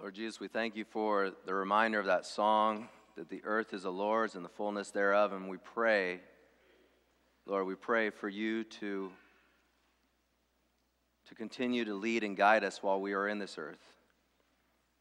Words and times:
Lord 0.00 0.14
Jesus, 0.14 0.40
we 0.40 0.48
thank 0.48 0.76
you 0.76 0.86
for 0.86 1.30
the 1.44 1.52
reminder 1.52 2.00
of 2.00 2.06
that 2.06 2.24
song 2.24 2.88
that 3.16 3.28
the 3.28 3.42
earth 3.44 3.74
is 3.74 3.82
the 3.82 3.92
Lord's 3.92 4.34
and 4.34 4.42
the 4.42 4.48
fullness 4.48 4.90
thereof. 4.90 5.34
And 5.34 5.46
we 5.46 5.58
pray, 5.58 6.20
Lord, 7.44 7.66
we 7.66 7.74
pray 7.74 8.08
for 8.08 8.26
you 8.26 8.64
to, 8.64 9.10
to 11.28 11.34
continue 11.34 11.84
to 11.84 11.92
lead 11.92 12.24
and 12.24 12.34
guide 12.34 12.64
us 12.64 12.82
while 12.82 12.98
we 12.98 13.12
are 13.12 13.28
in 13.28 13.38
this 13.38 13.58
earth. 13.58 13.98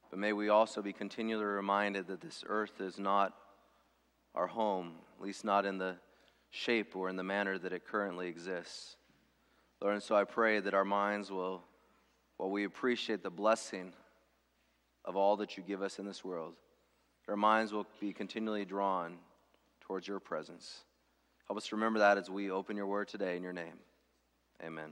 But 0.10 0.20
may 0.20 0.34
we 0.34 0.50
also 0.50 0.82
be 0.82 0.92
continually 0.92 1.46
reminded 1.46 2.08
that 2.08 2.20
this 2.20 2.44
earth 2.46 2.82
is 2.82 3.00
not 3.00 3.34
our 4.36 4.48
home, 4.48 4.96
at 5.18 5.26
least 5.26 5.46
not 5.46 5.66
in 5.66 5.78
the 5.78 5.96
shape 6.50 6.94
or 6.94 7.08
in 7.08 7.16
the 7.16 7.24
manner 7.24 7.58
that 7.58 7.72
it 7.72 7.88
currently 7.88 8.28
exists. 8.28 8.98
Lord, 9.80 9.94
and 9.94 10.04
so 10.04 10.18
I 10.18 10.26
pray 10.26 10.60
that 10.60 10.74
our 10.74 10.84
minds 10.84 11.32
will, 11.32 11.64
while 12.36 12.50
we 12.50 12.66
appreciate 12.66 13.24
the 13.24 13.30
blessing 13.30 13.94
of 15.06 15.16
all 15.16 15.38
that 15.38 15.58
you 15.58 15.64
give 15.64 15.82
us 15.82 16.00
in 16.00 16.06
this 16.06 16.24
world, 16.24 16.54
our 17.28 17.38
minds 17.38 17.72
will 17.72 17.86
be 18.00 18.12
continually 18.12 18.66
drawn 18.66 19.18
towards 19.82 20.08
your 20.08 20.20
presence. 20.20 20.82
Help 21.48 21.58
us 21.58 21.68
to 21.68 21.76
remember 21.76 22.00
that 22.00 22.18
as 22.18 22.30
we 22.30 22.52
open 22.52 22.76
your 22.76 22.88
word 22.88 23.08
today 23.08 23.38
in 23.38 23.44
your 23.44 23.54
name. 23.54 23.80
Amen. 24.64 24.92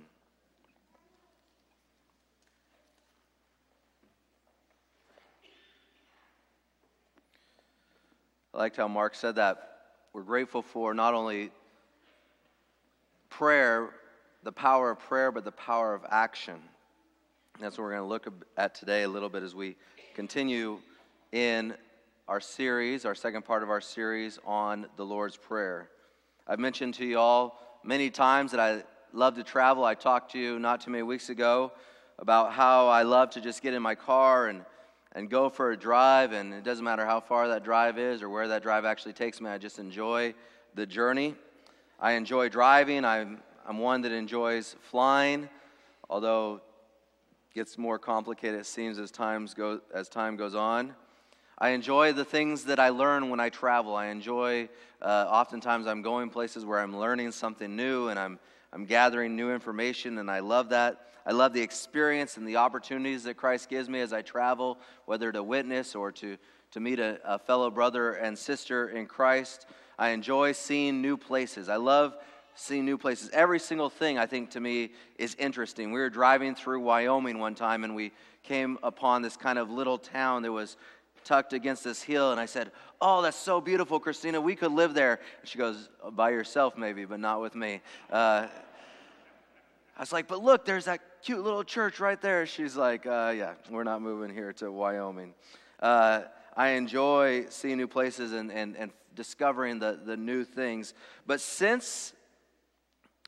I 8.54 8.58
liked 8.58 8.78
how 8.78 8.88
Mark 8.88 9.14
said 9.14 9.36
that. 9.36 9.64
We're 10.14 10.24
grateful 10.24 10.64
for 10.64 10.96
not 10.96 11.14
only 11.14 11.52
prayer, 13.30 13.90
the 14.44 14.52
power 14.52 14.90
of 14.90 15.00
prayer, 15.00 15.32
but 15.32 15.44
the 15.44 15.52
power 15.52 15.94
of 15.94 16.04
action. 16.10 16.60
That's 17.60 17.78
what 17.78 17.84
we're 17.84 17.92
going 17.92 18.04
to 18.04 18.08
look 18.08 18.28
at 18.58 18.74
today 18.74 19.04
a 19.04 19.08
little 19.08 19.30
bit 19.30 19.44
as 19.44 19.54
we 19.54 19.76
continue 20.18 20.80
in 21.32 21.76
our 22.28 22.40
series, 22.42 23.06
our 23.06 23.14
second 23.14 23.46
part 23.46 23.62
of 23.62 23.70
our 23.70 23.80
series 23.80 24.40
on 24.48 24.88
the 24.96 25.06
Lord's 25.06 25.38
Prayer. 25.38 25.90
I've 26.48 26.58
mentioned 26.58 26.96
to 26.96 27.06
you 27.06 27.20
all 27.20 27.80
many 27.84 28.10
times 28.10 28.50
that 28.50 28.60
I 28.60 28.82
love 29.14 29.36
to 29.36 29.44
travel. 29.44 29.86
I 29.86 29.94
talked 29.94 30.32
to 30.32 30.40
you 30.40 30.58
not 30.58 30.82
too 30.82 30.90
many 30.90 31.04
weeks 31.04 31.30
ago 31.30 31.72
about 32.18 32.52
how 32.52 32.88
I 32.88 33.04
love 33.04 33.30
to 33.30 33.42
just 33.42 33.62
get 33.62 33.76
in 33.76 33.84
my 33.84 33.94
car 33.94 34.48
and, 34.48 34.66
and 35.12 35.30
go 35.30 35.50
for 35.50 35.70
a 35.70 35.78
drive, 35.78 36.32
and 36.32 36.52
it 36.52 36.64
doesn't 36.64 36.84
matter 36.84 37.06
how 37.06 37.20
far 37.20 37.50
that 37.50 37.64
drive 37.64 38.00
is 38.00 38.24
or 38.24 38.30
where 38.30 38.48
that 38.48 38.64
drive 38.64 38.86
actually 38.86 39.14
takes 39.14 39.40
me, 39.40 39.52
I 39.52 39.60
just 39.60 39.78
enjoy 39.78 40.34
the 40.74 40.88
journey. 40.88 41.36
I 42.00 42.14
enjoy 42.14 42.50
driving. 42.50 43.06
I'm, 43.06 43.38
I'm 43.68 43.78
one 43.78 44.02
that 44.02 44.12
enjoys 44.12 44.78
flying, 44.82 45.48
although 46.10 46.62
gets 47.54 47.78
more 47.78 47.98
complicated, 47.98 48.60
it 48.60 48.66
seems, 48.66 49.00
as, 49.00 49.12
times 49.12 49.54
go, 49.54 49.82
as 49.94 50.10
time 50.10 50.36
goes 50.36 50.56
on. 50.56 50.94
I 51.58 51.70
enjoy 51.70 52.14
the 52.14 52.26
things 52.26 52.66
that 52.66 52.80
I 52.80 52.90
learn 52.90 53.30
when 53.30 53.40
I 53.40 53.50
travel. 53.50 53.96
I 53.96 54.08
enjoy, 54.08 54.70
uh, 55.02 55.26
oftentimes, 55.28 55.88
I'm 55.88 56.04
going 56.04 56.30
places 56.30 56.66
where 56.66 56.80
I'm 56.80 56.96
learning 56.96 57.32
something 57.32 57.76
new 57.76 58.10
and 58.10 58.20
I'm, 58.20 58.38
I'm 58.72 58.86
gathering 58.86 59.36
new 59.36 59.52
information, 59.52 60.20
and 60.20 60.30
I 60.30 60.40
love 60.40 60.70
that. 60.70 61.08
I 61.26 61.32
love 61.32 61.54
the 61.54 61.62
experience 61.62 62.38
and 62.38 62.48
the 62.48 62.58
opportunities 62.58 63.24
that 63.24 63.36
Christ 63.36 63.70
gives 63.70 63.90
me 63.90 64.02
as 64.02 64.14
I 64.14 64.22
travel, 64.22 64.78
whether 65.06 65.32
to 65.32 65.42
witness 65.42 65.96
or 65.96 66.12
to, 66.14 66.38
to 66.72 66.80
meet 66.80 67.00
a, 67.00 67.20
a 67.26 67.40
fellow 67.40 67.72
brother 67.72 68.14
and 68.14 68.38
sister 68.38 68.90
in 68.90 69.08
Christ. 69.08 69.66
I 69.98 70.10
enjoy 70.10 70.52
seeing 70.52 71.02
new 71.02 71.18
places. 71.18 71.70
I 71.70 71.78
love 71.78 72.16
see 72.58 72.82
new 72.82 72.98
places. 72.98 73.30
Every 73.32 73.60
single 73.60 73.90
thing, 73.90 74.18
I 74.18 74.26
think, 74.26 74.52
to 74.52 74.60
me 74.60 74.92
is 75.18 75.36
interesting. 75.36 75.92
We 75.92 76.00
were 76.00 76.10
driving 76.10 76.56
through 76.56 76.82
Wyoming 76.82 77.40
one 77.40 77.56
time 77.56 77.84
and 77.84 77.96
we 77.96 78.12
came 78.44 78.78
upon 78.84 79.22
this 79.22 79.38
kind 79.38 79.60
of 79.60 79.70
little 79.70 79.98
town 79.98 80.42
that 80.42 80.52
was 80.52 80.78
tucked 81.24 81.54
against 81.54 81.84
this 81.84 82.02
hill. 82.02 82.32
And 82.32 82.40
I 82.40 82.46
said, 82.46 82.72
Oh, 83.00 83.22
that's 83.22 83.38
so 83.38 83.62
beautiful, 83.62 84.00
Christina. 84.00 84.42
We 84.42 84.56
could 84.56 84.72
live 84.72 84.94
there. 84.94 85.20
She 85.44 85.58
goes, 85.58 85.90
By 86.12 86.32
yourself, 86.32 86.78
maybe, 86.78 87.06
but 87.06 87.20
not 87.20 87.42
with 87.42 87.54
me. 87.54 87.82
Uh, 88.12 88.48
I 89.96 90.00
was 90.00 90.12
like, 90.12 90.28
But 90.28 90.44
look, 90.44 90.66
there's 90.66 90.86
that 90.86 91.02
cute 91.22 91.44
little 91.44 91.64
church 91.64 92.00
right 92.00 92.20
there. 92.20 92.46
She's 92.46 92.76
like, 92.76 93.06
uh, 93.06 93.34
Yeah, 93.36 93.54
we're 93.70 93.84
not 93.84 94.02
moving 94.02 94.34
here 94.34 94.52
to 94.54 94.72
Wyoming. 94.72 95.34
Uh, 95.80 96.22
I 96.56 96.70
enjoy 96.70 97.46
seeing 97.50 97.78
new 97.78 97.88
places 97.88 98.32
and, 98.32 98.52
and, 98.52 98.76
and 98.76 98.92
discovering 99.14 99.78
the, 99.78 100.00
the 100.04 100.18
new 100.18 100.44
things. 100.44 100.96
But 101.28 101.40
since 101.40 102.14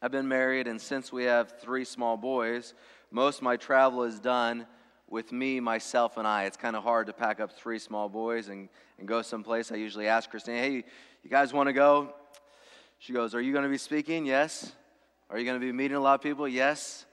I've 0.02 0.12
been 0.12 0.30
married, 0.30 0.68
and 0.68 0.80
since 0.80 1.12
we 1.12 1.26
have 1.26 1.60
three 1.60 1.84
small 1.84 2.16
boys, 2.16 2.74
most 3.12 3.40
of 3.40 3.44
my 3.44 3.58
travel 3.58 4.04
is 4.04 4.18
done 4.18 4.66
with 5.10 5.34
me, 5.34 5.60
myself, 5.60 6.16
and 6.16 6.26
I. 6.26 6.46
It's 6.46 6.56
kind 6.56 6.78
of 6.78 6.84
hard 6.84 7.08
to 7.08 7.14
pack 7.14 7.42
up 7.42 7.52
three 7.52 7.80
small 7.80 8.08
boys 8.08 8.48
and, 8.48 8.70
and 8.98 9.06
go 9.06 9.22
someplace. 9.22 9.74
I 9.74 9.76
usually 9.76 10.08
ask 10.08 10.30
Christine, 10.30 10.56
hey, 10.56 10.72
you 11.22 11.30
guys 11.30 11.52
want 11.52 11.68
to 11.68 11.74
go? 11.74 12.14
She 13.00 13.12
goes, 13.12 13.36
Are 13.36 13.42
you 13.42 13.52
going 13.52 13.64
to 13.64 13.70
be 13.70 13.78
speaking? 13.78 14.26
Yes. 14.26 14.72
Are 15.30 15.38
you 15.38 15.44
going 15.44 15.60
to 15.60 15.66
be 15.66 15.74
meeting 15.74 15.98
a 15.98 16.00
lot 16.00 16.14
of 16.14 16.22
people? 16.22 16.48
Yes. 16.48 17.06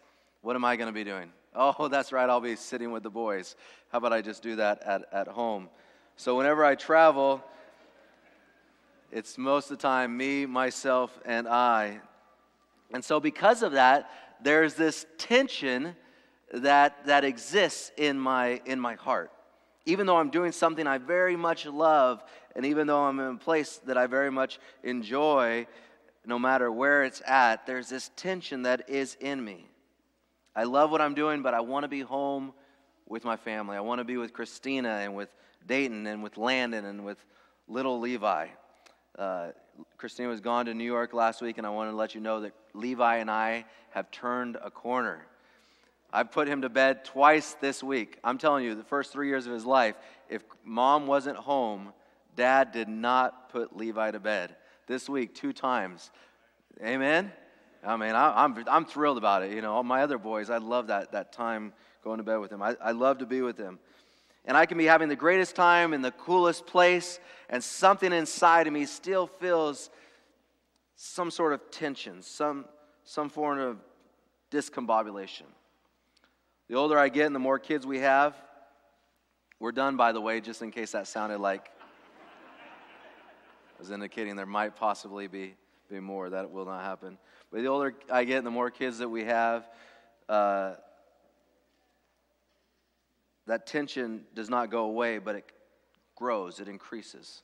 What 0.43 0.55
am 0.55 0.65
I 0.65 0.77
going 0.77 0.89
to 0.89 0.95
be 0.95 1.05
doing? 1.05 1.31
Oh, 1.59 1.89
that's 1.89 2.13
right, 2.13 2.29
I'll 2.29 2.43
be 2.43 2.55
sitting 2.55 2.93
with 2.93 3.03
the 3.03 3.09
boys. 3.09 3.57
How 3.89 3.97
about 3.97 4.13
I 4.13 4.21
just 4.21 4.43
do 4.43 4.57
that 4.57 4.83
at, 4.83 5.07
at 5.11 5.27
home? 5.27 5.71
So 6.17 6.37
whenever 6.37 6.63
I 6.63 6.75
travel, 6.75 7.43
it's 9.11 9.39
most 9.39 9.71
of 9.71 9.79
the 9.79 9.83
time 9.83 10.15
me, 10.15 10.45
myself, 10.45 11.19
and 11.25 11.49
I. 11.49 12.03
And 12.93 13.05
so, 13.05 13.21
because 13.21 13.63
of 13.63 13.73
that, 13.73 14.11
there's 14.43 14.75
this 14.75 15.07
tension 15.19 15.97
that, 16.53 17.07
that 17.07 17.25
exists 17.25 17.91
in 17.97 18.19
my, 18.19 18.61
in 18.65 18.81
my 18.81 18.95
heart. 18.95 19.33
Even 19.85 20.07
though 20.07 20.17
I'm 20.17 20.31
doing 20.31 20.53
something 20.53 20.87
I 20.87 20.99
very 20.99 21.37
much 21.37 21.67
love, 21.67 22.23
and 22.55 22.67
even 22.67 22.87
though 22.87 23.05
I'm 23.05 23.19
in 23.21 23.27
a 23.27 23.39
place 23.39 23.81
that 23.87 23.97
I 23.97 24.07
very 24.07 24.31
much 24.31 24.59
enjoy, 24.83 25.67
no 26.25 26.39
matter 26.39 26.71
where 26.71 27.05
it's 27.05 27.23
at, 27.27 27.67
there's 27.67 27.89
this 27.89 28.11
tension 28.17 28.63
that 28.63 28.89
is 28.89 29.17
in 29.21 29.45
me. 29.45 29.67
I 30.55 30.65
love 30.65 30.91
what 30.91 31.01
I'm 31.01 31.15
doing, 31.15 31.43
but 31.43 31.55
I 31.55 31.61
want 31.61 31.85
to 31.85 31.89
be 31.89 32.01
home 32.01 32.53
with 33.07 33.25
my 33.25 33.37
family. 33.37 33.77
I 33.77 33.81
want 33.81 34.01
to 34.01 34.05
be 34.05 34.17
with 34.17 34.33
Christina 34.33 34.89
and 34.89 35.15
with 35.15 35.29
Dayton 35.67 36.07
and 36.07 36.23
with 36.23 36.37
Landon 36.37 36.85
and 36.85 37.05
with 37.05 37.19
little 37.69 38.01
Levi. 38.01 38.49
Uh, 39.17 39.49
Christina 39.97 40.29
was 40.29 40.41
gone 40.41 40.67
to 40.67 40.75
New 40.75 40.85
York 40.85 41.13
last 41.13 41.43
week, 41.43 41.59
and 41.59 41.67
I 41.67 41.71
wanted 41.71 41.93
to 41.93 41.97
let 41.97 42.15
you 42.15 42.21
know 42.21 42.41
that 42.41 42.53
Levi 42.75 43.17
and 43.17 43.31
I 43.31 43.65
have 43.91 44.11
turned 44.11 44.57
a 44.63 44.71
corner. 44.71 45.27
I've 46.13 46.31
put 46.31 46.49
him 46.49 46.63
to 46.63 46.69
bed 46.69 47.05
twice 47.05 47.57
this 47.61 47.83
week. 47.83 48.19
I'm 48.23 48.39
telling 48.39 48.65
you, 48.65 48.75
the 48.75 48.85
first 48.85 49.13
three 49.13 49.29
years 49.29 49.47
of 49.47 49.53
his 49.53 49.65
life, 49.65 49.97
if 50.29 50.43
mom 50.65 51.07
wasn't 51.07 51.37
home, 51.37 51.93
dad 52.37 52.73
did 52.73 52.89
not 52.89 53.51
put 53.51 53.77
Levi 53.77 54.11
to 54.11 54.21
bed. 54.21 54.57
This 54.87 55.09
week, 55.09 55.35
two 55.35 55.53
times. 55.53 56.11
Amen? 56.83 57.33
I 57.85 57.97
mean, 57.97 58.15
I, 58.15 58.45
am 58.45 58.57
I'm, 58.57 58.65
I'm 58.69 58.85
thrilled 58.85 59.19
about 59.19 59.43
it. 59.43 59.53
You 59.53 59.63
know, 59.63 59.75
all 59.75 59.83
my 59.83 60.03
other 60.03 60.19
boys, 60.19 60.51
I 60.51 60.59
love 60.59 60.89
that, 60.89 61.13
that 61.13 61.33
time 61.33 61.73
going 62.05 62.19
to 62.19 62.25
bed 62.25 62.37
with 62.37 62.53
him. 62.53 62.63
I, 62.63 62.77
I 62.81 62.93
love 62.93 63.19
to 63.19 63.27
be 63.27 63.43
with 63.43 63.59
him 63.59 63.79
and 64.47 64.57
I 64.57 64.67
can 64.67 64.79
be 64.79 64.85
having 64.85 65.09
the 65.09 65.17
greatest 65.17 65.57
time 65.57 65.93
in 65.93 66.03
the 66.03 66.13
coolest 66.13 66.67
place, 66.67 67.19
and 67.49 67.63
something 67.63 68.13
inside 68.13 68.67
of 68.67 68.73
me 68.73 68.87
still 68.87 69.27
feels 69.27 69.91
some 70.97 71.31
sort 71.31 71.53
of 71.53 71.71
tension, 71.71 72.23
some, 72.23 72.65
some 73.05 73.29
form 73.29 73.59
of 73.59 73.79
discombobulation. 74.51 75.45
The 76.69 76.75
older 76.75 76.99
I 76.99 77.09
get 77.09 77.27
and 77.27 77.35
the 77.35 77.41
more 77.41 77.59
kids 77.59 77.87
we 77.87 77.99
have, 78.01 78.35
we're 79.61 79.73
done, 79.73 79.97
by 79.97 80.13
the 80.13 80.21
way, 80.21 80.41
just 80.41 80.63
in 80.63 80.71
case 80.71 80.93
that 80.93 81.07
sounded 81.07 81.39
like 81.39 81.71
I 83.77 83.79
was 83.79 83.91
indicating 83.91 84.37
there 84.37 84.47
might 84.47 84.75
possibly 84.75 85.27
be, 85.27 85.55
be 85.91 86.01
more. 86.01 86.31
That 86.31 86.51
will 86.51 86.65
not 86.65 86.83
happen. 86.83 87.19
But 87.51 87.63
the 87.63 87.69
older 87.69 87.95
I 88.11 88.25
get 88.25 88.39
and 88.39 88.47
the 88.47 88.51
more 88.51 88.71
kids 88.71 88.99
that 88.99 89.09
we 89.09 89.25
have, 89.25 89.69
uh, 90.29 90.75
that 93.47 93.67
tension 93.67 94.25
does 94.35 94.51
not 94.51 94.71
go 94.71 94.85
away, 94.85 95.19
but 95.19 95.37
it 95.37 95.53
grows, 96.17 96.59
it 96.59 96.67
increases. 96.67 97.43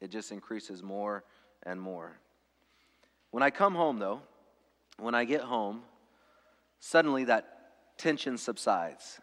It 0.00 0.10
just 0.10 0.32
increases 0.32 0.82
more 0.82 1.24
and 1.64 1.80
more. 1.80 2.18
When 3.30 3.42
I 3.42 3.50
come 3.50 3.74
home, 3.74 3.98
though, 3.98 4.22
when 4.98 5.14
I 5.14 5.24
get 5.24 5.42
home, 5.42 5.82
suddenly 6.78 7.24
that 7.24 7.54
tension 7.98 8.38
subsides. 8.38 9.20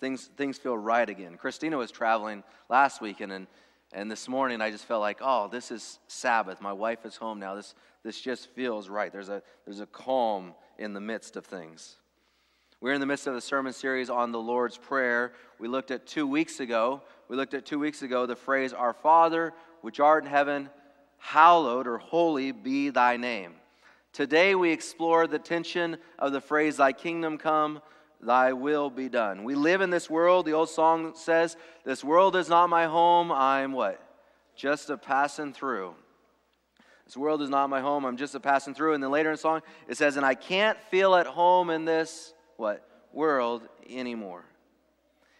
Things, 0.00 0.30
things 0.36 0.58
feel 0.58 0.76
right 0.76 1.08
again. 1.08 1.36
Christina 1.36 1.76
was 1.76 1.90
traveling 1.90 2.42
last 2.68 3.00
weekend, 3.00 3.32
and, 3.32 3.46
and 3.92 4.10
this 4.10 4.28
morning 4.28 4.60
I 4.60 4.70
just 4.70 4.84
felt 4.84 5.00
like, 5.00 5.18
oh, 5.20 5.48
this 5.48 5.70
is 5.70 5.98
Sabbath. 6.08 6.60
My 6.60 6.72
wife 6.72 7.04
is 7.04 7.16
home 7.16 7.40
now. 7.40 7.54
This, 7.54 7.74
this 8.02 8.20
just 8.20 8.50
feels 8.50 8.88
right. 8.88 9.12
There's 9.12 9.28
a, 9.28 9.42
there's 9.64 9.80
a 9.80 9.86
calm 9.86 10.54
in 10.78 10.92
the 10.92 11.00
midst 11.00 11.36
of 11.36 11.46
things. 11.46 11.96
We're 12.84 12.92
in 12.92 13.00
the 13.00 13.06
midst 13.06 13.26
of 13.26 13.32
the 13.32 13.40
sermon 13.40 13.72
series 13.72 14.10
on 14.10 14.30
the 14.30 14.38
Lord's 14.38 14.76
Prayer. 14.76 15.32
We 15.58 15.68
looked 15.68 15.90
at 15.90 16.06
two 16.06 16.26
weeks 16.26 16.60
ago, 16.60 17.00
we 17.30 17.36
looked 17.36 17.54
at 17.54 17.64
two 17.64 17.78
weeks 17.78 18.02
ago 18.02 18.26
the 18.26 18.36
phrase, 18.36 18.74
Our 18.74 18.92
Father, 18.92 19.54
which 19.80 20.00
art 20.00 20.24
in 20.24 20.28
heaven, 20.28 20.68
hallowed 21.16 21.86
or 21.86 21.96
holy 21.96 22.52
be 22.52 22.90
thy 22.90 23.16
name. 23.16 23.54
Today 24.12 24.54
we 24.54 24.70
explore 24.70 25.26
the 25.26 25.38
tension 25.38 25.96
of 26.18 26.32
the 26.32 26.42
phrase, 26.42 26.76
Thy 26.76 26.92
kingdom 26.92 27.38
come, 27.38 27.80
thy 28.20 28.52
will 28.52 28.90
be 28.90 29.08
done. 29.08 29.44
We 29.44 29.54
live 29.54 29.80
in 29.80 29.88
this 29.88 30.10
world. 30.10 30.44
The 30.44 30.52
old 30.52 30.68
song 30.68 31.14
says, 31.14 31.56
This 31.86 32.04
world 32.04 32.36
is 32.36 32.50
not 32.50 32.68
my 32.68 32.84
home. 32.84 33.32
I'm 33.32 33.72
what? 33.72 33.98
Just 34.56 34.90
a 34.90 34.98
passing 34.98 35.54
through. 35.54 35.94
This 37.06 37.16
world 37.16 37.40
is 37.40 37.48
not 37.48 37.70
my 37.70 37.80
home. 37.80 38.04
I'm 38.04 38.18
just 38.18 38.34
a 38.34 38.40
passing 38.40 38.74
through. 38.74 38.92
And 38.92 39.02
then 39.02 39.10
later 39.10 39.30
in 39.30 39.36
the 39.36 39.40
song, 39.40 39.62
it 39.88 39.96
says, 39.96 40.18
And 40.18 40.26
I 40.26 40.34
can't 40.34 40.78
feel 40.90 41.14
at 41.14 41.26
home 41.26 41.70
in 41.70 41.86
this, 41.86 42.33
what? 42.56 42.86
World 43.12 43.62
anymore. 43.88 44.44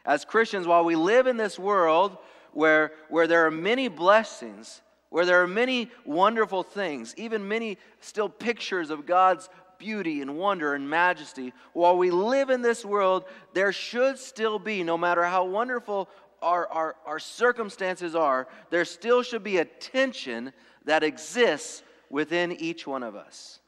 As 0.05 0.25
Christians, 0.25 0.67
while 0.67 0.85
we 0.85 0.97
live 0.97 1.27
in 1.27 1.37
this 1.37 1.59
world 1.59 2.17
where, 2.53 2.93
where 3.09 3.27
there 3.27 3.47
are 3.47 3.51
many 3.51 3.89
blessings, 3.89 4.81
where 5.11 5.25
there 5.25 5.43
are 5.43 5.49
many 5.49 5.91
wonderful 6.05 6.63
things, 6.63 7.15
even 7.17 7.47
many 7.47 7.79
still 8.01 8.29
pictures 8.29 8.91
of 8.91 9.07
God's 9.07 9.49
beauty 9.79 10.23
and 10.23 10.37
wonder 10.37 10.75
and 10.75 10.89
majesty. 10.89 11.53
While 11.73 11.97
we 11.99 12.11
live 12.11 12.51
in 12.51 12.63
this 12.63 12.85
world, 12.85 13.25
there 13.53 13.73
should 13.73 14.19
still 14.19 14.59
be, 14.59 14.83
no 14.83 14.97
matter 14.97 15.25
how 15.25 15.45
wonderful 15.45 16.09
our, 16.41 16.69
our, 16.69 16.97
our 17.07 17.19
circumstances 17.19 18.15
are, 18.15 18.47
there 18.71 18.85
still 18.85 19.23
should 19.23 19.43
be 19.43 19.59
a 19.59 19.65
tension 19.65 20.53
that 20.85 21.03
exists 21.03 21.83
within 22.11 22.53
each 22.53 22.87
one 22.87 23.03
of 23.03 23.17
us. 23.17 23.61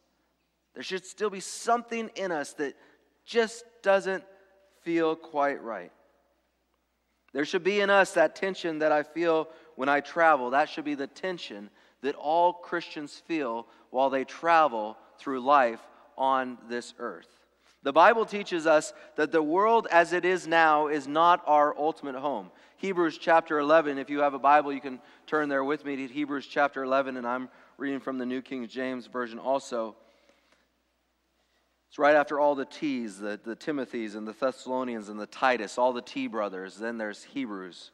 There 0.74 0.82
should 0.82 1.06
still 1.06 1.30
be 1.30 1.40
something 1.40 2.10
in 2.16 2.30
us 2.30 2.52
that 2.54 2.74
just 3.26 3.64
doesn't 3.82 4.24
feel 4.82 5.16
quite 5.16 5.62
right. 5.62 5.92
There 7.32 7.44
should 7.44 7.64
be 7.64 7.80
in 7.80 7.90
us 7.90 8.12
that 8.12 8.36
tension 8.36 8.78
that 8.78 8.92
I 8.92 9.02
feel 9.02 9.48
when 9.74 9.88
I 9.88 10.00
travel. 10.00 10.50
That 10.50 10.70
should 10.70 10.84
be 10.84 10.94
the 10.94 11.06
tension 11.06 11.68
that 12.00 12.14
all 12.14 12.52
Christians 12.52 13.20
feel 13.26 13.66
while 13.90 14.08
they 14.08 14.24
travel 14.24 14.96
through 15.18 15.40
life 15.40 15.80
on 16.16 16.56
this 16.68 16.94
earth. 16.98 17.28
The 17.82 17.92
Bible 17.92 18.24
teaches 18.24 18.66
us 18.66 18.92
that 19.16 19.32
the 19.32 19.42
world 19.42 19.86
as 19.90 20.12
it 20.12 20.24
is 20.24 20.46
now 20.46 20.88
is 20.88 21.06
not 21.06 21.42
our 21.46 21.76
ultimate 21.78 22.16
home. 22.16 22.50
Hebrews 22.78 23.18
chapter 23.18 23.58
11, 23.58 23.98
if 23.98 24.10
you 24.10 24.20
have 24.20 24.34
a 24.34 24.38
Bible, 24.38 24.72
you 24.72 24.80
can 24.80 25.00
turn 25.26 25.48
there 25.48 25.64
with 25.64 25.84
me 25.84 25.96
to 25.96 26.06
Hebrews 26.06 26.46
chapter 26.46 26.82
11, 26.82 27.16
and 27.16 27.26
I'm 27.26 27.48
reading 27.78 28.00
from 28.00 28.18
the 28.18 28.26
New 28.26 28.42
King 28.42 28.66
James 28.66 29.06
Version 29.06 29.38
also. 29.38 29.94
It's 31.88 31.98
right 31.98 32.14
after 32.14 32.40
all 32.40 32.54
the 32.54 32.64
T's, 32.64 33.18
the, 33.18 33.40
the 33.42 33.56
Timothys 33.56 34.16
and 34.16 34.26
the 34.26 34.32
Thessalonians 34.32 35.08
and 35.08 35.18
the 35.18 35.26
Titus, 35.26 35.78
all 35.78 35.92
the 35.92 36.02
T 36.02 36.26
brothers. 36.26 36.76
Then 36.76 36.98
there's 36.98 37.24
Hebrews. 37.24 37.90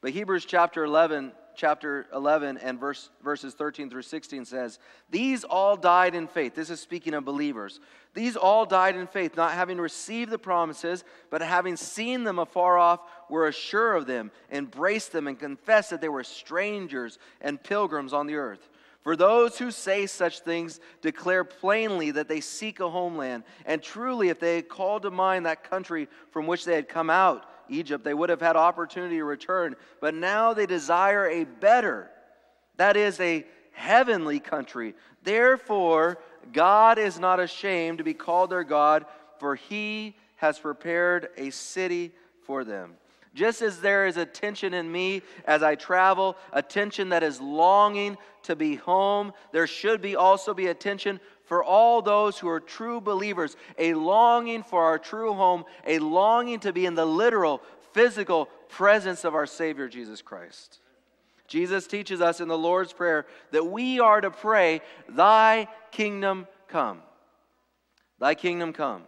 But 0.00 0.12
Hebrews 0.12 0.44
chapter 0.44 0.84
11 0.84 1.32
chapter 1.60 2.06
11 2.14 2.56
and 2.56 2.80
verse, 2.80 3.10
verses 3.22 3.52
13 3.52 3.90
through 3.90 4.00
16 4.00 4.46
says, 4.46 4.78
These 5.10 5.44
all 5.44 5.76
died 5.76 6.14
in 6.14 6.26
faith. 6.26 6.54
This 6.54 6.70
is 6.70 6.80
speaking 6.80 7.12
of 7.12 7.26
believers. 7.26 7.80
These 8.14 8.34
all 8.34 8.64
died 8.64 8.96
in 8.96 9.06
faith, 9.06 9.36
not 9.36 9.52
having 9.52 9.76
received 9.76 10.30
the 10.30 10.38
promises, 10.38 11.04
but 11.28 11.42
having 11.42 11.76
seen 11.76 12.24
them 12.24 12.38
afar 12.38 12.78
off, 12.78 13.00
were 13.28 13.46
assured 13.46 13.98
of 13.98 14.06
them, 14.06 14.30
embraced 14.50 15.12
them, 15.12 15.26
and 15.26 15.38
confessed 15.38 15.90
that 15.90 16.00
they 16.00 16.08
were 16.08 16.24
strangers 16.24 17.18
and 17.42 17.62
pilgrims 17.62 18.14
on 18.14 18.26
the 18.26 18.36
earth. 18.36 18.69
For 19.02 19.16
those 19.16 19.56
who 19.58 19.70
say 19.70 20.06
such 20.06 20.40
things 20.40 20.78
declare 21.00 21.42
plainly 21.42 22.10
that 22.10 22.28
they 22.28 22.40
seek 22.40 22.80
a 22.80 22.90
homeland. 22.90 23.44
And 23.64 23.82
truly, 23.82 24.28
if 24.28 24.38
they 24.38 24.56
had 24.56 24.68
called 24.68 25.02
to 25.02 25.10
mind 25.10 25.46
that 25.46 25.68
country 25.68 26.08
from 26.30 26.46
which 26.46 26.64
they 26.64 26.74
had 26.74 26.88
come 26.88 27.08
out, 27.08 27.46
Egypt, 27.70 28.04
they 28.04 28.14
would 28.14 28.28
have 28.28 28.40
had 28.40 28.56
opportunity 28.56 29.16
to 29.16 29.24
return. 29.24 29.76
But 30.00 30.14
now 30.14 30.52
they 30.52 30.66
desire 30.66 31.26
a 31.28 31.44
better, 31.44 32.10
that 32.76 32.96
is, 32.96 33.18
a 33.20 33.46
heavenly 33.72 34.40
country. 34.40 34.94
Therefore, 35.22 36.18
God 36.52 36.98
is 36.98 37.18
not 37.18 37.40
ashamed 37.40 37.98
to 37.98 38.04
be 38.04 38.14
called 38.14 38.50
their 38.50 38.64
God, 38.64 39.06
for 39.38 39.54
he 39.54 40.16
has 40.36 40.58
prepared 40.58 41.28
a 41.36 41.50
city 41.50 42.12
for 42.44 42.64
them. 42.64 42.94
Just 43.34 43.62
as 43.62 43.80
there 43.80 44.06
is 44.06 44.16
a 44.16 44.26
tension 44.26 44.74
in 44.74 44.90
me 44.90 45.22
as 45.44 45.62
I 45.62 45.76
travel, 45.76 46.36
a 46.52 46.62
tension 46.62 47.10
that 47.10 47.22
is 47.22 47.40
longing 47.40 48.18
to 48.42 48.56
be 48.56 48.74
home, 48.74 49.32
there 49.52 49.68
should 49.68 50.02
be 50.02 50.16
also 50.16 50.52
be 50.52 50.66
a 50.66 50.74
tension 50.74 51.20
for 51.44 51.62
all 51.62 52.02
those 52.02 52.38
who 52.38 52.48
are 52.48 52.60
true 52.60 53.00
believers, 53.00 53.56
a 53.78 53.94
longing 53.94 54.62
for 54.62 54.82
our 54.84 54.98
true 54.98 55.32
home, 55.32 55.64
a 55.86 55.98
longing 55.98 56.60
to 56.60 56.72
be 56.72 56.86
in 56.86 56.94
the 56.94 57.06
literal, 57.06 57.62
physical 57.92 58.46
presence 58.68 59.24
of 59.24 59.34
our 59.34 59.46
Savior 59.46 59.88
Jesus 59.88 60.22
Christ. 60.22 60.78
Jesus 61.46 61.88
teaches 61.88 62.20
us 62.20 62.40
in 62.40 62.46
the 62.46 62.58
Lord's 62.58 62.92
Prayer 62.92 63.26
that 63.50 63.66
we 63.66 63.98
are 63.98 64.20
to 64.20 64.30
pray, 64.30 64.80
Thy 65.08 65.66
kingdom 65.90 66.46
come. 66.68 67.02
Thy 68.20 68.34
kingdom 68.34 68.72
come. 68.72 69.02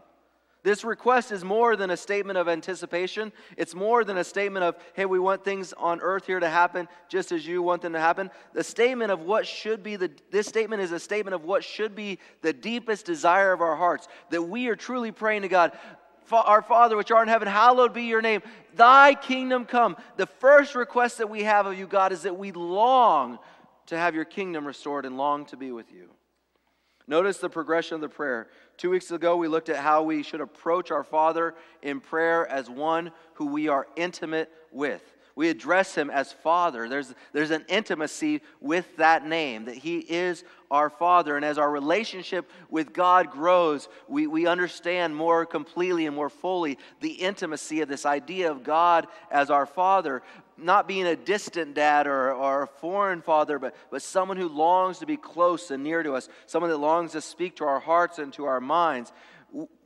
This 0.65 0.85
request 0.85 1.33
is 1.33 1.45
more 1.45 1.75
than 1.75 1.91
a 1.91 1.97
statement 1.97 2.39
of 2.39 2.49
anticipation. 2.49 3.33
It's 3.57 3.75
more 3.75 4.05
than 4.05 4.17
a 4.17 4.25
statement 4.25 4.65
of, 4.65 4.77
hey, 4.95 5.07
we 5.07 5.19
want 5.19 5.45
things 5.45 5.73
on 5.73 6.01
earth 6.01 6.27
here 6.27 6.39
to 6.39 6.49
happen 6.49 6.87
just 7.09 7.33
as 7.33 7.45
you 7.45 7.63
want 7.63 7.83
them 7.83 7.95
to 7.95 8.01
happen. 8.01 8.31
The 8.53 8.63
statement 8.63 9.11
of 9.11 9.23
what 9.23 9.45
should 9.45 9.83
be 9.83 9.97
the, 9.97 10.11
this 10.31 10.47
statement 10.47 10.81
is 10.81 10.93
a 10.93 11.01
statement 11.01 11.35
of 11.35 11.45
what 11.45 11.65
should 11.65 11.97
be 11.97 12.21
the 12.43 12.53
deepest 12.53 13.07
desire 13.07 13.53
of 13.53 13.61
our 13.61 13.75
hearts. 13.75 14.07
That 14.31 14.43
we 14.43 14.69
are 14.69 14.77
truly 14.77 15.11
praying 15.11 15.43
to 15.43 15.49
God, 15.49 15.73
our 16.31 16.63
Father 16.63 16.97
which 16.97 17.11
art 17.11 17.27
in 17.27 17.33
heaven, 17.33 17.49
hallowed 17.49 17.93
be 17.93 18.05
your 18.05 18.23
name. 18.23 18.41
Thy 18.77 19.15
kingdom 19.15 19.65
come. 19.65 19.97
The 20.17 20.27
first 20.27 20.77
request 20.77 21.19
that 21.19 21.29
we 21.29 21.43
have 21.43 21.67
of 21.67 21.77
you, 21.77 21.89
God, 21.89 22.13
is 22.13 22.23
that 22.23 22.39
we 22.39 22.53
long 22.53 23.41
to 23.87 23.99
have 23.99 24.15
your 24.15 24.25
kingdom 24.25 24.65
restored 24.65 25.05
and 25.07 25.17
long 25.17 25.45
to 25.47 25.57
be 25.57 25.73
with 25.73 25.93
you. 25.93 26.09
Notice 27.09 27.39
the 27.39 27.51
progression 27.51 27.97
of 27.97 28.01
the 28.01 28.09
prayer. 28.09 28.49
Two 28.77 28.91
weeks 28.91 29.11
ago, 29.11 29.37
we 29.37 29.49
looked 29.49 29.69
at 29.69 29.77
how 29.77 30.03
we 30.03 30.23
should 30.23 30.41
approach 30.41 30.91
our 30.91 31.05
Father 31.05 31.55
in 31.83 32.01
prayer 32.01 32.47
as 32.47 32.69
one 32.69 33.13
who 33.35 33.47
we 33.47 33.69
are 33.69 33.87
intimate 33.97 34.51
with. 34.71 35.03
We 35.35 35.49
address 35.49 35.95
him 35.95 36.11
as 36.11 36.31
Father. 36.31 36.89
There's, 36.89 37.15
there's 37.33 37.51
an 37.51 37.65
intimacy 37.69 38.43
with 38.61 38.97
that 38.99 39.27
name, 39.27 39.65
that 39.65 39.77
he 39.77 39.99
is 39.99 40.45
our 40.71 40.91
Father. 40.91 41.37
And 41.37 41.45
as 41.45 41.57
our 41.57 41.71
relationship 41.71 42.51
with 42.69 42.93
God 42.93 43.31
grows, 43.31 43.89
we, 44.09 44.27
we 44.27 44.47
understand 44.47 45.17
more 45.17 45.47
completely 45.47 46.07
and 46.07 46.15
more 46.15 46.29
fully 46.29 46.79
the 47.01 47.13
intimacy 47.13 47.81
of 47.81 47.89
this 47.89 48.05
idea 48.05 48.51
of 48.51 48.63
God 48.63 49.07
as 49.31 49.49
our 49.49 49.65
Father 49.67 50.23
not 50.57 50.87
being 50.87 51.07
a 51.07 51.17
distant 51.17 51.75
dad 51.75 52.07
or, 52.07 52.33
or 52.33 52.63
a 52.63 52.67
foreign 52.67 53.23
father, 53.23 53.59
but, 53.59 53.75
but 53.91 54.03
someone 54.03 54.37
who 54.37 54.49
longs 54.49 54.99
to 54.99 55.07
be 55.07 55.17
close 55.17 55.71
and 55.71 55.83
near 55.83 56.03
to 56.03 56.15
us, 56.15 56.29
someone 56.47 56.71
that 56.71 56.79
longs 56.79 57.13
to 57.13 57.21
speak 57.21 57.57
to 57.57 57.65
our 57.65 57.81
hearts 57.81 58.19
and 58.19 58.33
to 58.35 58.45
our 58.45 58.61
minds 58.61 59.13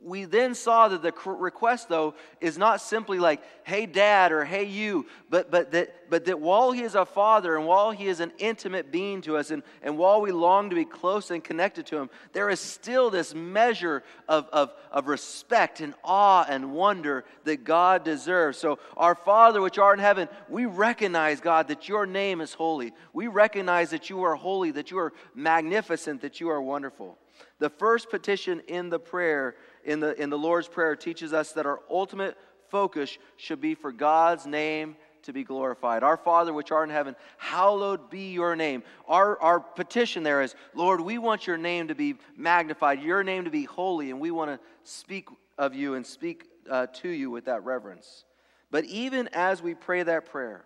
we 0.01 0.23
then 0.23 0.55
saw 0.55 0.87
that 0.87 1.01
the 1.01 1.13
request 1.29 1.89
though 1.89 2.13
is 2.39 2.57
not 2.57 2.79
simply 2.79 3.19
like 3.19 3.41
hey 3.63 3.85
dad 3.85 4.31
or 4.31 4.45
hey 4.45 4.63
you 4.63 5.05
but, 5.29 5.51
but, 5.51 5.71
that, 5.71 6.09
but 6.09 6.25
that 6.25 6.39
while 6.39 6.71
he 6.71 6.81
is 6.81 6.95
a 6.95 7.05
father 7.05 7.57
and 7.57 7.65
while 7.65 7.91
he 7.91 8.07
is 8.07 8.21
an 8.21 8.31
intimate 8.37 8.91
being 8.91 9.21
to 9.21 9.35
us 9.35 9.51
and, 9.51 9.63
and 9.81 9.97
while 9.97 10.21
we 10.21 10.31
long 10.31 10.69
to 10.69 10.75
be 10.75 10.85
close 10.85 11.31
and 11.31 11.43
connected 11.43 11.85
to 11.85 11.97
him 11.97 12.09
there 12.31 12.49
is 12.49 12.59
still 12.59 13.09
this 13.09 13.35
measure 13.35 14.03
of, 14.29 14.47
of, 14.53 14.73
of 14.91 15.07
respect 15.07 15.81
and 15.81 15.93
awe 16.03 16.45
and 16.47 16.71
wonder 16.73 17.25
that 17.43 17.63
god 17.63 18.03
deserves. 18.03 18.57
So 18.57 18.79
our 18.95 19.15
father 19.15 19.61
which 19.61 19.77
art 19.77 19.99
in 19.99 20.03
heaven 20.03 20.29
we 20.47 20.65
recognize 20.65 21.41
god 21.41 21.67
that 21.67 21.89
your 21.89 22.05
name 22.05 22.39
is 22.39 22.53
holy. 22.53 22.93
We 23.11 23.27
recognize 23.27 23.89
that 23.89 24.09
you 24.09 24.23
are 24.23 24.35
holy 24.35 24.71
that 24.71 24.91
you 24.91 24.99
are 24.99 25.13
magnificent 25.35 26.21
that 26.21 26.39
you 26.39 26.49
are 26.49 26.61
wonderful 26.61 27.17
the 27.59 27.69
first 27.69 28.09
petition 28.09 28.61
in 28.67 28.89
the 28.89 28.99
prayer, 28.99 29.55
in 29.83 29.99
the, 29.99 30.19
in 30.21 30.29
the 30.29 30.37
Lord's 30.37 30.67
Prayer, 30.67 30.95
teaches 30.95 31.33
us 31.33 31.53
that 31.53 31.65
our 31.65 31.79
ultimate 31.89 32.37
focus 32.69 33.17
should 33.37 33.61
be 33.61 33.75
for 33.75 33.91
God's 33.91 34.45
name 34.45 34.95
to 35.23 35.33
be 35.33 35.43
glorified. 35.43 36.03
Our 36.03 36.17
Father, 36.17 36.53
which 36.53 36.71
art 36.71 36.89
in 36.89 36.95
heaven, 36.95 37.15
hallowed 37.37 38.09
be 38.09 38.31
your 38.31 38.55
name. 38.55 38.83
Our, 39.07 39.39
our 39.41 39.59
petition 39.59 40.23
there 40.23 40.41
is, 40.41 40.55
Lord, 40.73 41.01
we 41.01 41.17
want 41.17 41.47
your 41.47 41.57
name 41.57 41.89
to 41.89 41.95
be 41.95 42.15
magnified, 42.35 43.01
your 43.01 43.23
name 43.23 43.45
to 43.45 43.51
be 43.51 43.65
holy, 43.65 44.09
and 44.09 44.19
we 44.19 44.31
want 44.31 44.51
to 44.51 44.59
speak 44.83 45.27
of 45.57 45.75
you 45.75 45.95
and 45.95 46.05
speak 46.05 46.45
uh, 46.69 46.87
to 46.87 47.09
you 47.09 47.29
with 47.29 47.45
that 47.45 47.63
reverence. 47.63 48.25
But 48.71 48.85
even 48.85 49.29
as 49.33 49.61
we 49.61 49.75
pray 49.75 50.03
that 50.03 50.25
prayer, 50.25 50.65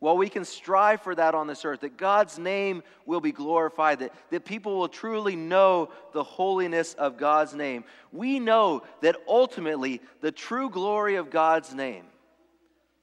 while 0.00 0.16
we 0.16 0.28
can 0.28 0.44
strive 0.44 1.00
for 1.02 1.14
that 1.14 1.34
on 1.34 1.46
this 1.46 1.64
earth, 1.64 1.80
that 1.80 1.96
God's 1.96 2.38
name 2.38 2.82
will 3.04 3.20
be 3.20 3.32
glorified, 3.32 3.98
that, 3.98 4.14
that 4.30 4.44
people 4.44 4.78
will 4.78 4.88
truly 4.88 5.34
know 5.34 5.90
the 6.12 6.22
holiness 6.22 6.94
of 6.94 7.16
God's 7.16 7.54
name, 7.54 7.84
we 8.12 8.38
know 8.38 8.82
that 9.00 9.16
ultimately 9.26 10.00
the 10.20 10.32
true 10.32 10.70
glory 10.70 11.16
of 11.16 11.30
God's 11.30 11.74
name, 11.74 12.04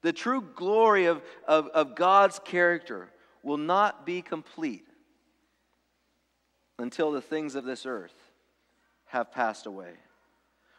the 0.03 0.13
true 0.13 0.41
glory 0.41 1.05
of, 1.05 1.21
of, 1.47 1.67
of 1.67 1.95
God's 1.95 2.39
character, 2.39 3.09
will 3.43 3.57
not 3.57 4.05
be 4.05 4.21
complete 4.21 4.87
until 6.79 7.11
the 7.11 7.21
things 7.21 7.55
of 7.55 7.65
this 7.65 7.85
earth 7.85 8.15
have 9.05 9.31
passed 9.31 9.65
away. 9.65 9.93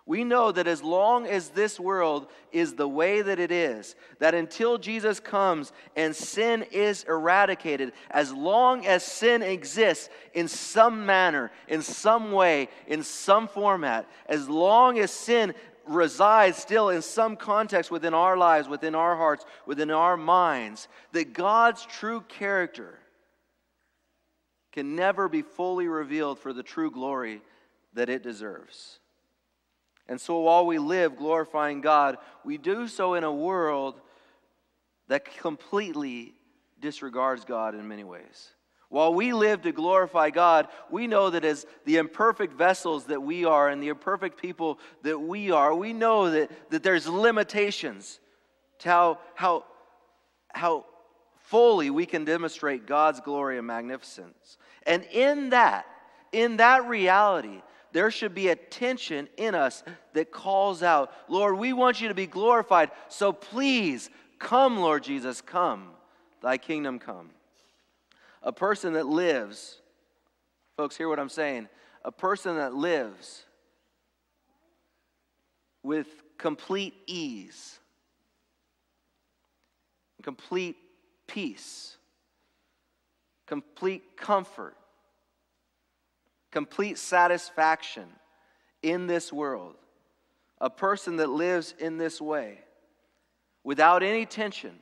We 0.07 0.23
know 0.23 0.53
that 0.53 0.69
as 0.69 0.85
long 0.85 1.27
as 1.27 1.49
this 1.49 1.81
world 1.81 2.29
is 2.53 2.75
the 2.75 2.89
way 2.89 3.23
that 3.23 3.41
it 3.41 3.51
is, 3.51 3.97
that 4.21 4.37
until 4.37 4.79
Jesus 4.79 5.19
comes 5.19 5.73
and 5.97 6.15
sin 6.15 6.65
is 6.71 7.05
eradicated, 7.09 7.93
as 8.13 8.33
long 8.33 8.87
as 8.87 9.03
sin 9.03 9.43
exists 9.43 10.09
in 10.33 10.47
some 10.47 11.05
manner, 11.07 11.51
in 11.67 11.83
some 11.83 12.31
way, 12.31 12.69
in 12.87 13.03
some 13.03 13.49
format, 13.49 14.09
as 14.27 14.49
long 14.49 15.01
as 15.01 15.11
sin 15.11 15.55
resides 15.89 16.57
still 16.57 16.89
in 16.91 17.03
some 17.03 17.37
context 17.37 17.91
within 17.91 18.15
our 18.15 18.37
lives, 18.37 18.69
within 18.69 18.95
our 18.95 19.17
hearts, 19.17 19.45
within 19.67 19.91
our 19.91 20.17
minds, 20.17 20.87
that 21.13 21.33
God's 21.33 21.85
true 21.85 22.21
character 22.29 23.01
can 24.71 24.95
never 24.95 25.29
be 25.29 25.43
fully 25.43 25.89
revealed 25.89 26.39
for 26.39 26.53
the 26.53 26.63
true 26.63 26.93
glory 26.93 27.43
that 27.95 28.09
it 28.09 28.23
deserves. 28.23 29.01
And 30.09 30.21
so 30.21 30.41
while 30.41 30.67
we 30.67 30.79
live 30.79 31.17
glorifying 31.17 31.81
God, 31.81 32.19
we 32.45 32.59
do 32.59 32.87
so 32.87 33.15
in 33.15 33.25
a 33.25 33.33
world 33.33 34.01
that 35.09 35.25
completely 35.39 36.35
disregards 36.81 37.45
God 37.45 37.75
in 37.75 37.89
many 37.89 38.05
ways. 38.05 38.51
While 38.89 39.15
we 39.15 39.33
live 39.33 39.63
to 39.63 39.73
glorify 39.73 40.31
God, 40.31 40.69
we 40.91 41.09
know 41.09 41.31
that 41.31 41.45
as 41.45 41.67
the 41.85 41.97
imperfect 41.97 42.53
vessels 42.53 43.07
that 43.07 43.21
we 43.21 43.45
are 43.45 43.69
and 43.69 43.83
the 43.83 43.89
imperfect 43.89 44.41
people 44.41 44.79
that 45.03 45.19
we 45.19 45.51
are, 45.51 45.75
we 45.75 45.93
know 45.93 46.31
that, 46.31 46.71
that 46.71 46.83
there's 46.85 47.09
limitations 47.09 48.21
to 48.81 48.89
how, 48.89 49.19
how, 49.35 49.65
how 50.53 50.85
fully 51.47 51.91
we 51.91 52.07
can 52.07 52.25
demonstrate 52.25 52.87
God's 52.87 53.21
glory 53.21 53.59
and 53.59 53.67
magnificence. 53.67 54.57
And 54.87 55.05
in 55.13 55.51
that, 55.51 55.87
in 56.31 56.59
that 56.59 56.87
reality, 56.87 57.63
there 57.93 58.11
should 58.11 58.35
be 58.35 58.49
a 58.49 58.57
tension 58.57 59.29
in 59.37 59.55
us 59.55 59.83
that 60.13 60.31
calls 60.31 60.83
out, 60.83 61.13
Lord, 61.29 61.59
we 61.59 61.73
want 61.73 62.01
you 62.01 62.09
to 62.09 62.15
be 62.15 62.27
glorified, 62.27 62.91
so 63.09 63.33
please 63.33 64.11
come, 64.39 64.79
Lord 64.79 65.05
Jesus, 65.05 65.41
come. 65.41 65.91
Thy 66.43 66.59
kingdom 66.59 66.99
come. 66.99 67.31
A 68.43 68.53
person 68.53 68.93
that 68.93 69.07
lives, 69.07 69.81
folks, 70.77 70.97
hear 70.97 71.09
what 71.09 71.19
I'm 71.19 71.29
saying. 71.29 71.69
A 72.05 72.13
person 72.13 72.57
that 72.57 72.75
lives 72.75 73.45
with 75.83 76.09
complete 76.39 76.95
ease, 77.07 77.79
complete 80.23 80.77
peace, 81.27 81.97
complete 83.47 84.17
comfort, 84.17 84.77
complete 86.57 86.97
satisfaction 86.97 88.07
in 88.83 89.07
this 89.07 89.31
world. 89.31 89.75
A 90.59 90.71
person 90.71 91.17
that 91.17 91.29
lives 91.29 91.75
in 91.79 91.99
this 91.99 92.19
way 92.19 92.61
without 93.63 94.03
any 94.03 94.25
tension, 94.25 94.79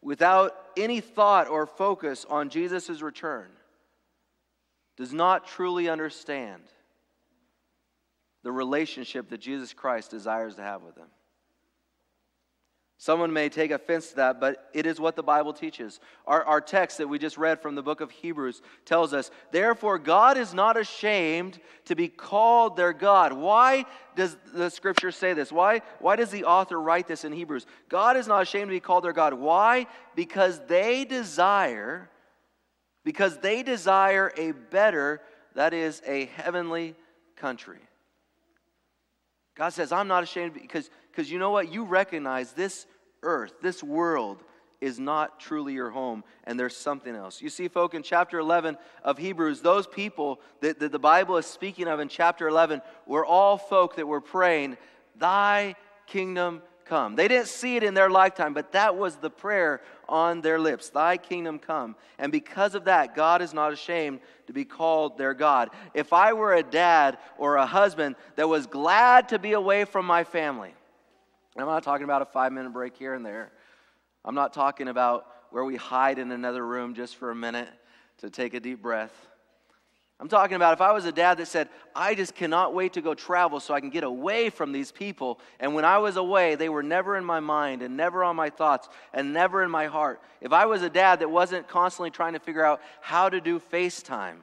without 0.00 0.52
any 0.76 1.00
thought 1.00 1.48
or 1.48 1.66
focus 1.66 2.24
on 2.30 2.48
Jesus' 2.48 3.02
return, 3.02 3.48
does 4.96 5.12
not 5.12 5.48
truly 5.48 5.88
understand 5.88 6.62
the 8.44 8.52
relationship 8.52 9.28
that 9.30 9.40
Jesus 9.40 9.72
Christ 9.72 10.12
desires 10.12 10.54
to 10.54 10.62
have 10.62 10.82
with 10.82 10.94
them. 10.94 11.08
Someone 12.98 13.30
may 13.30 13.50
take 13.50 13.72
offense 13.72 14.08
to 14.10 14.16
that, 14.16 14.40
but 14.40 14.70
it 14.72 14.86
is 14.86 14.98
what 14.98 15.16
the 15.16 15.22
Bible 15.22 15.52
teaches. 15.52 16.00
Our, 16.26 16.42
our 16.44 16.60
text 16.62 16.96
that 16.96 17.08
we 17.08 17.18
just 17.18 17.36
read 17.36 17.60
from 17.60 17.74
the 17.74 17.82
book 17.82 18.00
of 18.00 18.10
Hebrews 18.10 18.62
tells 18.86 19.12
us, 19.12 19.30
Therefore, 19.50 19.98
God 19.98 20.38
is 20.38 20.54
not 20.54 20.78
ashamed 20.78 21.60
to 21.84 21.94
be 21.94 22.08
called 22.08 22.74
their 22.74 22.94
God. 22.94 23.34
Why 23.34 23.84
does 24.14 24.38
the 24.54 24.70
scripture 24.70 25.10
say 25.10 25.34
this? 25.34 25.52
Why, 25.52 25.82
why 25.98 26.16
does 26.16 26.30
the 26.30 26.44
author 26.44 26.80
write 26.80 27.06
this 27.06 27.24
in 27.24 27.32
Hebrews? 27.32 27.66
God 27.90 28.16
is 28.16 28.26
not 28.26 28.40
ashamed 28.40 28.68
to 28.68 28.76
be 28.76 28.80
called 28.80 29.04
their 29.04 29.12
God. 29.12 29.34
Why? 29.34 29.86
Because 30.14 30.58
they 30.66 31.04
desire, 31.04 32.08
because 33.04 33.36
they 33.38 33.62
desire 33.62 34.32
a 34.38 34.52
better, 34.52 35.20
that 35.54 35.74
is, 35.74 36.00
a 36.06 36.26
heavenly 36.26 36.94
country. 37.36 37.80
God 39.54 39.70
says, 39.70 39.90
I'm 39.90 40.08
not 40.08 40.22
ashamed 40.22 40.54
because 40.54 40.90
because 41.16 41.30
you 41.30 41.38
know 41.38 41.50
what? 41.50 41.72
You 41.72 41.84
recognize 41.84 42.52
this 42.52 42.86
earth, 43.22 43.54
this 43.62 43.82
world 43.82 44.42
is 44.82 45.00
not 45.00 45.40
truly 45.40 45.72
your 45.72 45.88
home, 45.88 46.22
and 46.44 46.60
there's 46.60 46.76
something 46.76 47.14
else. 47.14 47.40
You 47.40 47.48
see, 47.48 47.68
folk, 47.68 47.94
in 47.94 48.02
chapter 48.02 48.38
11 48.38 48.76
of 49.02 49.16
Hebrews, 49.16 49.62
those 49.62 49.86
people 49.86 50.42
that, 50.60 50.78
that 50.80 50.92
the 50.92 50.98
Bible 50.98 51.38
is 51.38 51.46
speaking 51.46 51.88
of 51.88 52.00
in 52.00 52.08
chapter 52.08 52.46
11 52.46 52.82
were 53.06 53.24
all 53.24 53.56
folk 53.56 53.96
that 53.96 54.06
were 54.06 54.20
praying, 54.20 54.76
Thy 55.18 55.74
kingdom 56.06 56.60
come. 56.84 57.16
They 57.16 57.28
didn't 57.28 57.48
see 57.48 57.76
it 57.76 57.82
in 57.82 57.94
their 57.94 58.10
lifetime, 58.10 58.52
but 58.52 58.72
that 58.72 58.98
was 58.98 59.16
the 59.16 59.30
prayer 59.30 59.80
on 60.10 60.42
their 60.42 60.60
lips 60.60 60.90
Thy 60.90 61.16
kingdom 61.16 61.58
come. 61.58 61.96
And 62.18 62.30
because 62.30 62.74
of 62.74 62.84
that, 62.84 63.16
God 63.16 63.40
is 63.40 63.54
not 63.54 63.72
ashamed 63.72 64.20
to 64.48 64.52
be 64.52 64.66
called 64.66 65.16
their 65.16 65.32
God. 65.32 65.70
If 65.94 66.12
I 66.12 66.34
were 66.34 66.52
a 66.52 66.62
dad 66.62 67.16
or 67.38 67.56
a 67.56 67.64
husband 67.64 68.16
that 68.34 68.50
was 68.50 68.66
glad 68.66 69.30
to 69.30 69.38
be 69.38 69.52
away 69.52 69.86
from 69.86 70.04
my 70.04 70.22
family, 70.22 70.74
I'm 71.58 71.66
not 71.66 71.82
talking 71.82 72.04
about 72.04 72.22
a 72.22 72.26
five 72.26 72.52
minute 72.52 72.72
break 72.72 72.96
here 72.96 73.14
and 73.14 73.24
there. 73.24 73.50
I'm 74.24 74.34
not 74.34 74.52
talking 74.52 74.88
about 74.88 75.26
where 75.50 75.64
we 75.64 75.76
hide 75.76 76.18
in 76.18 76.32
another 76.32 76.66
room 76.66 76.94
just 76.94 77.16
for 77.16 77.30
a 77.30 77.34
minute 77.34 77.68
to 78.18 78.30
take 78.30 78.54
a 78.54 78.60
deep 78.60 78.82
breath. 78.82 79.12
I'm 80.18 80.28
talking 80.28 80.56
about 80.56 80.72
if 80.72 80.80
I 80.80 80.92
was 80.92 81.04
a 81.04 81.12
dad 81.12 81.36
that 81.38 81.46
said, 81.46 81.68
I 81.94 82.14
just 82.14 82.34
cannot 82.34 82.72
wait 82.72 82.94
to 82.94 83.02
go 83.02 83.12
travel 83.12 83.60
so 83.60 83.74
I 83.74 83.80
can 83.80 83.90
get 83.90 84.02
away 84.02 84.48
from 84.48 84.72
these 84.72 84.90
people. 84.90 85.40
And 85.60 85.74
when 85.74 85.84
I 85.84 85.98
was 85.98 86.16
away, 86.16 86.54
they 86.54 86.70
were 86.70 86.82
never 86.82 87.16
in 87.16 87.24
my 87.24 87.40
mind 87.40 87.82
and 87.82 87.98
never 87.98 88.24
on 88.24 88.34
my 88.34 88.48
thoughts 88.48 88.88
and 89.12 89.34
never 89.34 89.62
in 89.62 89.70
my 89.70 89.86
heart. 89.86 90.22
If 90.40 90.52
I 90.52 90.64
was 90.64 90.80
a 90.80 90.88
dad 90.88 91.20
that 91.20 91.30
wasn't 91.30 91.68
constantly 91.68 92.10
trying 92.10 92.32
to 92.32 92.40
figure 92.40 92.64
out 92.64 92.80
how 93.02 93.28
to 93.28 93.42
do 93.42 93.60
FaceTime, 93.60 94.36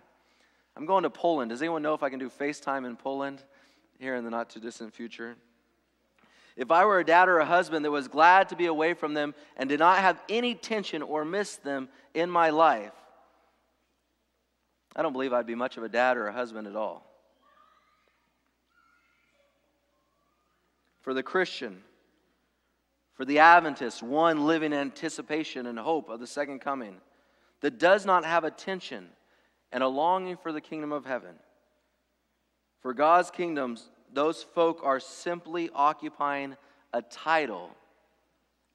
I'm 0.78 0.86
going 0.86 1.04
to 1.04 1.10
Poland. 1.10 1.50
Does 1.50 1.62
anyone 1.62 1.82
know 1.82 1.96
if 1.96 2.04
I 2.04 2.10
can 2.10 2.20
do 2.20 2.30
FaceTime 2.30 2.86
in 2.86 2.96
Poland 2.96 3.44
here 3.98 4.16
in 4.16 4.24
the 4.24 4.30
not 4.30 4.52
too 4.52 4.60
distant 4.60 4.94
future? 4.94 5.36
If 6.56 6.70
I 6.70 6.86
were 6.86 7.00
a 7.00 7.06
dad 7.06 7.30
or 7.30 7.40
a 7.40 7.46
husband 7.46 7.84
that 7.84 7.92
was 7.92 8.08
glad 8.08 8.50
to 8.50 8.56
be 8.56 8.68
away 8.68 8.94
from 8.94 9.14
them 9.14 9.34
and 9.58 9.68
did 9.68 9.80
not 9.80 10.00
have 10.00 10.22
any 10.30 10.54
tension 10.54 11.02
or 11.02 11.26
miss 11.26 11.56
them 11.58 11.90
in 12.14 12.30
my 12.30 12.52
life, 12.52 12.92
I 14.96 15.02
don't 15.02 15.14
believe 15.14 15.34
I'd 15.34 15.48
be 15.48 15.56
much 15.56 15.78
of 15.78 15.84
a 15.84 15.90
dad 15.90 16.18
or 16.18 16.28
a 16.28 16.34
husband 16.34 16.68
at 16.68 16.76
all. 16.76 17.10
For 21.02 21.14
the 21.14 21.24
Christian, 21.24 21.82
for 23.16 23.26
the 23.26 23.40
Adventist, 23.40 24.04
one 24.04 24.46
living 24.46 24.74
anticipation 24.74 25.66
and 25.66 25.78
hope 25.78 26.10
of 26.10 26.20
the 26.20 26.28
second 26.28 26.60
coming, 26.60 26.98
that 27.62 27.80
does 27.80 28.06
not 28.06 28.26
have 28.26 28.44
a 28.44 28.52
tension 28.52 29.10
and 29.72 29.84
a 29.84 29.88
longing 29.88 30.38
for 30.38 30.52
the 30.52 30.62
kingdom 30.62 30.92
of 30.92 31.06
heaven. 31.06 31.36
For 32.82 32.94
God's 32.94 33.32
kingdoms 33.32 33.90
those 34.14 34.44
folk 34.44 34.82
are 34.84 35.00
simply 35.00 35.70
occupying 35.74 36.56
a 36.94 37.02
title 37.02 37.72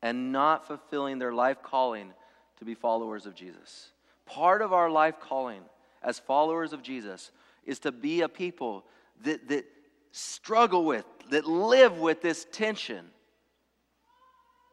and 0.02 0.32
not 0.32 0.66
fulfilling 0.66 1.18
their 1.18 1.32
life 1.32 1.62
calling 1.62 2.12
to 2.58 2.64
be 2.64 2.74
followers 2.74 3.26
of 3.26 3.34
Jesus. 3.34 3.90
Part 4.26 4.62
of 4.62 4.72
our 4.72 4.90
life 4.90 5.14
calling 5.20 5.62
as 6.02 6.18
followers 6.18 6.72
of 6.72 6.82
Jesus 6.82 7.30
is 7.64 7.78
to 7.80 7.92
be 7.92 8.22
a 8.22 8.28
people 8.28 8.84
that, 9.22 9.48
that 9.48 9.64
struggle 10.12 10.84
with, 10.84 11.04
that 11.30 11.46
live 11.46 11.98
with 11.98 12.22
this 12.22 12.46
tension 12.50 13.06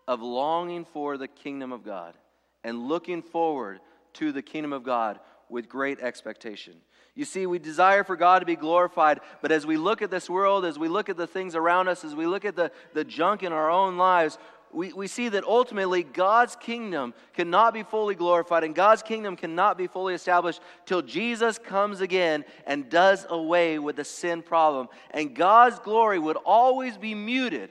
of 0.07 0.21
longing 0.21 0.85
for 0.85 1.17
the 1.17 1.27
kingdom 1.27 1.71
of 1.71 1.83
God 1.83 2.15
and 2.63 2.87
looking 2.87 3.21
forward 3.21 3.79
to 4.13 4.31
the 4.31 4.41
kingdom 4.41 4.73
of 4.73 4.83
God 4.83 5.19
with 5.49 5.69
great 5.69 5.99
expectation. 5.99 6.73
You 7.15 7.23
see, 7.23 7.45
we 7.45 7.59
desire 7.59 8.03
for 8.03 8.17
God 8.17 8.39
to 8.39 8.45
be 8.45 8.57
glorified, 8.57 9.21
but 9.41 9.51
as 9.51 9.65
we 9.65 9.77
look 9.77 10.01
at 10.01 10.11
this 10.11 10.29
world, 10.29 10.65
as 10.65 10.77
we 10.77 10.89
look 10.89 11.07
at 11.07 11.15
the 11.15 11.27
things 11.27 11.55
around 11.55 11.87
us, 11.87 12.03
as 12.03 12.13
we 12.13 12.27
look 12.27 12.43
at 12.43 12.57
the, 12.57 12.71
the 12.93 13.05
junk 13.05 13.41
in 13.41 13.53
our 13.53 13.71
own 13.71 13.95
lives, 13.97 14.37
we, 14.73 14.91
we 14.91 15.07
see 15.07 15.29
that 15.29 15.45
ultimately 15.45 16.03
God's 16.03 16.57
kingdom 16.57 17.13
cannot 17.33 17.73
be 17.73 17.83
fully 17.83 18.15
glorified 18.15 18.65
and 18.65 18.75
God's 18.75 19.01
kingdom 19.01 19.37
cannot 19.37 19.77
be 19.77 19.87
fully 19.87 20.13
established 20.13 20.59
till 20.85 21.01
Jesus 21.01 21.57
comes 21.57 22.01
again 22.01 22.43
and 22.67 22.89
does 22.89 23.25
away 23.29 23.79
with 23.79 23.95
the 23.95 24.03
sin 24.03 24.41
problem. 24.41 24.89
And 25.11 25.33
God's 25.33 25.79
glory 25.79 26.19
would 26.19 26.37
always 26.37 26.97
be 26.97 27.15
muted 27.15 27.69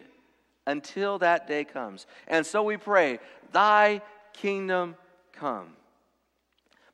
until 0.67 1.19
that 1.19 1.47
day 1.47 1.65
comes. 1.65 2.07
And 2.27 2.47
so 2.47 2.63
we 2.63 2.79
pray, 2.79 3.19
Thy 3.53 4.01
kingdom 4.33 4.97
come. 5.33 5.77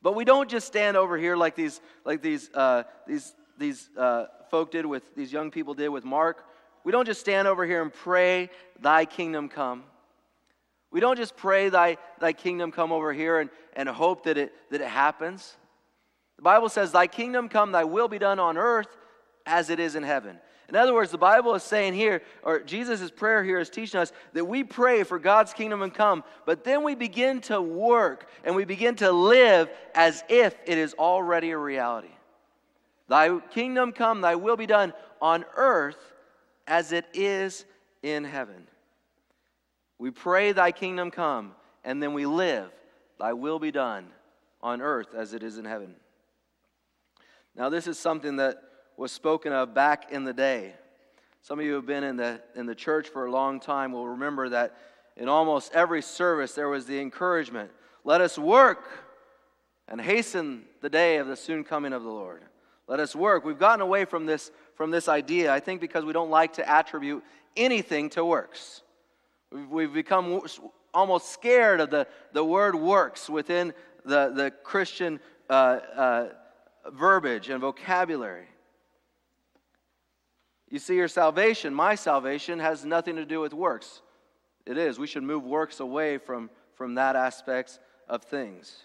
But 0.02 0.14
we 0.14 0.24
don't 0.24 0.48
just 0.48 0.66
stand 0.66 0.96
over 0.96 1.18
here 1.18 1.36
like 1.36 1.54
these, 1.54 1.80
like 2.04 2.22
these, 2.22 2.50
uh, 2.54 2.84
these, 3.06 3.34
these 3.58 3.90
uh, 3.96 4.26
folk 4.50 4.70
did 4.70 4.86
with, 4.86 5.14
these 5.14 5.32
young 5.32 5.50
people 5.50 5.74
did 5.74 5.88
with 5.88 6.04
Mark. 6.04 6.44
We 6.84 6.92
don't 6.92 7.06
just 7.06 7.20
stand 7.20 7.46
over 7.46 7.66
here 7.66 7.82
and 7.82 7.92
pray, 7.92 8.50
Thy 8.80 9.04
kingdom 9.04 9.48
come. 9.48 9.84
We 10.90 11.00
don't 11.00 11.16
just 11.16 11.36
pray, 11.36 11.68
Thy, 11.68 11.98
thy 12.18 12.32
kingdom 12.32 12.72
come 12.72 12.90
over 12.90 13.12
here 13.12 13.40
and, 13.40 13.50
and 13.74 13.88
hope 13.88 14.24
that 14.24 14.36
it, 14.38 14.52
that 14.70 14.80
it 14.80 14.88
happens. 14.88 15.56
The 16.36 16.42
Bible 16.42 16.68
says, 16.68 16.92
Thy 16.92 17.06
kingdom 17.06 17.48
come, 17.48 17.72
Thy 17.72 17.84
will 17.84 18.08
be 18.08 18.18
done 18.18 18.40
on 18.40 18.56
earth 18.56 18.96
as 19.46 19.70
it 19.70 19.80
is 19.80 19.96
in 19.96 20.02
heaven. 20.02 20.38
In 20.68 20.76
other 20.76 20.94
words, 20.94 21.10
the 21.10 21.18
Bible 21.18 21.54
is 21.56 21.64
saying 21.64 21.94
here, 21.94 22.22
or 22.44 22.60
Jesus' 22.60 23.10
prayer 23.10 23.42
here 23.42 23.58
is 23.58 23.68
teaching 23.68 23.98
us 23.98 24.12
that 24.34 24.44
we 24.44 24.62
pray 24.62 25.02
for 25.02 25.18
God's 25.18 25.52
kingdom 25.52 25.80
to 25.80 25.90
come, 25.90 26.22
but 26.46 26.62
then 26.62 26.84
we 26.84 26.94
begin 26.94 27.40
to 27.42 27.60
work 27.60 28.28
and 28.44 28.54
we 28.54 28.64
begin 28.64 28.94
to 28.96 29.10
live 29.10 29.68
as 29.96 30.22
if 30.28 30.54
it 30.66 30.78
is 30.78 30.94
already 30.94 31.50
a 31.50 31.58
reality. 31.58 32.12
Thy 33.08 33.40
kingdom 33.50 33.90
come, 33.90 34.20
thy 34.20 34.36
will 34.36 34.56
be 34.56 34.66
done 34.66 34.92
on 35.20 35.44
earth 35.56 36.12
as 36.68 36.92
it 36.92 37.04
is 37.12 37.64
in 38.04 38.22
heaven. 38.22 38.68
We 39.98 40.12
pray, 40.12 40.52
Thy 40.52 40.70
kingdom 40.70 41.10
come, 41.10 41.52
and 41.84 42.00
then 42.00 42.14
we 42.14 42.26
live, 42.26 42.70
Thy 43.18 43.32
will 43.32 43.58
be 43.58 43.72
done 43.72 44.06
on 44.62 44.80
earth 44.80 45.14
as 45.14 45.34
it 45.34 45.42
is 45.42 45.58
in 45.58 45.64
heaven. 45.64 45.96
Now, 47.56 47.68
this 47.68 47.88
is 47.88 47.98
something 47.98 48.36
that 48.36 48.62
was 49.00 49.10
spoken 49.10 49.50
of 49.50 49.72
back 49.72 50.12
in 50.12 50.24
the 50.24 50.32
day. 50.34 50.74
Some 51.40 51.58
of 51.58 51.64
you 51.64 51.72
who've 51.72 51.86
been 51.86 52.04
in 52.04 52.16
the, 52.16 52.38
in 52.54 52.66
the 52.66 52.74
church 52.74 53.08
for 53.08 53.24
a 53.24 53.30
long 53.30 53.58
time 53.58 53.92
will 53.92 54.06
remember 54.06 54.50
that 54.50 54.76
in 55.16 55.26
almost 55.26 55.72
every 55.72 56.02
service 56.02 56.52
there 56.52 56.68
was 56.68 56.84
the 56.84 57.00
encouragement 57.00 57.70
let 58.04 58.20
us 58.20 58.38
work 58.38 58.86
and 59.88 60.02
hasten 60.02 60.64
the 60.82 60.90
day 60.90 61.16
of 61.16 61.28
the 61.28 61.36
soon 61.36 61.64
coming 61.64 61.94
of 61.94 62.02
the 62.02 62.10
Lord. 62.10 62.42
Let 62.86 63.00
us 63.00 63.16
work. 63.16 63.42
We've 63.42 63.58
gotten 63.58 63.80
away 63.80 64.04
from 64.04 64.26
this, 64.26 64.50
from 64.74 64.90
this 64.90 65.08
idea, 65.08 65.50
I 65.50 65.60
think, 65.60 65.80
because 65.80 66.04
we 66.04 66.12
don't 66.12 66.30
like 66.30 66.52
to 66.54 66.68
attribute 66.68 67.22
anything 67.56 68.10
to 68.10 68.24
works. 68.24 68.82
We've, 69.50 69.68
we've 69.68 69.92
become 69.94 70.42
almost 70.92 71.32
scared 71.32 71.80
of 71.80 71.88
the, 71.88 72.06
the 72.34 72.44
word 72.44 72.74
works 72.74 73.30
within 73.30 73.72
the, 74.04 74.30
the 74.34 74.50
Christian 74.62 75.20
uh, 75.48 75.52
uh, 75.96 76.28
verbiage 76.92 77.48
and 77.48 77.62
vocabulary. 77.62 78.49
You 80.70 80.78
see, 80.78 80.94
your 80.94 81.08
salvation, 81.08 81.74
my 81.74 81.96
salvation, 81.96 82.60
has 82.60 82.84
nothing 82.84 83.16
to 83.16 83.26
do 83.26 83.40
with 83.40 83.52
works. 83.52 84.02
It 84.66 84.78
is. 84.78 84.98
We 84.98 85.08
should 85.08 85.24
move 85.24 85.44
works 85.44 85.80
away 85.80 86.18
from, 86.18 86.48
from 86.74 86.94
that 86.94 87.16
aspect 87.16 87.80
of 88.08 88.22
things. 88.22 88.76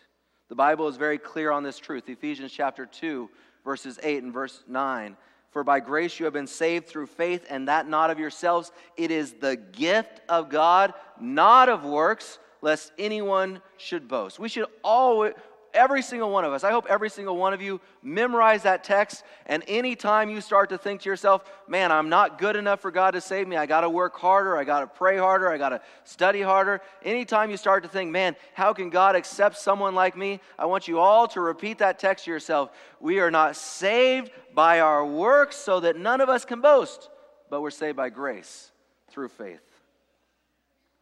The 0.50 0.56
Bible 0.56 0.88
is 0.88 0.98
very 0.98 1.20
clear 1.20 1.52
on 1.52 1.64
this 1.64 1.78
truth. 1.78 2.10
Ephesians 2.10 2.52
chapter 2.52 2.86
2, 2.86 3.30
verses 3.64 4.00
8 4.02 4.24
and 4.24 4.34
verse 4.34 4.64
9. 4.68 5.16
For 5.52 5.64
by 5.64 5.80
grace 5.80 6.20
you 6.20 6.26
have 6.26 6.34
been 6.34 6.48
saved 6.48 6.88
through 6.88 7.06
faith, 7.06 7.46
and 7.50 7.68
that 7.68 7.88
not 7.88 8.10
of 8.10 8.20
yourselves. 8.20 8.72
It 8.98 9.12
is 9.12 9.34
the 9.34 9.56
gift 9.56 10.22
of 10.28 10.50
God, 10.50 10.94
not 11.20 11.70
of 11.70 11.86
works, 11.86 12.40
lest 12.62 12.92
anyone 12.98 13.62
should 13.78 14.08
boast. 14.08 14.40
We 14.40 14.50
should 14.50 14.66
always, 14.84 15.34
Every 15.76 16.02
single 16.02 16.32
one 16.32 16.46
of 16.46 16.54
us. 16.54 16.64
I 16.64 16.72
hope 16.72 16.86
every 16.90 17.10
single 17.10 17.36
one 17.36 17.54
of 17.54 17.62
you 17.62 17.82
memorize 18.02 18.64
that 18.64 18.84
text. 18.84 19.24
And 19.46 19.62
anytime 19.68 20.30
you 20.30 20.40
start 20.40 20.70
to 20.70 20.78
think 20.78 21.02
to 21.02 21.10
yourself, 21.10 21.44
man, 21.68 21.92
I'm 21.92 22.08
not 22.08 22.40
good 22.40 22.56
enough 22.56 22.80
for 22.80 22.92
God 22.92 23.12
to 23.12 23.22
save 23.22 23.48
me, 23.48 23.58
I 23.58 23.66
got 23.66 23.82
to 23.82 23.90
work 23.90 24.16
harder, 24.16 24.58
I 24.58 24.64
got 24.64 24.80
to 24.80 24.88
pray 24.88 25.18
harder, 25.18 25.52
I 25.52 25.58
got 25.58 25.70
to 25.70 25.82
study 26.06 26.42
harder. 26.42 26.82
Anytime 27.04 27.52
you 27.52 27.58
start 27.58 27.84
to 27.84 27.90
think, 27.90 28.10
man, 28.10 28.38
how 28.54 28.72
can 28.72 28.90
God 28.90 29.16
accept 29.16 29.58
someone 29.58 29.94
like 29.94 30.16
me? 30.16 30.40
I 30.58 30.66
want 30.66 30.88
you 30.88 31.00
all 31.00 31.28
to 31.28 31.42
repeat 31.42 31.80
that 31.80 32.00
text 32.00 32.26
to 32.26 32.32
yourself. 32.32 32.72
We 33.02 33.20
are 33.20 33.30
not 33.30 33.58
saved 33.58 34.32
by 34.54 34.80
our 34.80 35.06
works 35.06 35.58
so 35.58 35.82
that 35.82 35.98
none 35.98 36.22
of 36.22 36.30
us 36.30 36.46
can 36.46 36.62
boast, 36.62 37.10
but 37.50 37.62
we're 37.62 37.70
saved 37.70 37.98
by 37.98 38.10
grace 38.10 38.72
through 39.10 39.28
faith. 39.28 39.62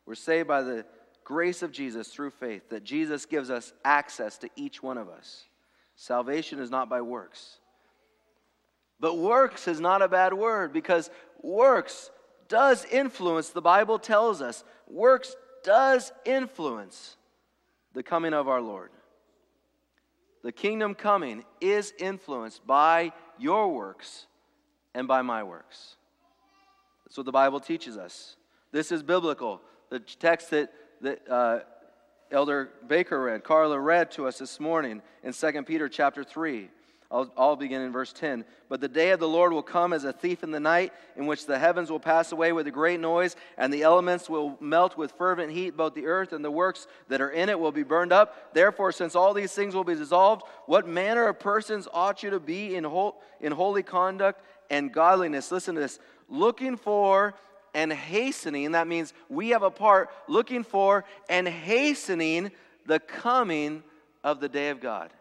We're 0.05 0.15
saved 0.15 0.47
by 0.47 0.63
the 0.63 0.85
grace 1.23 1.61
of 1.61 1.71
Jesus 1.71 2.07
through 2.07 2.31
faith, 2.31 2.69
that 2.69 2.83
Jesus 2.83 3.25
gives 3.25 3.49
us 3.49 3.73
access 3.83 4.37
to 4.39 4.49
each 4.55 4.83
one 4.83 4.97
of 4.97 5.09
us. 5.09 5.45
Salvation 5.95 6.59
is 6.59 6.69
not 6.69 6.89
by 6.89 7.01
works. 7.01 7.59
But 8.99 9.17
works 9.17 9.67
is 9.67 9.79
not 9.79 10.01
a 10.01 10.07
bad 10.07 10.33
word 10.33 10.73
because 10.73 11.09
works 11.41 12.09
does 12.47 12.85
influence, 12.85 13.49
the 13.49 13.61
Bible 13.61 13.99
tells 13.99 14.41
us, 14.41 14.63
works 14.87 15.35
does 15.63 16.11
influence 16.25 17.17
the 17.93 18.03
coming 18.03 18.33
of 18.33 18.47
our 18.47 18.61
Lord. 18.61 18.91
The 20.43 20.51
kingdom 20.51 20.93
coming 20.93 21.45
is 21.61 21.93
influenced 21.97 22.65
by 22.67 23.13
your 23.37 23.73
works 23.73 24.27
and 24.93 25.07
by 25.07 25.21
my 25.21 25.43
works. 25.43 25.95
That's 27.05 27.17
what 27.17 27.25
the 27.25 27.31
Bible 27.31 27.59
teaches 27.59 27.97
us. 27.97 28.35
This 28.71 28.91
is 28.91 29.03
biblical. 29.03 29.61
The 29.89 29.99
text 29.99 30.51
that 30.51 30.73
that 31.03 31.29
uh, 31.29 31.59
Elder 32.31 32.69
Baker 32.87 33.21
read, 33.21 33.43
Carla 33.43 33.77
read 33.77 34.09
to 34.11 34.25
us 34.25 34.37
this 34.37 34.57
morning 34.57 35.01
in 35.21 35.33
2 35.33 35.63
Peter 35.63 35.89
chapter 35.89 36.23
3. 36.23 36.69
I'll, 37.11 37.31
I'll, 37.37 37.55
begin 37.57 37.81
in 37.81 37.91
verse 37.91 38.13
10. 38.13 38.45
But 38.69 38.79
the 38.79 38.87
day 38.87 39.11
of 39.11 39.19
the 39.19 39.27
Lord 39.27 39.51
will 39.51 39.61
come 39.61 39.91
as 39.91 40.05
a 40.05 40.13
thief 40.13 40.43
in 40.43 40.49
the 40.49 40.61
night, 40.61 40.93
in 41.17 41.27
which 41.27 41.45
the 41.45 41.59
heavens 41.59 41.91
will 41.91 41.99
pass 41.99 42.31
away 42.31 42.53
with 42.53 42.65
a 42.67 42.71
great 42.71 43.01
noise, 43.01 43.35
and 43.57 43.71
the 43.71 43.83
elements 43.83 44.29
will 44.29 44.57
melt 44.61 44.97
with 44.97 45.11
fervent 45.11 45.51
heat. 45.51 45.75
Both 45.75 45.93
the 45.93 46.07
earth 46.07 46.31
and 46.31 46.43
the 46.43 46.49
works 46.49 46.87
that 47.09 47.21
are 47.21 47.29
in 47.29 47.49
it 47.49 47.59
will 47.59 47.73
be 47.73 47.83
burned 47.83 48.13
up. 48.13 48.53
Therefore, 48.53 48.93
since 48.93 49.13
all 49.13 49.33
these 49.33 49.51
things 49.51 49.75
will 49.75 49.83
be 49.83 49.95
dissolved, 49.95 50.43
what 50.65 50.87
manner 50.87 51.27
of 51.27 51.39
persons 51.39 51.87
ought 51.93 52.23
you 52.23 52.29
to 52.29 52.39
be 52.39 52.75
in, 52.75 52.85
whole, 52.85 53.21
in 53.41 53.51
holy 53.51 53.83
conduct 53.83 54.41
and 54.71 54.91
godliness? 54.91 55.51
Listen 55.51 55.75
to 55.75 55.81
this 55.81 55.99
looking 56.29 56.77
for 56.77 57.35
and 57.73 57.91
hastening, 57.91 58.71
that 58.73 58.87
means 58.87 59.13
we 59.29 59.49
have 59.49 59.63
a 59.63 59.71
part 59.71 60.09
looking 60.27 60.63
for 60.63 61.05
and 61.29 61.47
hastening 61.47 62.51
the 62.85 62.99
coming 62.99 63.83
of 64.23 64.39
the 64.39 64.49
day 64.49 64.69
of 64.69 64.79
God. 64.79 65.11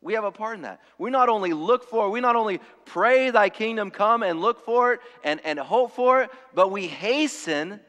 We 0.00 0.12
have 0.14 0.24
a 0.24 0.30
part 0.30 0.56
in 0.56 0.62
that. 0.62 0.80
We 0.98 1.10
not 1.10 1.30
only 1.30 1.54
look 1.54 1.88
for, 1.88 2.10
we 2.10 2.20
not 2.20 2.36
only 2.36 2.60
pray 2.84 3.30
thy 3.30 3.48
kingdom 3.48 3.90
come 3.90 4.22
and 4.22 4.40
look 4.40 4.62
for 4.64 4.92
it 4.92 5.00
and, 5.24 5.40
and 5.44 5.58
hope 5.58 5.92
for 5.92 6.22
it, 6.22 6.30
but 6.54 6.70
we 6.70 6.86
hasten 6.86 7.80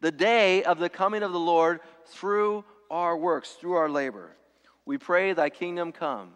the 0.00 0.10
day 0.10 0.64
of 0.64 0.80
the 0.80 0.88
coming 0.88 1.22
of 1.22 1.32
the 1.32 1.38
Lord 1.38 1.80
through 2.06 2.64
our 2.90 3.16
works, 3.16 3.50
through 3.52 3.74
our 3.74 3.88
labor. 3.88 4.36
We 4.84 4.98
pray 4.98 5.34
thy 5.34 5.50
kingdom 5.50 5.92
come, 5.92 6.32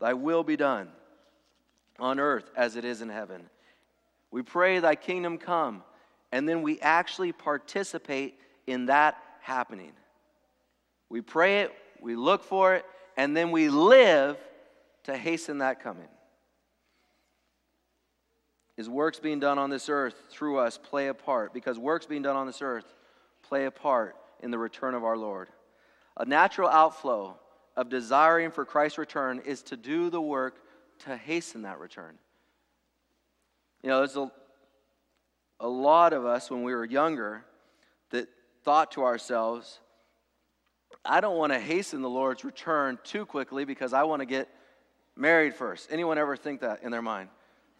thy 0.00 0.14
will 0.14 0.44
be 0.44 0.56
done 0.56 0.88
on 1.98 2.20
earth 2.20 2.48
as 2.56 2.76
it 2.76 2.84
is 2.84 3.02
in 3.02 3.08
heaven. 3.08 3.50
We 4.30 4.42
pray 4.42 4.78
thy 4.78 4.94
kingdom 4.94 5.38
come 5.38 5.82
and 6.32 6.48
then 6.48 6.62
we 6.62 6.80
actually 6.80 7.32
participate 7.32 8.38
in 8.66 8.86
that 8.86 9.16
happening. 9.40 9.92
We 11.08 11.20
pray 11.20 11.60
it, 11.60 11.72
we 12.00 12.16
look 12.16 12.44
for 12.44 12.74
it, 12.74 12.84
and 13.16 13.36
then 13.36 13.50
we 13.50 13.68
live 13.68 14.36
to 15.04 15.16
hasten 15.16 15.58
that 15.58 15.82
coming. 15.82 16.08
Is 18.76 18.88
works 18.88 19.18
being 19.18 19.40
done 19.40 19.58
on 19.58 19.70
this 19.70 19.88
earth 19.88 20.14
through 20.30 20.58
us 20.58 20.78
play 20.78 21.08
a 21.08 21.14
part? 21.14 21.52
Because 21.52 21.78
works 21.78 22.06
being 22.06 22.22
done 22.22 22.36
on 22.36 22.46
this 22.46 22.62
earth 22.62 22.84
play 23.42 23.64
a 23.64 23.70
part 23.70 24.14
in 24.40 24.50
the 24.50 24.58
return 24.58 24.94
of 24.94 25.04
our 25.04 25.16
Lord. 25.16 25.48
A 26.16 26.24
natural 26.24 26.68
outflow 26.68 27.36
of 27.76 27.88
desiring 27.88 28.50
for 28.50 28.64
Christ's 28.64 28.98
return 28.98 29.40
is 29.44 29.62
to 29.64 29.76
do 29.76 30.10
the 30.10 30.20
work 30.20 30.56
to 31.00 31.16
hasten 31.16 31.62
that 31.62 31.78
return. 31.78 32.18
You 33.82 33.90
know, 33.90 33.98
there's 33.98 34.16
a, 34.16 34.30
a 35.60 35.68
lot 35.68 36.12
of 36.12 36.24
us, 36.24 36.50
when 36.50 36.62
we 36.62 36.74
were 36.74 36.84
younger, 36.84 37.44
that 38.10 38.28
thought 38.64 38.92
to 38.92 39.04
ourselves, 39.04 39.80
I 41.04 41.20
don't 41.20 41.36
want 41.36 41.52
to 41.52 41.58
hasten 41.58 42.02
the 42.02 42.10
Lord's 42.10 42.44
return 42.44 42.98
too 43.04 43.26
quickly 43.26 43.64
because 43.64 43.92
I 43.92 44.04
want 44.04 44.20
to 44.20 44.26
get 44.26 44.48
married 45.16 45.54
first. 45.54 45.88
Anyone 45.90 46.18
ever 46.18 46.36
think 46.36 46.60
that 46.60 46.82
in 46.82 46.90
their 46.90 47.02
mind? 47.02 47.28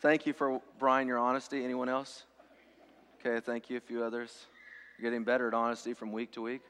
Thank 0.00 0.26
you 0.26 0.32
for, 0.32 0.60
Brian, 0.78 1.08
your 1.08 1.18
honesty. 1.18 1.64
Anyone 1.64 1.88
else? 1.88 2.24
Okay, 3.20 3.40
thank 3.44 3.68
you. 3.68 3.76
A 3.76 3.80
few 3.80 4.04
others. 4.04 4.46
You're 4.98 5.10
getting 5.10 5.24
better 5.24 5.48
at 5.48 5.54
honesty 5.54 5.92
from 5.94 6.12
week 6.12 6.32
to 6.32 6.42
week. 6.42 6.62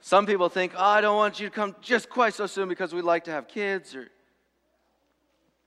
Some 0.00 0.26
people 0.26 0.48
think, 0.48 0.72
oh, 0.76 0.84
I 0.84 1.00
don't 1.00 1.16
want 1.16 1.40
you 1.40 1.48
to 1.48 1.54
come 1.54 1.74
just 1.80 2.08
quite 2.08 2.34
so 2.34 2.46
soon 2.46 2.68
because 2.68 2.94
we'd 2.94 3.04
like 3.04 3.24
to 3.24 3.32
have 3.32 3.48
kids. 3.48 3.94
Or 3.94 4.08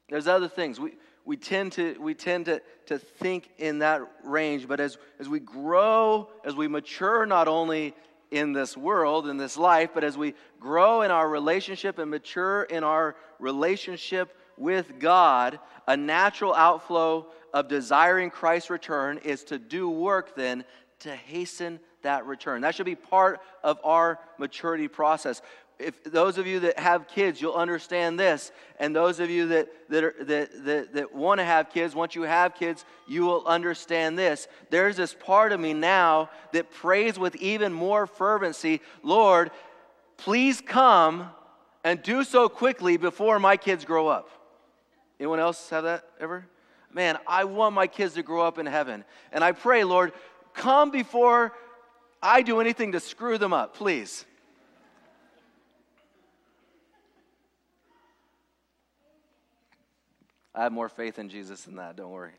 there's 0.09 0.27
other 0.27 0.47
things. 0.47 0.79
We, 0.79 0.93
we 1.29 1.37
tend 1.37 1.71
to 1.73 1.95
we 1.99 2.15
tend 2.15 2.45
to, 2.45 2.59
to 2.87 2.97
think 2.97 3.51
in 3.59 3.77
that 3.79 4.01
range 4.23 4.67
but 4.67 4.79
as 4.79 4.97
as 5.19 5.29
we 5.29 5.39
grow 5.39 6.27
as 6.43 6.55
we 6.55 6.67
mature 6.67 7.23
not 7.27 7.47
only 7.47 7.93
in 8.31 8.51
this 8.51 8.75
world 8.75 9.27
in 9.27 9.37
this 9.37 9.55
life 9.55 9.91
but 9.93 10.03
as 10.03 10.17
we 10.17 10.33
grow 10.59 11.03
in 11.03 11.11
our 11.11 11.29
relationship 11.29 11.99
and 11.99 12.09
mature 12.09 12.63
in 12.63 12.83
our 12.83 13.15
relationship 13.37 14.35
with 14.57 14.97
god 14.97 15.59
a 15.87 15.95
natural 15.95 16.55
outflow 16.55 17.27
of 17.53 17.67
desiring 17.67 18.31
christ's 18.31 18.71
return 18.71 19.19
is 19.19 19.43
to 19.43 19.59
do 19.59 19.87
work 19.87 20.35
then 20.35 20.65
to 20.97 21.15
hasten 21.15 21.79
that 22.01 22.25
return. 22.25 22.61
That 22.61 22.75
should 22.75 22.85
be 22.85 22.95
part 22.95 23.41
of 23.63 23.79
our 23.83 24.19
maturity 24.37 24.87
process 24.87 25.41
if 25.79 26.03
those 26.03 26.37
of 26.37 26.45
you 26.45 26.59
that 26.61 26.77
have 26.77 27.07
kids, 27.07 27.41
you'll 27.41 27.53
understand 27.53 28.19
this. 28.19 28.51
And 28.79 28.93
those 28.93 29.21
of 29.21 29.29
you 29.29 29.47
that, 29.47 29.69
that, 29.89 30.27
that, 30.27 30.65
that, 30.65 30.93
that 30.93 31.15
want 31.15 31.39
to 31.39 31.45
have 31.45 31.69
kids, 31.71 31.95
once 31.95 32.15
you 32.15 32.23
have 32.23 32.53
kids, 32.53 32.83
you 33.07 33.23
will 33.23 33.45
understand 33.47 34.19
this. 34.19 34.49
There's 34.69 34.97
this 34.97 35.13
part 35.13 35.53
of 35.53 35.59
me 35.59 35.73
now 35.73 36.29
that 36.51 36.69
prays 36.69 37.17
with 37.17 37.35
even 37.37 37.71
more 37.71 38.05
fervency 38.05 38.81
Lord, 39.03 39.51
please 40.17 40.61
come 40.61 41.29
and 41.85 42.03
do 42.03 42.25
so 42.25 42.49
quickly 42.49 42.97
before 42.97 43.39
my 43.39 43.55
kids 43.55 43.85
grow 43.85 44.09
up. 44.09 44.29
Anyone 45.17 45.39
else 45.39 45.69
have 45.69 45.85
that 45.85 46.03
ever? 46.19 46.45
Man, 46.91 47.17
I 47.25 47.45
want 47.45 47.73
my 47.73 47.87
kids 47.87 48.15
to 48.15 48.23
grow 48.23 48.41
up 48.41 48.57
in 48.57 48.65
heaven. 48.65 49.05
And 49.31 49.43
I 49.43 49.53
pray, 49.53 49.85
Lord, 49.85 50.11
come 50.53 50.91
before 50.91 51.53
I 52.21 52.41
do 52.41 52.59
anything 52.59 52.91
to 52.93 52.99
screw 52.99 53.37
them 53.37 53.53
up, 53.53 53.75
please. 53.75 54.25
I 60.59 60.63
have 60.63 60.73
more 60.73 60.89
faith 60.89 61.19
in 61.19 61.29
Jesus 61.29 61.61
than 61.61 61.77
that, 61.77 61.95
don't 61.95 62.11
worry. 62.11 62.33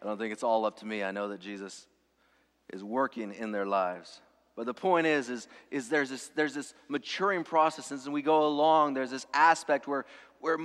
I 0.00 0.06
don't 0.06 0.18
think 0.18 0.32
it's 0.32 0.44
all 0.44 0.64
up 0.64 0.78
to 0.78 0.86
me. 0.86 1.02
I 1.02 1.10
know 1.10 1.26
that 1.30 1.40
Jesus 1.40 1.88
is 2.72 2.84
working 2.84 3.34
in 3.34 3.50
their 3.50 3.66
lives. 3.66 4.20
But 4.54 4.66
the 4.66 4.74
point 4.74 5.08
is, 5.08 5.28
is, 5.28 5.48
is 5.68 5.88
there's, 5.88 6.10
this, 6.10 6.30
there's 6.36 6.54
this 6.54 6.74
maturing 6.86 7.42
process, 7.42 7.90
and 7.90 7.98
as 7.98 8.08
we 8.08 8.22
go 8.22 8.46
along, 8.46 8.94
there's 8.94 9.10
this 9.10 9.26
aspect 9.34 9.88
where, 9.88 10.06
where 10.38 10.58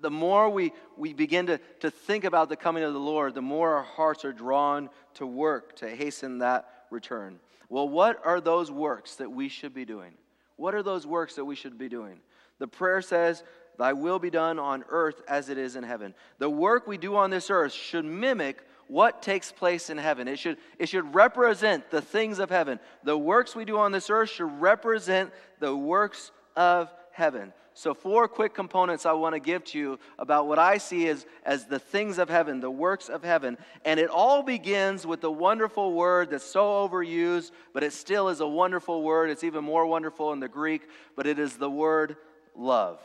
the 0.00 0.10
more 0.10 0.48
we, 0.48 0.72
we 0.96 1.12
begin 1.12 1.44
to, 1.44 1.60
to 1.80 1.90
think 1.90 2.24
about 2.24 2.48
the 2.48 2.56
coming 2.56 2.84
of 2.84 2.94
the 2.94 2.98
Lord, 2.98 3.34
the 3.34 3.42
more 3.42 3.74
our 3.74 3.82
hearts 3.82 4.24
are 4.24 4.32
drawn 4.32 4.88
to 5.16 5.26
work 5.26 5.76
to 5.76 5.90
hasten 5.90 6.38
that 6.38 6.86
return. 6.90 7.38
Well, 7.68 7.86
what 7.86 8.18
are 8.24 8.40
those 8.40 8.70
works 8.70 9.16
that 9.16 9.30
we 9.30 9.50
should 9.50 9.74
be 9.74 9.84
doing? 9.84 10.14
What 10.56 10.74
are 10.74 10.82
those 10.82 11.06
works 11.06 11.34
that 11.34 11.44
we 11.44 11.54
should 11.54 11.76
be 11.76 11.90
doing? 11.90 12.20
The 12.60 12.68
prayer 12.68 13.02
says, 13.02 13.42
Thy 13.78 13.92
will 13.92 14.18
be 14.18 14.30
done 14.30 14.58
on 14.58 14.84
earth 14.88 15.22
as 15.28 15.48
it 15.48 15.58
is 15.58 15.76
in 15.76 15.84
heaven. 15.84 16.14
The 16.38 16.50
work 16.50 16.86
we 16.86 16.96
do 16.96 17.16
on 17.16 17.30
this 17.30 17.50
earth 17.50 17.72
should 17.72 18.04
mimic 18.04 18.62
what 18.88 19.22
takes 19.22 19.50
place 19.50 19.90
in 19.90 19.98
heaven. 19.98 20.28
It 20.28 20.38
should, 20.38 20.58
it 20.78 20.88
should 20.88 21.14
represent 21.14 21.90
the 21.90 22.02
things 22.02 22.38
of 22.38 22.50
heaven. 22.50 22.78
The 23.02 23.16
works 23.16 23.56
we 23.56 23.64
do 23.64 23.78
on 23.78 23.92
this 23.92 24.10
earth 24.10 24.30
should 24.30 24.60
represent 24.60 25.32
the 25.58 25.74
works 25.74 26.30
of 26.56 26.92
heaven. 27.10 27.52
So, 27.76 27.92
four 27.92 28.28
quick 28.28 28.54
components 28.54 29.04
I 29.04 29.12
want 29.14 29.34
to 29.34 29.40
give 29.40 29.64
to 29.64 29.78
you 29.78 29.98
about 30.16 30.46
what 30.46 30.60
I 30.60 30.78
see 30.78 31.08
as, 31.08 31.26
as 31.44 31.66
the 31.66 31.80
things 31.80 32.18
of 32.18 32.28
heaven, 32.28 32.60
the 32.60 32.70
works 32.70 33.08
of 33.08 33.24
heaven. 33.24 33.58
And 33.84 33.98
it 33.98 34.10
all 34.10 34.44
begins 34.44 35.04
with 35.04 35.20
the 35.20 35.30
wonderful 35.30 35.92
word 35.92 36.30
that's 36.30 36.44
so 36.44 36.88
overused, 36.88 37.50
but 37.72 37.82
it 37.82 37.92
still 37.92 38.28
is 38.28 38.38
a 38.38 38.46
wonderful 38.46 39.02
word. 39.02 39.28
It's 39.28 39.42
even 39.42 39.64
more 39.64 39.86
wonderful 39.86 40.32
in 40.32 40.38
the 40.38 40.48
Greek, 40.48 40.82
but 41.16 41.26
it 41.26 41.40
is 41.40 41.56
the 41.56 41.70
word 41.70 42.16
love. 42.54 43.00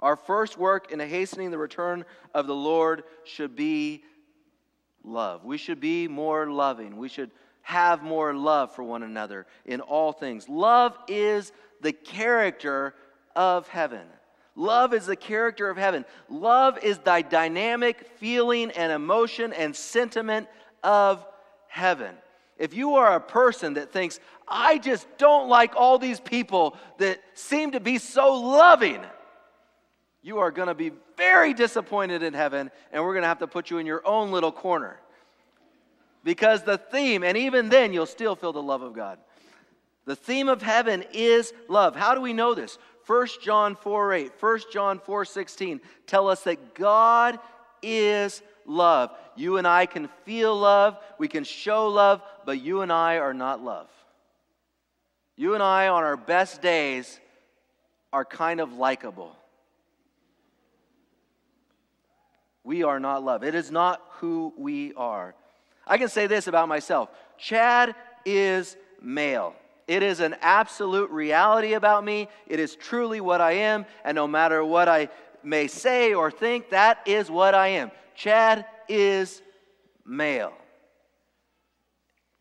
Our 0.00 0.16
first 0.16 0.58
work 0.58 0.90
in 0.90 0.98
hastening 0.98 1.50
the 1.50 1.58
return 1.58 2.04
of 2.34 2.46
the 2.46 2.54
Lord 2.54 3.04
should 3.24 3.54
be 3.54 4.02
love. 5.04 5.44
We 5.44 5.58
should 5.58 5.80
be 5.80 6.08
more 6.08 6.50
loving. 6.50 6.96
We 6.96 7.08
should 7.08 7.30
have 7.62 8.02
more 8.02 8.34
love 8.34 8.74
for 8.74 8.82
one 8.82 9.02
another 9.02 9.46
in 9.64 9.80
all 9.80 10.12
things. 10.12 10.48
Love 10.48 10.96
is 11.06 11.52
the 11.82 11.92
character 11.92 12.94
of 13.36 13.68
heaven. 13.68 14.06
Love 14.56 14.92
is 14.92 15.06
the 15.06 15.16
character 15.16 15.70
of 15.70 15.76
heaven. 15.76 16.04
Love 16.28 16.78
is 16.82 16.98
the 16.98 17.24
dynamic 17.28 18.08
feeling 18.16 18.70
and 18.72 18.90
emotion 18.90 19.52
and 19.52 19.76
sentiment 19.76 20.48
of 20.82 21.24
heaven. 21.68 22.14
If 22.58 22.74
you 22.74 22.96
are 22.96 23.14
a 23.14 23.20
person 23.20 23.74
that 23.74 23.92
thinks, 23.92 24.20
I 24.46 24.78
just 24.78 25.06
don't 25.16 25.48
like 25.48 25.74
all 25.76 25.98
these 25.98 26.20
people 26.20 26.76
that 26.98 27.20
seem 27.34 27.70
to 27.72 27.80
be 27.80 27.98
so 27.98 28.34
loving, 28.34 29.00
you 30.22 30.38
are 30.38 30.50
going 30.50 30.68
to 30.68 30.74
be 30.74 30.92
very 31.16 31.54
disappointed 31.54 32.22
in 32.22 32.34
heaven, 32.34 32.70
and 32.92 33.02
we're 33.02 33.14
going 33.14 33.22
to 33.22 33.28
have 33.28 33.38
to 33.38 33.46
put 33.46 33.70
you 33.70 33.78
in 33.78 33.86
your 33.86 34.06
own 34.06 34.30
little 34.30 34.52
corner. 34.52 35.00
Because 36.22 36.62
the 36.62 36.76
theme, 36.76 37.22
and 37.22 37.36
even 37.36 37.70
then, 37.70 37.92
you'll 37.92 38.06
still 38.06 38.36
feel 38.36 38.52
the 38.52 38.62
love 38.62 38.82
of 38.82 38.92
God. 38.92 39.18
The 40.04 40.16
theme 40.16 40.48
of 40.48 40.60
heaven 40.60 41.04
is 41.12 41.52
love. 41.68 41.96
How 41.96 42.14
do 42.14 42.20
we 42.20 42.32
know 42.32 42.54
this? 42.54 42.78
1 43.06 43.26
John 43.42 43.76
4 43.76 44.12
8, 44.12 44.32
1 44.38 44.60
John 44.72 44.98
4 44.98 45.24
16 45.24 45.80
tell 46.06 46.28
us 46.28 46.42
that 46.42 46.74
God 46.74 47.38
is 47.82 48.42
love. 48.66 49.10
You 49.36 49.56
and 49.56 49.66
I 49.66 49.86
can 49.86 50.08
feel 50.24 50.56
love, 50.56 50.98
we 51.18 51.28
can 51.28 51.44
show 51.44 51.88
love, 51.88 52.22
but 52.44 52.60
you 52.60 52.82
and 52.82 52.92
I 52.92 53.18
are 53.18 53.34
not 53.34 53.62
love. 53.62 53.88
You 55.36 55.54
and 55.54 55.62
I, 55.62 55.88
on 55.88 56.04
our 56.04 56.16
best 56.16 56.60
days, 56.60 57.18
are 58.12 58.24
kind 58.24 58.60
of 58.60 58.74
likable. 58.74 59.34
We 62.64 62.82
are 62.82 63.00
not 63.00 63.22
love. 63.22 63.42
It 63.42 63.54
is 63.54 63.70
not 63.70 64.02
who 64.18 64.52
we 64.56 64.92
are. 64.94 65.34
I 65.86 65.98
can 65.98 66.08
say 66.08 66.26
this 66.26 66.46
about 66.46 66.68
myself 66.68 67.08
Chad 67.38 67.94
is 68.24 68.76
male. 69.00 69.54
It 69.88 70.04
is 70.04 70.20
an 70.20 70.36
absolute 70.40 71.10
reality 71.10 71.72
about 71.72 72.04
me. 72.04 72.28
It 72.46 72.60
is 72.60 72.76
truly 72.76 73.20
what 73.20 73.40
I 73.40 73.52
am. 73.52 73.86
And 74.04 74.14
no 74.14 74.28
matter 74.28 74.64
what 74.64 74.88
I 74.88 75.08
may 75.42 75.66
say 75.66 76.14
or 76.14 76.30
think, 76.30 76.70
that 76.70 76.98
is 77.06 77.28
what 77.28 77.54
I 77.54 77.68
am. 77.68 77.90
Chad 78.14 78.66
is 78.88 79.42
male. 80.06 80.52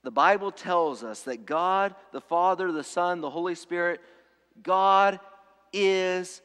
The 0.04 0.12
Bible 0.12 0.52
tells 0.52 1.04
us 1.04 1.24
that 1.24 1.46
God, 1.46 1.96
the 2.12 2.22
Father, 2.22 2.72
the 2.72 2.84
Son, 2.84 3.20
the 3.20 3.30
Holy 3.30 3.56
Spirit, 3.56 4.00
God 4.62 5.20
is 5.74 6.42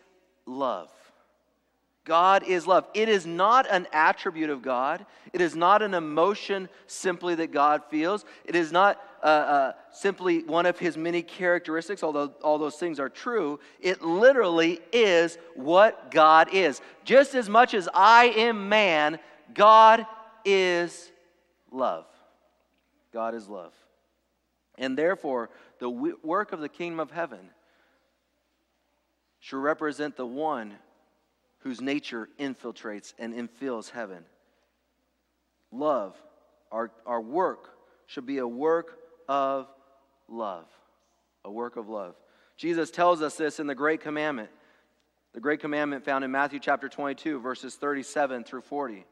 love. 0.47 0.91
God 2.05 2.43
is 2.45 2.67
love. 2.67 2.87
It 2.93 3.09
is 3.09 3.25
not 3.25 3.67
an 3.71 3.87
attribute 3.93 4.51
of 4.51 4.61
God. 4.61 5.07
It 5.33 5.41
is 5.41 5.57
not 5.57 5.81
an 5.81 5.95
emotion 5.95 6.69
simply 6.87 7.35
that 7.37 7.51
God 7.51 7.83
feels. 7.89 8.27
It 8.45 8.55
is 8.55 8.71
not 8.71 9.01
uh, 9.23 9.27
uh, 9.27 9.73
simply 9.91 10.43
one 10.43 10.67
of 10.67 10.79
his 10.79 10.99
many 10.99 11.23
characteristics, 11.23 12.03
although 12.03 12.35
all 12.43 12.59
those 12.59 12.77
things 12.77 13.01
are 13.01 13.09
true. 13.09 13.59
It 13.81 14.03
literally 14.03 14.81
is 14.93 15.39
what 15.55 16.11
God 16.11 16.53
is. 16.53 16.83
Just 17.05 17.35
as 17.35 17.49
much 17.49 17.73
as 17.73 17.89
I 17.95 18.27
am 18.27 18.69
man, 18.69 19.19
God 19.55 20.05
is 20.45 21.11
love. 21.73 22.05
God 23.15 23.35
is 23.35 23.49
love. 23.49 23.73
And 24.77 24.99
therefore, 24.99 25.49
the 25.79 25.89
work 25.89 26.53
of 26.53 26.61
the 26.61 26.69
kingdom 26.69 27.01
of 27.01 27.11
heaven 27.11 27.49
should 29.41 29.63
represent 29.63 30.17
the 30.17 30.27
one 30.27 30.75
whose 31.65 31.81
nature 31.81 32.29
infiltrates 32.39 33.15
and 33.19 33.35
infills 33.35 33.91
heaven. 33.91 34.25
Love, 35.73 36.15
our, 36.71 36.93
our 37.07 37.21
work 37.21 37.71
should 38.07 38.27
be 38.27 38.39
a 38.39 38.47
work 38.47 38.99
of 39.29 39.67
love. 40.29 40.67
A 41.45 41.51
work 41.51 41.77
of 41.77 41.89
love. 41.89 42.15
Jesus 42.57 42.91
tells 42.91 43.23
us 43.23 43.37
this 43.37 43.59
in 43.59 43.67
the 43.67 43.75
Great 43.75 44.03
Commandment. 44.03 44.51
The 45.33 45.41
Great 45.41 45.61
Commandment 45.61 46.05
found 46.05 46.23
in 46.23 46.31
Matthew 46.31 46.61
chapter 46.61 46.89
22, 46.89 47.41
verses 47.41 47.75
37 47.75 48.45
through 48.45 48.61
40. 48.61 49.05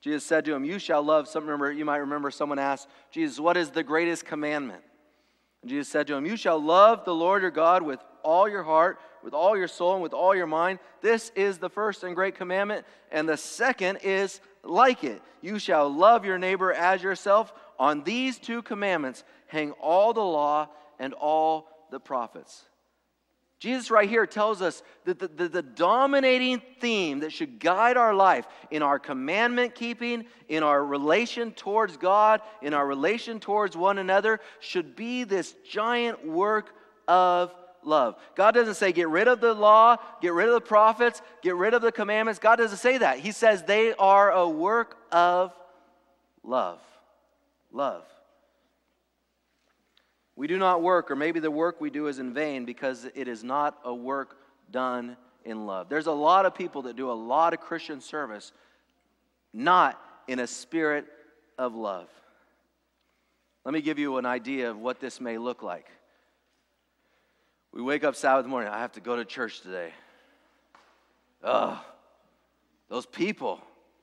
Jesus 0.00 0.24
said 0.24 0.46
to 0.46 0.54
him, 0.54 0.64
You 0.64 0.78
shall 0.78 1.02
love. 1.02 1.28
Some 1.28 1.44
remember, 1.44 1.70
you 1.70 1.84
might 1.84 1.98
remember 1.98 2.30
someone 2.30 2.58
asked, 2.58 2.88
Jesus, 3.10 3.38
what 3.38 3.56
is 3.56 3.70
the 3.70 3.84
greatest 3.84 4.24
commandment? 4.24 4.82
And 5.60 5.70
Jesus 5.70 5.88
said 5.88 6.06
to 6.08 6.14
him, 6.14 6.26
You 6.26 6.36
shall 6.36 6.60
love 6.60 7.04
the 7.04 7.14
Lord 7.14 7.42
your 7.42 7.52
God 7.52 7.82
with 7.82 8.00
all 8.24 8.48
your 8.48 8.62
heart, 8.62 8.98
with 9.22 9.34
all 9.34 9.56
your 9.56 9.68
soul, 9.68 9.94
and 9.94 10.02
with 10.02 10.12
all 10.12 10.34
your 10.34 10.46
mind. 10.46 10.78
This 11.00 11.30
is 11.34 11.58
the 11.58 11.70
first 11.70 12.02
and 12.02 12.14
great 12.14 12.34
commandment. 12.34 12.84
And 13.10 13.28
the 13.28 13.36
second 13.36 13.98
is 14.02 14.40
like 14.64 15.04
it 15.04 15.22
You 15.40 15.58
shall 15.58 15.88
love 15.88 16.24
your 16.24 16.38
neighbor 16.38 16.72
as 16.72 17.02
yourself. 17.02 17.52
On 17.78 18.04
these 18.04 18.38
two 18.38 18.62
commandments 18.62 19.24
hang 19.46 19.72
all 19.72 20.12
the 20.12 20.20
law 20.20 20.68
and 20.98 21.14
all 21.14 21.68
the 21.90 22.00
prophets. 22.00 22.64
Jesus, 23.62 23.92
right 23.92 24.08
here, 24.08 24.26
tells 24.26 24.60
us 24.60 24.82
that 25.04 25.20
the, 25.20 25.28
the, 25.28 25.48
the, 25.48 25.62
dominating 25.62 26.60
theme 26.80 27.20
that 27.20 27.32
should 27.32 27.60
guide 27.60 27.96
our 27.96 28.12
life 28.12 28.44
in 28.72 28.82
our 28.82 28.98
commandment 28.98 29.76
keeping, 29.76 30.24
in 30.48 30.64
our 30.64 30.84
relation 30.84 31.52
towards 31.52 31.96
God, 31.96 32.40
in 32.60 32.74
our 32.74 32.84
relation 32.84 33.38
towards 33.38 33.76
one 33.76 33.98
another, 33.98 34.40
should 34.58 34.96
be 34.96 35.22
this 35.22 35.54
giant 35.64 36.26
work 36.26 36.74
of 37.06 37.54
love. 37.84 38.16
God 38.34 38.52
doesn't 38.52 38.74
say, 38.74 38.92
get 38.92 39.08
rid 39.08 39.28
of 39.28 39.40
the 39.40 39.54
law, 39.54 39.96
get 40.20 40.32
rid 40.32 40.48
of 40.48 40.54
the 40.54 40.60
prophets, 40.60 41.22
get 41.42 41.56
rid 41.56 41.74
of 41.74 41.82
the 41.82 41.92
commandments. 41.92 42.38
God 42.38 42.56
doesn't 42.56 42.78
say 42.78 42.98
that. 42.98 43.18
He 43.18 43.32
says 43.32 43.62
they 43.62 43.94
are 43.94 44.30
a 44.30 44.48
work 44.48 44.96
of 45.10 45.52
love. 46.42 46.80
Love. 47.72 48.04
We 50.36 50.46
do 50.46 50.58
not 50.58 50.82
work, 50.82 51.10
or 51.10 51.16
maybe 51.16 51.40
the 51.40 51.50
work 51.50 51.80
we 51.80 51.90
do 51.90 52.06
is 52.06 52.18
in 52.18 52.32
vain 52.32 52.64
because 52.64 53.06
it 53.14 53.28
is 53.28 53.44
not 53.44 53.78
a 53.84 53.94
work 53.94 54.36
done 54.70 55.16
in 55.44 55.66
love. 55.66 55.88
There's 55.88 56.06
a 56.06 56.12
lot 56.12 56.46
of 56.46 56.54
people 56.54 56.82
that 56.82 56.96
do 56.96 57.10
a 57.10 57.12
lot 57.12 57.52
of 57.52 57.60
Christian 57.60 58.00
service 58.00 58.52
not 59.52 60.00
in 60.28 60.38
a 60.38 60.46
spirit 60.46 61.06
of 61.58 61.74
love. 61.74 62.08
Let 63.64 63.74
me 63.74 63.82
give 63.82 63.98
you 63.98 64.16
an 64.16 64.26
idea 64.26 64.70
of 64.70 64.78
what 64.78 65.00
this 65.00 65.20
may 65.20 65.38
look 65.38 65.62
like. 65.62 65.86
We 67.72 67.80
wake 67.80 68.04
up 68.04 68.14
Sabbath 68.14 68.46
morning, 68.46 68.70
I 68.70 68.78
have 68.80 68.92
to 68.92 69.00
go 69.00 69.16
to 69.16 69.24
church 69.24 69.62
today. 69.62 69.92
Ugh, 71.42 71.78
those 72.88 73.06
people. 73.06 73.60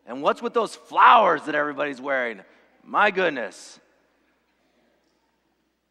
And 0.07 0.23
what's 0.23 0.41
with 0.41 0.53
those 0.53 0.75
flowers 0.75 1.43
that 1.43 1.53
everybody's 1.53 2.01
wearing? 2.01 2.41
My 2.83 3.11
goodness. 3.11 3.79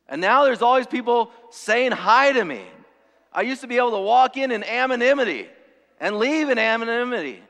And 0.09 0.21
now 0.21 0.45
there's 0.45 0.62
always 0.62 0.87
people 0.88 1.31
saying 1.51 1.93
hi 1.93 2.33
to 2.33 2.45
me. 2.45 2.62
I 3.33 3.43
used 3.43 3.61
to 3.61 3.69
be 3.69 3.77
able 3.77 3.93
to 3.93 4.01
walk 4.01 4.37
in 4.37 4.51
in 4.51 4.64
anonymity 4.64 5.49
and 6.01 6.19
leave 6.19 6.49
in 6.49 6.59
anonymity. 6.59 7.41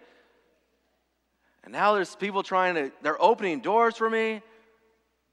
And 1.65 1.73
now 1.73 1.95
there's 1.95 2.15
people 2.15 2.43
trying 2.43 2.75
to, 2.75 2.93
they're 3.03 3.21
opening 3.23 3.61
doors 3.61 3.97
for 3.97 4.11
me, 4.11 4.43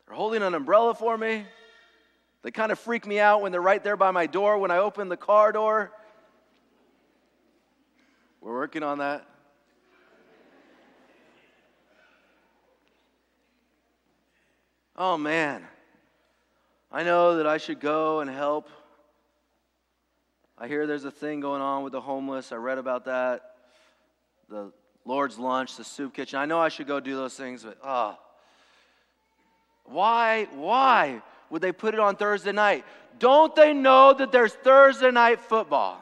they're 0.08 0.15
holding 0.15 0.41
an 0.41 0.53
umbrella 0.53 0.93
for 0.93 1.17
me. 1.17 1.45
They 2.45 2.51
kind 2.51 2.71
of 2.71 2.77
freak 2.77 3.08
me 3.08 3.19
out 3.19 3.41
when 3.41 3.51
they're 3.51 3.60
right 3.60 3.84
there 3.84 3.97
by 3.97 4.12
my 4.12 4.27
door 4.27 4.60
when 4.60 4.69
I 4.69 4.77
open 4.77 5.10
the 5.10 5.17
car 5.17 5.51
door. 5.51 5.91
We're 8.39 8.53
working 8.53 8.84
on 8.84 8.99
that. 8.99 9.25
Oh 14.95 15.17
man, 15.17 15.63
I 16.91 17.01
know 17.01 17.38
that 17.38 17.47
I 17.47 17.58
should 17.58 17.79
go 17.79 18.19
and 18.19 18.29
help. 18.29 18.69
I 20.55 20.67
hear 20.67 20.86
there's 20.86 21.03
a 21.03 21.10
thing 21.10 21.39
going 21.39 21.63
on 21.63 21.81
with 21.81 21.93
the 21.93 22.01
homeless. 22.01 22.51
I 22.51 22.58
read 22.58 22.77
about 22.77 23.05
that. 23.05 23.55
The 24.49 24.71
Lord's 25.03 25.39
lunch, 25.39 25.77
the 25.77 25.84
soup 25.84 26.13
kitchen. 26.13 26.38
I 26.38 26.45
know 26.45 26.60
I 26.60 26.69
should 26.69 26.86
go 26.86 26.99
do 26.99 27.15
those 27.15 27.34
things, 27.34 27.63
but 27.63 27.79
oh. 27.84 28.19
Why, 29.86 30.47
why 30.53 31.23
would 31.49 31.62
they 31.62 31.71
put 31.71 31.93
it 31.93 31.99
on 31.99 32.15
Thursday 32.15 32.51
night? 32.51 32.86
Don't 33.19 33.55
they 33.55 33.73
know 33.73 34.13
that 34.13 34.31
there's 34.31 34.53
Thursday 34.53 35.12
night 35.12 35.39
football? 35.41 36.01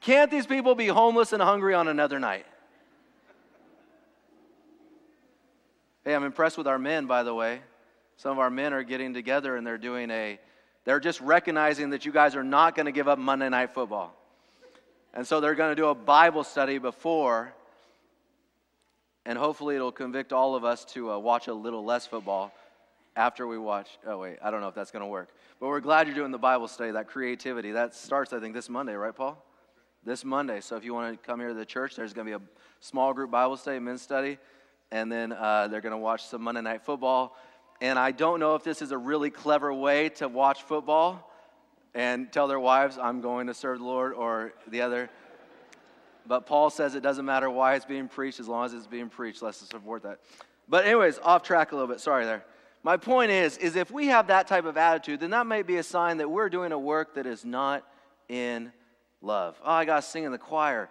Can't 0.00 0.30
these 0.30 0.46
people 0.46 0.74
be 0.74 0.86
homeless 0.86 1.32
and 1.32 1.42
hungry 1.42 1.74
on 1.74 1.88
another 1.88 2.18
night? 2.18 2.46
Hey, 6.04 6.14
I'm 6.14 6.24
impressed 6.24 6.56
with 6.56 6.66
our 6.66 6.78
men, 6.78 7.06
by 7.06 7.22
the 7.22 7.34
way. 7.34 7.60
Some 8.16 8.32
of 8.32 8.38
our 8.38 8.50
men 8.50 8.72
are 8.72 8.82
getting 8.82 9.12
together 9.12 9.56
and 9.56 9.66
they're 9.66 9.76
doing 9.76 10.10
a, 10.10 10.38
they're 10.84 11.00
just 11.00 11.20
recognizing 11.20 11.90
that 11.90 12.06
you 12.06 12.12
guys 12.12 12.34
are 12.34 12.44
not 12.44 12.74
going 12.74 12.86
to 12.86 12.92
give 12.92 13.08
up 13.08 13.18
Monday 13.18 13.48
Night 13.48 13.74
Football. 13.74 14.14
And 15.12 15.26
so 15.26 15.40
they're 15.40 15.54
going 15.54 15.70
to 15.70 15.76
do 15.76 15.88
a 15.88 15.94
Bible 15.94 16.44
study 16.44 16.78
before, 16.78 17.52
and 19.26 19.36
hopefully 19.36 19.74
it'll 19.74 19.92
convict 19.92 20.32
all 20.32 20.54
of 20.54 20.64
us 20.64 20.84
to 20.86 21.12
uh, 21.12 21.18
watch 21.18 21.48
a 21.48 21.54
little 21.54 21.84
less 21.84 22.06
football 22.06 22.52
after 23.18 23.46
we 23.46 23.58
watch. 23.58 23.98
Oh, 24.06 24.18
wait, 24.18 24.38
I 24.42 24.50
don't 24.50 24.60
know 24.60 24.68
if 24.68 24.74
that's 24.74 24.90
going 24.90 25.02
to 25.02 25.08
work. 25.08 25.28
But 25.60 25.66
we're 25.66 25.80
glad 25.80 26.06
you're 26.06 26.16
doing 26.16 26.30
the 26.30 26.38
Bible 26.38 26.68
study, 26.68 26.92
that 26.92 27.08
creativity. 27.08 27.72
That 27.72 27.94
starts, 27.94 28.32
I 28.32 28.40
think, 28.40 28.54
this 28.54 28.68
Monday, 28.68 28.94
right, 28.94 29.14
Paul? 29.14 29.44
This 30.04 30.24
Monday. 30.24 30.60
So 30.60 30.76
if 30.76 30.84
you 30.84 30.94
want 30.94 31.12
to 31.12 31.26
come 31.26 31.40
here 31.40 31.48
to 31.48 31.54
the 31.54 31.66
church, 31.66 31.96
there's 31.96 32.12
going 32.12 32.26
to 32.26 32.38
be 32.38 32.44
a 32.44 32.48
small 32.80 33.12
group 33.12 33.30
Bible 33.30 33.56
study, 33.56 33.78
men's 33.78 34.02
study 34.02 34.38
and 34.90 35.10
then 35.10 35.32
uh, 35.32 35.68
they're 35.68 35.80
going 35.80 35.92
to 35.92 35.98
watch 35.98 36.24
some 36.24 36.42
Monday 36.42 36.62
Night 36.62 36.82
Football. 36.82 37.36
And 37.80 37.98
I 37.98 38.10
don't 38.10 38.40
know 38.40 38.54
if 38.54 38.64
this 38.64 38.82
is 38.82 38.90
a 38.90 38.98
really 38.98 39.30
clever 39.30 39.72
way 39.72 40.08
to 40.10 40.28
watch 40.28 40.62
football 40.62 41.30
and 41.94 42.32
tell 42.32 42.48
their 42.48 42.60
wives, 42.60 42.98
I'm 42.98 43.20
going 43.20 43.46
to 43.46 43.54
serve 43.54 43.78
the 43.78 43.84
Lord, 43.84 44.14
or 44.14 44.52
the 44.66 44.82
other. 44.82 45.10
But 46.26 46.46
Paul 46.46 46.70
says 46.70 46.94
it 46.94 47.02
doesn't 47.02 47.24
matter 47.24 47.50
why 47.50 47.74
it's 47.74 47.84
being 47.84 48.08
preached 48.08 48.40
as 48.40 48.48
long 48.48 48.66
as 48.66 48.74
it's 48.74 48.86
being 48.86 49.08
preached. 49.08 49.42
Let's 49.42 49.58
support 49.58 50.02
that. 50.02 50.20
But, 50.68 50.84
anyways, 50.84 51.18
off 51.20 51.42
track 51.42 51.72
a 51.72 51.74
little 51.74 51.88
bit. 51.88 52.00
Sorry 52.00 52.24
there. 52.24 52.44
My 52.82 52.96
point 52.96 53.30
is, 53.30 53.56
is 53.58 53.76
if 53.76 53.90
we 53.90 54.06
have 54.06 54.28
that 54.28 54.46
type 54.46 54.64
of 54.64 54.76
attitude, 54.76 55.20
then 55.20 55.30
that 55.30 55.46
may 55.46 55.62
be 55.62 55.76
a 55.76 55.82
sign 55.82 56.18
that 56.18 56.30
we're 56.30 56.48
doing 56.48 56.72
a 56.72 56.78
work 56.78 57.14
that 57.14 57.26
is 57.26 57.44
not 57.44 57.84
in 58.28 58.72
love. 59.20 59.60
Oh, 59.64 59.72
I 59.72 59.84
got 59.84 59.96
to 59.96 60.02
sing 60.02 60.24
in 60.24 60.32
the 60.32 60.38
choir 60.38 60.88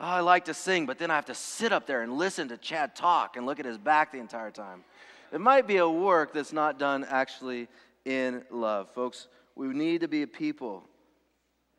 oh, 0.00 0.04
I 0.04 0.20
like 0.20 0.46
to 0.46 0.54
sing, 0.54 0.86
but 0.86 0.98
then 0.98 1.10
I 1.10 1.14
have 1.14 1.26
to 1.26 1.34
sit 1.34 1.72
up 1.72 1.86
there 1.86 2.02
and 2.02 2.16
listen 2.16 2.48
to 2.48 2.56
Chad 2.56 2.94
talk 2.94 3.36
and 3.36 3.46
look 3.46 3.60
at 3.60 3.66
his 3.66 3.78
back 3.78 4.12
the 4.12 4.18
entire 4.18 4.50
time. 4.50 4.84
It 5.32 5.40
might 5.40 5.66
be 5.66 5.78
a 5.78 5.88
work 5.88 6.32
that's 6.32 6.52
not 6.52 6.78
done 6.78 7.04
actually 7.08 7.68
in 8.04 8.44
love. 8.50 8.90
Folks, 8.90 9.28
we 9.56 9.68
need 9.68 10.02
to 10.02 10.08
be 10.08 10.22
a 10.22 10.26
people 10.26 10.84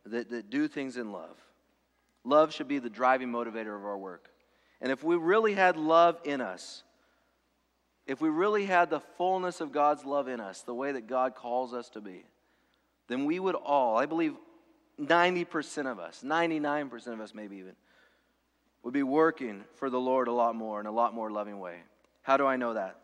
that, 0.06 0.30
that 0.30 0.50
do 0.50 0.68
things 0.68 0.98
in 0.98 1.12
love. 1.12 1.38
Love 2.24 2.54
should 2.54 2.68
be 2.68 2.80
the 2.80 2.90
driving 2.90 3.30
motivator 3.32 3.76
of 3.76 3.86
our 3.86 3.98
work. 3.98 4.30
And 4.82 4.92
if 4.92 5.04
we 5.04 5.16
really 5.16 5.54
had 5.54 5.78
love 5.78 6.20
in 6.24 6.42
us, 6.42 6.84
if 8.08 8.22
we 8.22 8.30
really 8.30 8.66
had 8.66 8.90
the 8.90 9.00
fullness 9.00 9.62
of 9.62 9.72
God's 9.72 10.06
love 10.06 10.28
in 10.28 10.40
us, 10.40 10.62
the 10.62 10.74
way 10.74 10.92
that 10.92 11.08
God 11.08 11.36
calls 11.36 11.74
us 11.74 11.90
to 11.90 12.02
be, 12.02 12.26
then 13.08 13.26
we 13.26 13.40
would 13.40 13.56
all, 13.56 13.98
I 13.98 14.06
believe 14.06 14.36
90% 15.00 15.92
of 15.92 16.00
us, 16.00 16.22
99% 16.24 17.08
of 17.08 17.20
us 17.20 17.34
maybe 17.34 17.58
even, 17.58 17.76
would 18.84 18.94
be 18.94 19.04
working 19.04 19.64
for 19.76 19.90
the 19.90 20.00
Lord 20.00 20.28
a 20.28 20.32
lot 20.32 20.56
more 20.56 20.80
in 20.80 20.86
a 20.86 20.92
lot 20.92 21.14
more 21.14 21.32
loving 21.32 21.60
way. 21.60 21.78
How 22.22 22.38
do 22.38 22.46
I 22.46 22.56
know 22.56 22.76
that? 22.76 22.98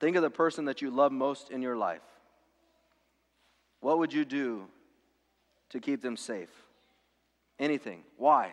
Think 0.00 0.16
of 0.16 0.22
the 0.22 0.30
person 0.30 0.66
that 0.66 0.80
you 0.80 0.90
love 0.90 1.12
most 1.12 1.50
in 1.50 1.60
your 1.60 1.76
life. 1.76 2.02
What 3.80 3.98
would 3.98 4.12
you 4.12 4.24
do 4.24 4.66
to 5.70 5.80
keep 5.80 6.02
them 6.02 6.16
safe? 6.16 6.50
Anything. 7.58 8.02
Why? 8.16 8.52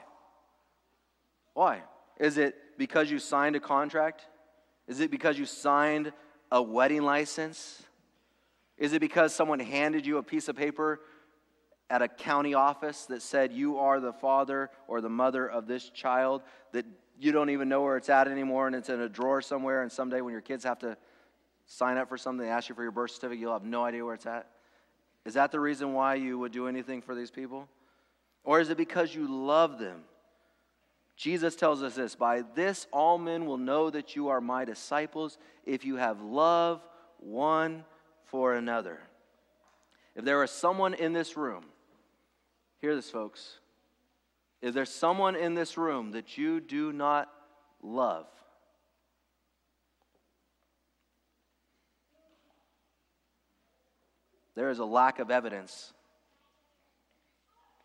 Why? 1.54 1.82
Is 2.20 2.38
it 2.38 2.56
because 2.78 3.10
you 3.10 3.20
signed 3.20 3.56
a 3.56 3.60
contract? 3.60 4.26
Is 4.88 5.00
it 5.00 5.12
because 5.12 5.38
you 5.38 5.46
signed 5.46 6.14
a 6.52 6.62
wedding 6.62 7.02
license? 7.02 7.82
Is 8.78 8.94
it 8.94 9.00
because 9.00 9.34
someone 9.34 9.60
handed 9.60 10.06
you 10.06 10.18
a 10.18 10.24
piece 10.24 10.48
of 10.48 10.56
paper 10.56 11.00
at 11.90 12.02
a 12.02 12.08
county 12.08 12.54
office 12.54 13.06
that 13.06 13.22
said 13.22 13.54
you 13.54 13.78
are 13.78 14.00
the 14.00 14.14
father 14.14 14.70
or 14.88 15.02
the 15.02 15.10
mother 15.10 15.48
of 15.48 15.68
this 15.68 15.90
child 15.90 16.42
that 16.72 16.86
you 17.20 17.32
don't 17.32 17.50
even 17.50 17.70
know 17.70 17.84
where 17.84 17.98
it's 17.98 18.10
at 18.10 18.28
anymore 18.28 18.68
and 18.68 18.76
it's 18.76 18.90
in 18.90 19.00
a 19.02 19.10
drawer 19.10 19.42
somewhere 19.42 19.84
and 19.84 19.92
someday 19.92 20.22
when 20.22 20.32
your 20.32 20.42
kids 20.42 20.64
have 20.64 20.80
to 20.80 20.98
sign 21.68 21.98
up 21.98 22.10
for 22.10 22.18
something 22.18 22.46
they 22.46 22.52
ask 22.52 22.70
you 22.70 22.76
for 22.76 22.84
your 22.84 22.92
birth 22.92 23.12
certificate 23.12 23.40
you'll 23.40 23.54
have 23.54 23.64
no 23.64 23.84
idea 23.84 24.04
where 24.04 24.16
it's 24.16 24.26
at? 24.26 24.50
Is 25.26 25.36
that 25.36 25.52
the 25.52 25.60
reason 25.60 25.94
why 25.94 26.16
you 26.16 26.38
would 26.40 26.52
do 26.52 26.68
anything 26.68 27.02
for 27.02 27.16
these 27.16 27.32
people? 27.32 27.68
Or 28.44 28.60
is 28.60 28.70
it 28.70 28.78
because 28.78 29.14
you 29.14 29.28
love 29.28 29.80
them 29.80 30.04
jesus 31.16 31.56
tells 31.56 31.82
us 31.82 31.96
this 31.96 32.16
by 32.16 32.44
this 32.56 32.88
all 32.92 33.18
men 33.18 33.46
will 33.46 33.58
know 33.58 33.90
that 33.90 34.16
you 34.16 34.30
are 34.30 34.42
my 34.42 34.66
disciples 34.66 35.38
if 35.66 35.86
you 35.86 35.96
have 35.96 36.22
love 36.22 36.82
one 37.20 37.84
for 38.26 38.56
another 38.56 39.00
if 40.16 40.26
there 40.26 40.44
is 40.44 40.52
someone 40.52 40.94
in 40.94 41.14
this 41.14 41.38
room 41.38 41.66
Hear 42.86 42.96
this, 42.96 43.10
folks. 43.10 43.58
Is 44.62 44.76
there 44.76 44.86
someone 44.86 45.36
in 45.36 45.56
this 45.56 45.76
room 45.76 46.12
that 46.12 46.38
you 46.38 46.60
do 46.60 46.94
not 46.94 47.32
love? 47.82 48.28
There 54.54 54.70
is 54.70 54.78
a 54.78 54.86
lack 54.86 55.18
of 55.18 55.32
evidence 55.32 55.94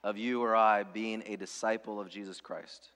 of 0.04 0.18
you 0.18 0.42
or 0.42 0.54
I 0.54 0.82
being 0.82 1.22
a 1.24 1.36
disciple 1.36 1.98
of 1.98 2.10
Jesus 2.10 2.42
Christ. 2.42 2.90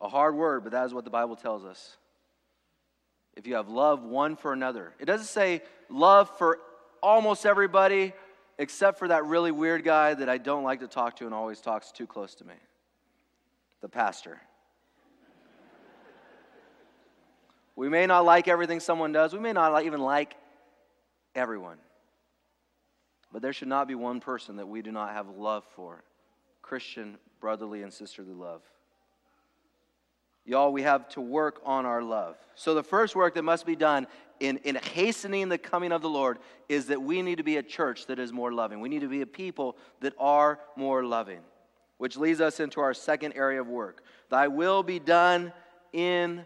A 0.00 0.08
hard 0.08 0.34
word, 0.34 0.64
but 0.64 0.72
that 0.72 0.84
is 0.86 0.94
what 0.94 1.04
the 1.04 1.10
Bible 1.10 1.36
tells 1.36 1.64
us. 1.64 1.96
If 3.36 3.46
you 3.46 3.54
have 3.54 3.68
love 3.68 4.02
one 4.02 4.36
for 4.36 4.52
another, 4.52 4.92
it 4.98 5.06
doesn't 5.06 5.26
say 5.26 5.62
love 5.88 6.30
for 6.38 6.60
almost 7.02 7.46
everybody 7.46 8.12
except 8.58 8.98
for 8.98 9.08
that 9.08 9.24
really 9.24 9.50
weird 9.50 9.84
guy 9.84 10.14
that 10.14 10.28
I 10.28 10.38
don't 10.38 10.62
like 10.62 10.80
to 10.80 10.86
talk 10.86 11.16
to 11.16 11.26
and 11.26 11.34
always 11.34 11.60
talks 11.60 11.90
too 11.90 12.06
close 12.06 12.34
to 12.36 12.44
me 12.44 12.54
the 13.80 13.88
pastor. 13.88 14.40
we 17.76 17.88
may 17.88 18.06
not 18.06 18.24
like 18.24 18.48
everything 18.48 18.80
someone 18.80 19.12
does, 19.12 19.34
we 19.34 19.40
may 19.40 19.52
not 19.52 19.84
even 19.84 20.00
like 20.00 20.34
everyone. 21.34 21.76
But 23.32 23.42
there 23.42 23.52
should 23.52 23.68
not 23.68 23.88
be 23.88 23.94
one 23.94 24.20
person 24.20 24.56
that 24.56 24.68
we 24.68 24.80
do 24.80 24.92
not 24.92 25.12
have 25.12 25.28
love 25.28 25.64
for 25.74 26.04
Christian, 26.62 27.18
brotherly, 27.40 27.82
and 27.82 27.92
sisterly 27.92 28.32
love. 28.32 28.62
Y'all, 30.46 30.72
we 30.72 30.82
have 30.82 31.08
to 31.10 31.20
work 31.20 31.60
on 31.64 31.86
our 31.86 32.02
love. 32.02 32.36
So, 32.54 32.74
the 32.74 32.82
first 32.82 33.16
work 33.16 33.34
that 33.34 33.42
must 33.42 33.64
be 33.64 33.76
done 33.76 34.06
in, 34.40 34.58
in 34.58 34.76
hastening 34.76 35.48
the 35.48 35.58
coming 35.58 35.90
of 35.90 36.02
the 36.02 36.08
Lord 36.08 36.38
is 36.68 36.86
that 36.86 37.00
we 37.00 37.22
need 37.22 37.38
to 37.38 37.44
be 37.44 37.56
a 37.56 37.62
church 37.62 38.06
that 38.06 38.18
is 38.18 38.32
more 38.32 38.52
loving. 38.52 38.80
We 38.80 38.88
need 38.88 39.00
to 39.00 39.08
be 39.08 39.22
a 39.22 39.26
people 39.26 39.76
that 40.00 40.12
are 40.18 40.60
more 40.76 41.04
loving, 41.04 41.40
which 41.96 42.16
leads 42.16 42.40
us 42.40 42.60
into 42.60 42.80
our 42.80 42.92
second 42.92 43.32
area 43.36 43.60
of 43.60 43.68
work. 43.68 44.02
Thy 44.28 44.48
will 44.48 44.82
be 44.82 44.98
done 44.98 45.52
in 45.92 46.44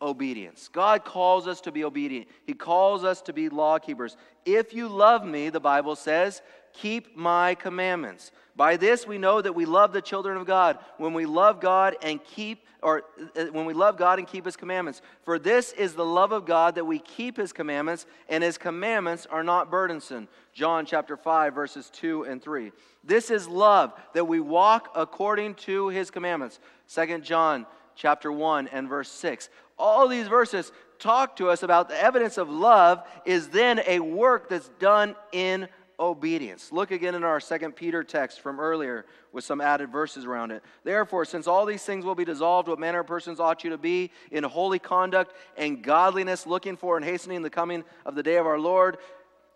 obedience. 0.00 0.68
God 0.72 1.04
calls 1.04 1.46
us 1.46 1.60
to 1.62 1.72
be 1.72 1.84
obedient, 1.84 2.28
He 2.46 2.54
calls 2.54 3.04
us 3.04 3.20
to 3.22 3.32
be 3.32 3.50
law 3.50 3.78
keepers. 3.78 4.16
If 4.46 4.72
you 4.72 4.88
love 4.88 5.24
me, 5.24 5.50
the 5.50 5.60
Bible 5.60 5.96
says, 5.96 6.40
keep 6.74 7.16
my 7.16 7.54
commandments. 7.54 8.30
By 8.56 8.76
this 8.76 9.06
we 9.06 9.18
know 9.18 9.40
that 9.40 9.54
we 9.54 9.64
love 9.64 9.92
the 9.92 10.02
children 10.02 10.36
of 10.36 10.46
God 10.46 10.78
when 10.98 11.14
we 11.14 11.26
love 11.26 11.60
God 11.60 11.96
and 12.02 12.22
keep 12.22 12.66
or 12.82 13.04
uh, 13.34 13.46
when 13.46 13.64
we 13.64 13.72
love 13.72 13.96
God 13.96 14.18
and 14.18 14.28
keep 14.28 14.44
his 14.44 14.56
commandments. 14.56 15.00
For 15.22 15.38
this 15.38 15.72
is 15.72 15.94
the 15.94 16.04
love 16.04 16.32
of 16.32 16.44
God 16.44 16.74
that 16.74 16.84
we 16.84 16.98
keep 16.98 17.36
his 17.36 17.52
commandments 17.52 18.06
and 18.28 18.44
his 18.44 18.58
commandments 18.58 19.26
are 19.26 19.42
not 19.42 19.70
burdensome. 19.70 20.28
John 20.52 20.84
chapter 20.84 21.16
5 21.16 21.54
verses 21.54 21.90
2 21.90 22.24
and 22.24 22.42
3. 22.42 22.72
This 23.02 23.30
is 23.30 23.48
love 23.48 23.92
that 24.12 24.26
we 24.26 24.40
walk 24.40 24.90
according 24.94 25.54
to 25.54 25.88
his 25.88 26.10
commandments. 26.10 26.60
Second 26.86 27.24
John 27.24 27.66
chapter 27.96 28.30
1 28.30 28.68
and 28.68 28.88
verse 28.88 29.10
6. 29.10 29.48
All 29.78 30.06
these 30.06 30.28
verses 30.28 30.70
talk 30.98 31.36
to 31.36 31.50
us 31.50 31.62
about 31.62 31.88
the 31.88 32.00
evidence 32.00 32.38
of 32.38 32.48
love 32.48 33.02
is 33.24 33.48
then 33.48 33.80
a 33.86 34.00
work 34.00 34.48
that's 34.48 34.70
done 34.78 35.16
in 35.32 35.68
obedience. 35.98 36.72
Look 36.72 36.90
again 36.90 37.14
in 37.14 37.24
our 37.24 37.40
second 37.40 37.76
Peter 37.76 38.02
text 38.02 38.40
from 38.40 38.60
earlier 38.60 39.06
with 39.32 39.44
some 39.44 39.60
added 39.60 39.90
verses 39.90 40.24
around 40.24 40.50
it. 40.50 40.62
Therefore, 40.82 41.24
since 41.24 41.46
all 41.46 41.66
these 41.66 41.84
things 41.84 42.04
will 42.04 42.14
be 42.14 42.24
dissolved, 42.24 42.68
what 42.68 42.78
manner 42.78 43.00
of 43.00 43.06
persons 43.06 43.40
ought 43.40 43.64
you 43.64 43.70
to 43.70 43.78
be 43.78 44.10
in 44.30 44.44
holy 44.44 44.78
conduct 44.78 45.34
and 45.56 45.82
godliness, 45.82 46.46
looking 46.46 46.76
for 46.76 46.96
and 46.96 47.04
hastening 47.04 47.42
the 47.42 47.50
coming 47.50 47.84
of 48.04 48.14
the 48.14 48.22
day 48.22 48.36
of 48.36 48.46
our 48.46 48.58
Lord? 48.58 48.98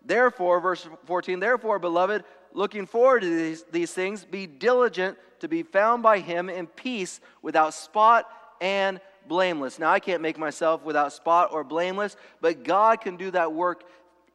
Therefore, 0.05 0.59
verse 0.59 0.87
14, 1.05 1.39
therefore, 1.39 1.79
beloved, 1.79 2.23
looking 2.53 2.85
forward 2.85 3.21
to 3.21 3.29
these, 3.29 3.63
these 3.71 3.91
things, 3.91 4.23
be 4.23 4.47
diligent 4.47 5.17
to 5.39 5.47
be 5.47 5.63
found 5.63 6.03
by 6.03 6.19
him 6.19 6.49
in 6.49 6.67
peace, 6.67 7.19
without 7.41 7.73
spot 7.73 8.29
and 8.61 8.99
blameless. 9.27 9.79
Now, 9.79 9.91
I 9.91 9.99
can't 9.99 10.21
make 10.21 10.37
myself 10.37 10.83
without 10.83 11.13
spot 11.13 11.49
or 11.51 11.63
blameless, 11.63 12.17
but 12.41 12.63
God 12.63 13.01
can 13.01 13.15
do 13.15 13.31
that 13.31 13.53
work 13.53 13.83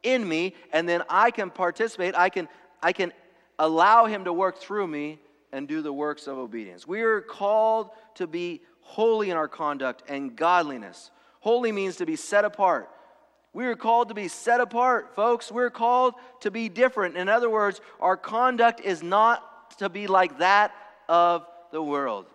in 0.03 0.27
me, 0.27 0.53
and 0.71 0.87
then 0.87 1.03
I 1.09 1.31
can 1.31 1.49
participate. 1.49 2.15
I 2.15 2.29
can, 2.29 2.47
I 2.81 2.93
can 2.93 3.13
allow 3.59 4.05
Him 4.05 4.25
to 4.25 4.33
work 4.33 4.57
through 4.57 4.87
me 4.87 5.19
and 5.51 5.67
do 5.67 5.81
the 5.81 5.93
works 5.93 6.27
of 6.27 6.37
obedience. 6.37 6.87
We 6.87 7.01
are 7.01 7.21
called 7.21 7.89
to 8.15 8.27
be 8.27 8.61
holy 8.81 9.29
in 9.29 9.37
our 9.37 9.47
conduct 9.47 10.03
and 10.09 10.35
godliness. 10.35 11.11
Holy 11.39 11.71
means 11.71 11.97
to 11.97 12.05
be 12.05 12.15
set 12.15 12.45
apart. 12.45 12.89
We 13.53 13.65
are 13.65 13.75
called 13.75 14.09
to 14.09 14.13
be 14.13 14.27
set 14.27 14.59
apart, 14.59 15.15
folks. 15.15 15.51
We're 15.51 15.69
called 15.69 16.15
to 16.41 16.51
be 16.51 16.67
different. 16.67 17.15
In 17.15 17.29
other 17.29 17.49
words, 17.49 17.79
our 18.01 18.17
conduct 18.17 18.81
is 18.81 19.01
not 19.01 19.77
to 19.79 19.89
be 19.89 20.07
like 20.07 20.39
that 20.39 20.73
of 21.07 21.47
the 21.71 21.81
world. 21.81 22.25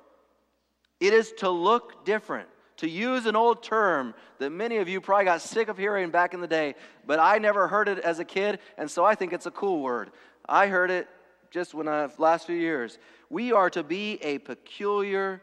It 0.98 1.12
is 1.12 1.32
to 1.38 1.50
look 1.50 2.04
different. 2.04 2.48
To 2.80 2.88
use 2.88 3.26
an 3.26 3.36
old 3.36 3.62
term 3.62 4.14
that 4.38 4.48
many 4.48 4.78
of 4.78 4.88
you 4.88 5.02
probably 5.02 5.26
got 5.26 5.42
sick 5.42 5.68
of 5.68 5.76
hearing 5.76 6.08
back 6.08 6.32
in 6.32 6.40
the 6.40 6.48
day, 6.48 6.74
but 7.06 7.18
I 7.18 7.36
never 7.36 7.68
heard 7.68 7.88
it 7.88 7.98
as 7.98 8.20
a 8.20 8.24
kid, 8.24 8.58
and 8.78 8.90
so 8.90 9.04
I 9.04 9.14
think 9.14 9.34
it's 9.34 9.44
a 9.44 9.50
cool 9.50 9.82
word. 9.82 10.10
I 10.48 10.66
heard 10.66 10.90
it 10.90 11.06
just 11.50 11.74
when 11.74 11.88
I 11.88 12.08
last 12.16 12.46
few 12.46 12.56
years. 12.56 12.98
We 13.28 13.52
are 13.52 13.68
to 13.68 13.82
be 13.82 14.14
a 14.22 14.38
peculiar 14.38 15.42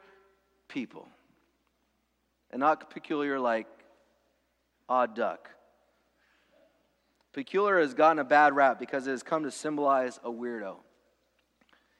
people. 0.67 1.07
And 2.49 2.59
not 2.59 2.89
peculiar 2.89 3.39
like 3.39 3.67
odd 4.89 5.15
duck. 5.15 5.51
Peculiar 7.33 7.79
has 7.79 7.93
gotten 7.93 8.17
a 8.17 8.23
bad 8.23 8.55
rap 8.55 8.79
because 8.79 9.05
it 9.05 9.11
has 9.11 9.21
come 9.21 9.43
to 9.43 9.51
symbolize 9.51 10.19
a 10.23 10.31
weirdo. 10.31 10.77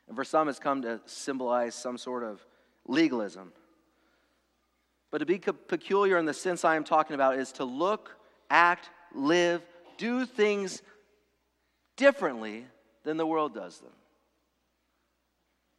And 0.08 0.16
for 0.16 0.24
some, 0.24 0.50
it's 0.50 0.58
come 0.58 0.82
to 0.82 1.00
symbolize 1.06 1.76
some 1.76 2.00
sort 2.00 2.24
of 2.24 2.44
legalism. 2.88 3.52
But 5.12 5.20
to 5.20 5.26
be 5.26 5.40
peculiar 5.40 6.18
in 6.18 6.26
the 6.26 6.34
sense 6.34 6.66
I 6.66 6.76
am 6.76 6.84
talking 6.84 7.14
about 7.14 7.38
is 7.38 7.52
to 7.54 7.64
look, 7.64 8.18
act, 8.50 8.90
live, 9.14 9.62
do 9.98 10.26
things 10.26 10.82
differently 11.96 12.66
than 13.04 13.18
the 13.18 13.26
world 13.26 13.54
does 13.54 13.80
them. 13.80 13.92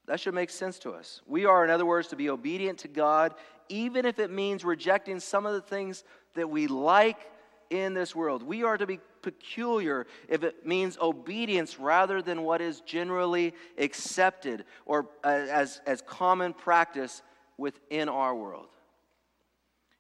That 0.06 0.18
should 0.18 0.34
make 0.34 0.48
sense 0.48 0.78
to 0.80 0.92
us. 0.92 1.20
We 1.26 1.44
are, 1.44 1.62
in 1.64 1.70
other 1.70 1.84
words, 1.84 2.08
to 2.08 2.16
be 2.16 2.30
obedient 2.30 2.78
to 2.80 2.88
God, 2.88 3.34
even 3.68 4.06
if 4.06 4.18
it 4.18 4.30
means 4.30 4.64
rejecting 4.64 5.20
some 5.20 5.44
of 5.44 5.52
the 5.52 5.60
things 5.60 6.04
that 6.34 6.48
we 6.48 6.66
like 6.66 7.30
in 7.68 7.92
this 7.92 8.16
world. 8.16 8.42
We 8.42 8.62
are 8.62 8.78
to 8.78 8.86
be 8.86 9.00
peculiar 9.20 10.06
if 10.28 10.42
it 10.42 10.66
means 10.66 10.96
obedience 10.98 11.78
rather 11.78 12.22
than 12.22 12.42
what 12.42 12.62
is 12.62 12.80
generally 12.80 13.52
accepted 13.76 14.64
or 14.86 15.10
uh, 15.22 15.28
as, 15.28 15.82
as 15.86 16.00
common 16.00 16.54
practice 16.54 17.22
within 17.58 18.08
our 18.08 18.34
world. 18.34 18.68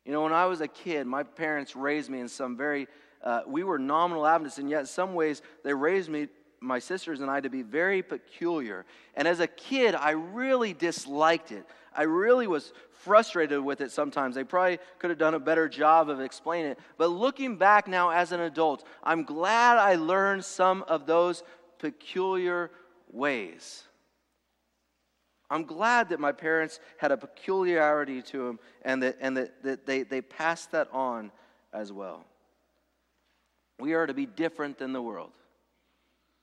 You 0.04 0.12
know, 0.12 0.22
when 0.22 0.32
I 0.32 0.46
was 0.46 0.60
a 0.60 0.68
kid, 0.68 1.06
my 1.06 1.22
parents 1.22 1.76
raised 1.76 2.10
me 2.10 2.20
in 2.20 2.28
some 2.28 2.56
very, 2.56 2.88
uh, 3.22 3.42
we 3.46 3.62
were 3.62 3.78
nominal 3.78 4.26
Adventists, 4.26 4.58
and 4.58 4.70
yet 4.70 4.80
in 4.80 4.86
some 4.86 5.14
ways 5.14 5.42
they 5.64 5.74
raised 5.74 6.08
me 6.08 6.28
my 6.60 6.78
sisters 6.78 7.20
and 7.20 7.30
I 7.30 7.40
to 7.40 7.50
be 7.50 7.62
very 7.62 8.02
peculiar. 8.02 8.84
And 9.14 9.28
as 9.28 9.40
a 9.40 9.46
kid, 9.46 9.94
I 9.94 10.10
really 10.10 10.72
disliked 10.72 11.52
it. 11.52 11.64
I 11.94 12.02
really 12.02 12.46
was 12.46 12.72
frustrated 12.90 13.60
with 13.60 13.80
it 13.80 13.90
sometimes. 13.90 14.34
They 14.34 14.44
probably 14.44 14.78
could 14.98 15.10
have 15.10 15.18
done 15.18 15.34
a 15.34 15.40
better 15.40 15.68
job 15.68 16.08
of 16.10 16.20
explaining 16.20 16.72
it. 16.72 16.78
But 16.96 17.08
looking 17.08 17.56
back 17.56 17.88
now 17.88 18.10
as 18.10 18.32
an 18.32 18.40
adult, 18.40 18.84
I'm 19.02 19.24
glad 19.24 19.78
I 19.78 19.96
learned 19.96 20.44
some 20.44 20.84
of 20.88 21.06
those 21.06 21.42
peculiar 21.78 22.70
ways. 23.10 23.87
I'm 25.50 25.64
glad 25.64 26.10
that 26.10 26.20
my 26.20 26.32
parents 26.32 26.78
had 26.98 27.10
a 27.10 27.16
peculiarity 27.16 28.20
to 28.22 28.46
them 28.46 28.58
and 28.82 29.02
that, 29.02 29.16
and 29.20 29.36
that, 29.36 29.62
that 29.62 29.86
they, 29.86 30.02
they 30.02 30.20
passed 30.20 30.72
that 30.72 30.88
on 30.92 31.30
as 31.72 31.92
well. 31.92 32.24
We 33.78 33.94
are 33.94 34.06
to 34.06 34.14
be 34.14 34.26
different 34.26 34.78
than 34.78 34.92
the 34.92 35.02
world. 35.02 35.30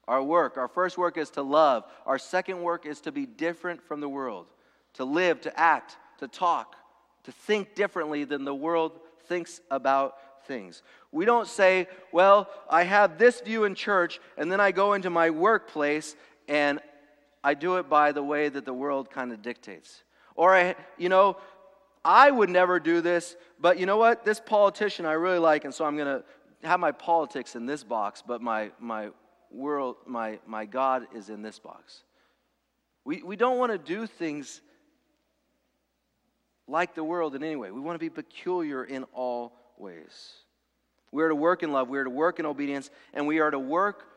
Our 0.08 0.24
work, 0.24 0.58
our 0.58 0.68
first 0.68 0.98
work 0.98 1.18
is 1.18 1.32
to 1.32 1.42
love. 1.42 1.84
Our 2.06 2.20
second 2.20 2.62
work 2.62 2.86
is 2.86 3.02
to 3.02 3.12
be 3.12 3.26
different 3.26 3.82
from 3.82 4.00
the 4.00 4.10
world, 4.10 4.46
to 4.94 5.06
live, 5.06 5.42
to 5.42 5.60
act, 5.60 5.98
to 6.20 6.28
talk, 6.28 6.76
to 7.24 7.32
think 7.32 7.76
differently 7.76 8.24
than 8.24 8.46
the 8.46 8.56
world 8.56 9.00
thinks 9.28 9.62
about 9.72 10.16
things. 10.46 10.84
We 11.12 11.26
don't 11.26 11.48
say, 11.48 11.88
well, 12.12 12.50
I 12.70 12.84
have 12.84 13.18
this 13.18 13.42
view 13.42 13.64
in 13.64 13.74
church, 13.74 14.20
and 14.38 14.52
then 14.52 14.60
I 14.60 14.72
go 14.72 14.94
into 14.94 15.10
my 15.10 15.32
workplace 15.32 16.16
and 16.48 16.80
I 17.46 17.54
do 17.54 17.78
it 17.78 17.88
by 17.88 18.12
the 18.12 18.24
way 18.24 18.50
that 18.50 18.66
the 18.66 18.74
world 18.74 19.12
kind 19.12 19.32
of 19.32 19.44
dictates. 19.44 20.02
Or, 20.34 20.56
I, 20.56 20.76
you 20.98 21.10
know, 21.10 21.38
I 22.04 22.32
would 22.32 22.50
never 22.50 22.80
do 22.80 23.02
this, 23.02 23.36
but 23.60 23.78
you 23.78 23.86
know 23.86 23.98
what? 23.98 24.26
This 24.26 24.40
politician 24.40 25.06
I 25.06 25.12
really 25.12 25.38
like, 25.38 25.64
and 25.64 25.72
so 25.72 25.86
I'm 25.86 25.96
going 25.96 26.22
to 26.22 26.68
have 26.68 26.80
my 26.80 26.92
politics 26.92 27.56
in 27.56 27.68
this 27.68 27.84
box, 27.84 28.24
but 28.26 28.42
my, 28.42 28.72
my 28.80 29.10
world, 29.52 29.98
my, 30.08 30.40
my 30.48 30.66
God 30.66 31.06
is 31.14 31.30
in 31.30 31.44
this 31.44 31.60
box. 31.60 32.02
We, 33.04 33.22
we 33.22 33.36
don't 33.36 33.60
want 33.60 33.72
to 33.72 33.78
do 33.78 34.08
things 34.08 34.62
like 36.68 36.96
the 36.96 37.04
world 37.04 37.36
in 37.36 37.44
any 37.44 37.56
way. 37.56 37.70
We 37.70 37.80
want 37.80 37.94
to 37.94 38.04
be 38.04 38.10
peculiar 38.10 38.84
in 38.84 39.04
all 39.14 39.54
ways. 39.78 40.34
We 41.12 41.22
are 41.22 41.30
to 41.30 41.36
work 41.36 41.62
in 41.62 41.72
love, 41.72 41.90
we 41.90 42.00
are 42.00 42.06
to 42.06 42.10
work 42.10 42.40
in 42.40 42.48
obedience, 42.48 42.90
and 43.14 43.28
we 43.28 43.38
are 43.38 43.52
to 43.52 43.60
work 43.60 44.15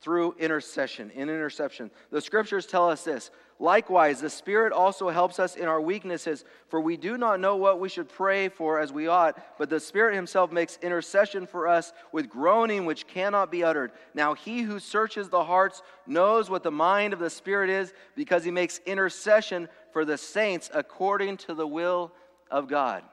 through 0.00 0.34
intercession, 0.38 1.10
in 1.10 1.28
interception. 1.28 1.90
The 2.10 2.20
scriptures 2.20 2.66
tell 2.66 2.88
us 2.88 3.04
this. 3.04 3.30
Likewise, 3.58 4.22
the 4.22 4.30
Spirit 4.30 4.72
also 4.72 5.10
helps 5.10 5.38
us 5.38 5.56
in 5.56 5.68
our 5.68 5.80
weaknesses, 5.80 6.46
for 6.68 6.80
we 6.80 6.96
do 6.96 7.18
not 7.18 7.40
know 7.40 7.56
what 7.56 7.78
we 7.78 7.90
should 7.90 8.08
pray 8.08 8.48
for 8.48 8.80
as 8.80 8.90
we 8.90 9.06
ought, 9.06 9.38
but 9.58 9.68
the 9.68 9.78
Spirit 9.78 10.14
Himself 10.14 10.50
makes 10.50 10.78
intercession 10.80 11.46
for 11.46 11.68
us 11.68 11.92
with 12.12 12.30
groaning 12.30 12.86
which 12.86 13.06
cannot 13.06 13.50
be 13.50 13.62
uttered. 13.62 13.92
Now, 14.14 14.32
He 14.32 14.62
who 14.62 14.78
searches 14.78 15.28
the 15.28 15.44
hearts 15.44 15.82
knows 16.06 16.48
what 16.48 16.62
the 16.62 16.70
mind 16.70 17.12
of 17.12 17.18
the 17.18 17.28
Spirit 17.28 17.68
is, 17.68 17.92
because 18.16 18.42
He 18.42 18.50
makes 18.50 18.80
intercession 18.86 19.68
for 19.92 20.06
the 20.06 20.16
saints 20.16 20.70
according 20.72 21.36
to 21.38 21.52
the 21.52 21.66
will 21.66 22.12
of 22.50 22.66
God. 22.66 23.04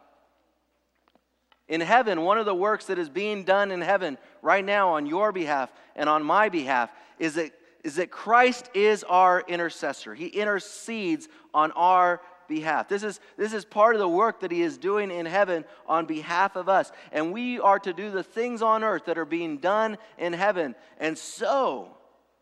In 1.67 1.81
heaven, 1.81 2.21
one 2.21 2.37
of 2.37 2.45
the 2.45 2.55
works 2.55 2.85
that 2.85 2.97
is 2.97 3.09
being 3.09 3.43
done 3.43 3.71
in 3.71 3.81
heaven 3.81 4.17
right 4.41 4.63
now 4.63 4.89
on 4.89 5.05
your 5.05 5.31
behalf 5.31 5.71
and 5.95 6.07
on 6.07 6.23
my 6.23 6.49
behalf 6.49 6.89
is 7.19 7.35
that, 7.35 7.51
is 7.83 7.95
that 7.95 8.09
Christ 8.09 8.69
is 8.73 9.03
our 9.03 9.43
intercessor. 9.47 10.13
He 10.13 10.27
intercedes 10.27 11.27
on 11.53 11.71
our 11.73 12.21
behalf. 12.47 12.87
This 12.87 13.03
is, 13.03 13.19
this 13.37 13.53
is 13.53 13.65
part 13.65 13.95
of 13.95 13.99
the 13.99 14.07
work 14.07 14.39
that 14.39 14.51
He 14.51 14.61
is 14.61 14.77
doing 14.77 15.11
in 15.11 15.25
heaven 15.25 15.65
on 15.87 16.05
behalf 16.05 16.55
of 16.55 16.69
us. 16.69 16.91
And 17.11 17.33
we 17.33 17.59
are 17.59 17.79
to 17.79 17.91
do 17.91 18.11
the 18.11 18.23
things 18.23 18.61
on 18.61 18.83
earth 18.83 19.05
that 19.05 19.17
are 19.17 19.25
being 19.25 19.57
done 19.57 19.97
in 20.17 20.33
heaven. 20.33 20.75
And 20.99 21.17
so, 21.17 21.97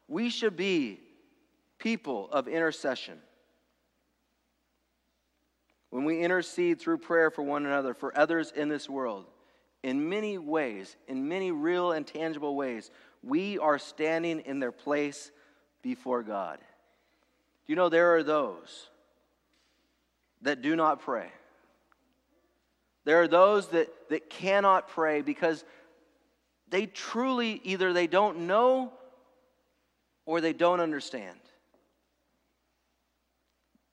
we 0.08 0.30
should 0.30 0.56
be 0.56 1.00
people 1.80 2.30
of 2.32 2.48
intercession. 2.48 3.20
When 5.96 6.04
we 6.04 6.20
intercede 6.20 6.82
through 6.82 6.98
prayer 6.98 7.32
for 7.32 7.42
one 7.42 7.66
another, 7.66 7.94
for 7.94 8.12
others 8.20 8.52
in 8.54 8.68
this 8.68 8.90
world, 8.90 9.28
in 9.82 10.10
many 10.10 10.38
ways, 10.38 10.94
in 11.08 11.30
many 11.30 11.54
real 11.54 11.94
and 11.94 12.06
tangible 12.06 12.54
ways, 12.58 12.92
we 13.24 13.60
are 13.60 13.80
standing 13.80 14.42
in 14.42 14.60
their 14.60 14.74
place 14.74 15.32
before 15.82 16.22
God. 16.22 16.58
Do 16.58 17.72
you 17.72 17.78
know, 17.78 17.88
there 17.88 18.14
are 18.18 18.24
those 18.24 18.90
that 20.42 20.62
do 20.62 20.76
not 20.76 21.00
pray. 21.00 21.30
There 23.06 23.22
are 23.22 23.30
those 23.30 23.70
that, 23.70 23.88
that 24.10 24.30
cannot 24.30 24.90
pray 24.90 25.22
because 25.22 25.64
they 26.68 26.88
truly 26.88 27.62
either 27.64 27.94
they 27.94 28.08
don't 28.08 28.48
know 28.48 28.92
or 30.26 30.42
they 30.42 30.52
don't 30.52 30.82
understand. 30.82 31.40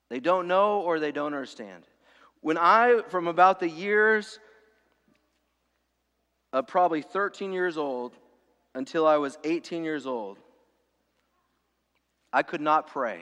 They 0.09 0.19
don't 0.19 0.49
know 0.49 0.81
or 0.81 0.99
they 0.99 1.13
don't 1.13 1.33
understand. 1.33 1.85
When 2.43 2.57
I, 2.57 3.03
from 3.07 3.29
about 3.29 3.61
the 3.61 3.69
years 3.69 4.37
of 6.51 6.67
probably 6.67 7.01
13 7.01 7.53
years 7.53 7.77
old 7.77 8.17
until 8.75 9.07
I 9.07 9.15
was 9.15 9.37
18 9.45 9.85
years 9.85 10.05
old, 10.05 10.37
I 12.33 12.43
could 12.43 12.59
not 12.59 12.87
pray. 12.87 13.21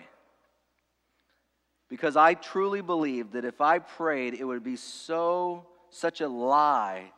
Because 1.88 2.18
I 2.18 2.34
truly 2.34 2.82
believed 2.82 3.34
that 3.34 3.46
if 3.46 3.62
I 3.62 3.78
prayed, 3.78 4.34
it 4.34 4.44
would 4.44 4.64
be 4.64 4.76
so, 4.76 5.68
such 5.92 6.22
a 6.22 6.28
lie, 6.28 7.12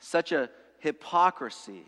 such 0.00 0.30
a 0.30 0.50
hypocrisy, 0.78 1.86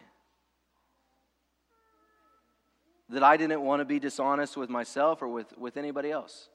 that 3.10 3.22
I 3.22 3.36
didn't 3.36 3.60
want 3.60 3.80
to 3.80 3.84
be 3.84 3.98
dishonest 3.98 4.56
with 4.56 4.70
myself 4.70 5.20
or 5.20 5.28
with, 5.28 5.58
with 5.58 5.76
anybody 5.76 6.10
else. 6.10 6.48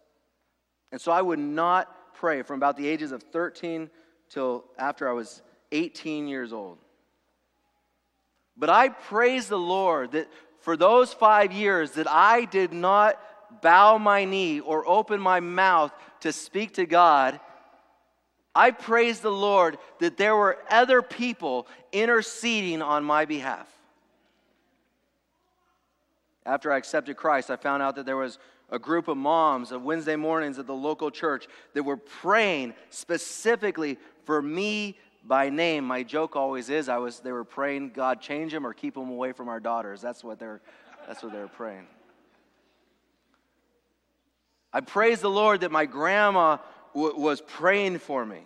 And 0.91 0.99
so 0.99 1.11
I 1.11 1.21
would 1.21 1.37
not 1.37 1.95
pray 2.13 2.41
from 2.41 2.57
about 2.57 2.77
the 2.77 2.87
ages 2.87 3.11
of 3.11 3.23
13 3.23 3.89
till 4.29 4.65
after 4.77 5.09
I 5.09 5.13
was 5.13 5.41
18 5.71 6.27
years 6.27 6.53
old. 6.53 6.77
But 8.57 8.69
I 8.69 8.89
praise 8.89 9.47
the 9.47 9.57
Lord 9.57 10.11
that 10.11 10.27
for 10.59 10.77
those 10.77 11.13
five 11.13 11.51
years 11.51 11.91
that 11.91 12.09
I 12.09 12.45
did 12.45 12.73
not 12.73 13.19
bow 13.61 13.97
my 13.97 14.25
knee 14.25 14.59
or 14.59 14.87
open 14.87 15.19
my 15.19 15.39
mouth 15.39 15.91
to 16.21 16.31
speak 16.31 16.75
to 16.75 16.85
God 16.85 17.39
I 18.53 18.71
praise 18.71 19.21
the 19.21 19.31
Lord 19.31 19.77
that 19.99 20.17
there 20.17 20.35
were 20.35 20.57
other 20.69 21.01
people 21.01 21.67
interceding 21.91 22.81
on 22.81 23.03
my 23.03 23.25
behalf. 23.25 23.67
After 26.45 26.71
I 26.71 26.77
accepted 26.77 27.15
Christ, 27.15 27.49
I 27.49 27.55
found 27.55 27.81
out 27.81 27.95
that 27.95 28.05
there 28.05 28.17
was 28.17 28.39
a 28.71 28.79
group 28.79 29.07
of 29.07 29.17
moms 29.17 29.71
of 29.71 29.83
Wednesday 29.83 30.15
mornings 30.15 30.57
at 30.57 30.65
the 30.65 30.73
local 30.73 31.11
church 31.11 31.47
that 31.73 31.83
were 31.83 31.97
praying 31.97 32.73
specifically 32.89 33.97
for 34.25 34.41
me 34.41 34.97
by 35.25 35.49
name. 35.49 35.85
My 35.85 36.03
joke 36.03 36.35
always 36.35 36.69
is 36.69 36.89
I 36.89 36.97
was 36.97 37.19
they 37.19 37.31
were 37.31 37.43
praying 37.43 37.91
God 37.93 38.21
change 38.21 38.53
him 38.53 38.65
or 38.65 38.73
keep 38.73 38.95
him 38.95 39.09
away 39.09 39.33
from 39.33 39.49
our 39.49 39.59
daughters. 39.59 40.01
That's 40.01 40.23
what 40.23 40.39
they're 40.39 40.61
that's 41.07 41.21
what 41.21 41.33
they're 41.33 41.47
praying. 41.47 41.87
I 44.73 44.79
praise 44.79 45.19
the 45.19 45.29
Lord 45.29 45.61
that 45.61 45.71
my 45.71 45.85
grandma 45.85 46.57
w- 46.95 47.17
was 47.17 47.41
praying 47.41 47.99
for 47.99 48.25
me. 48.25 48.39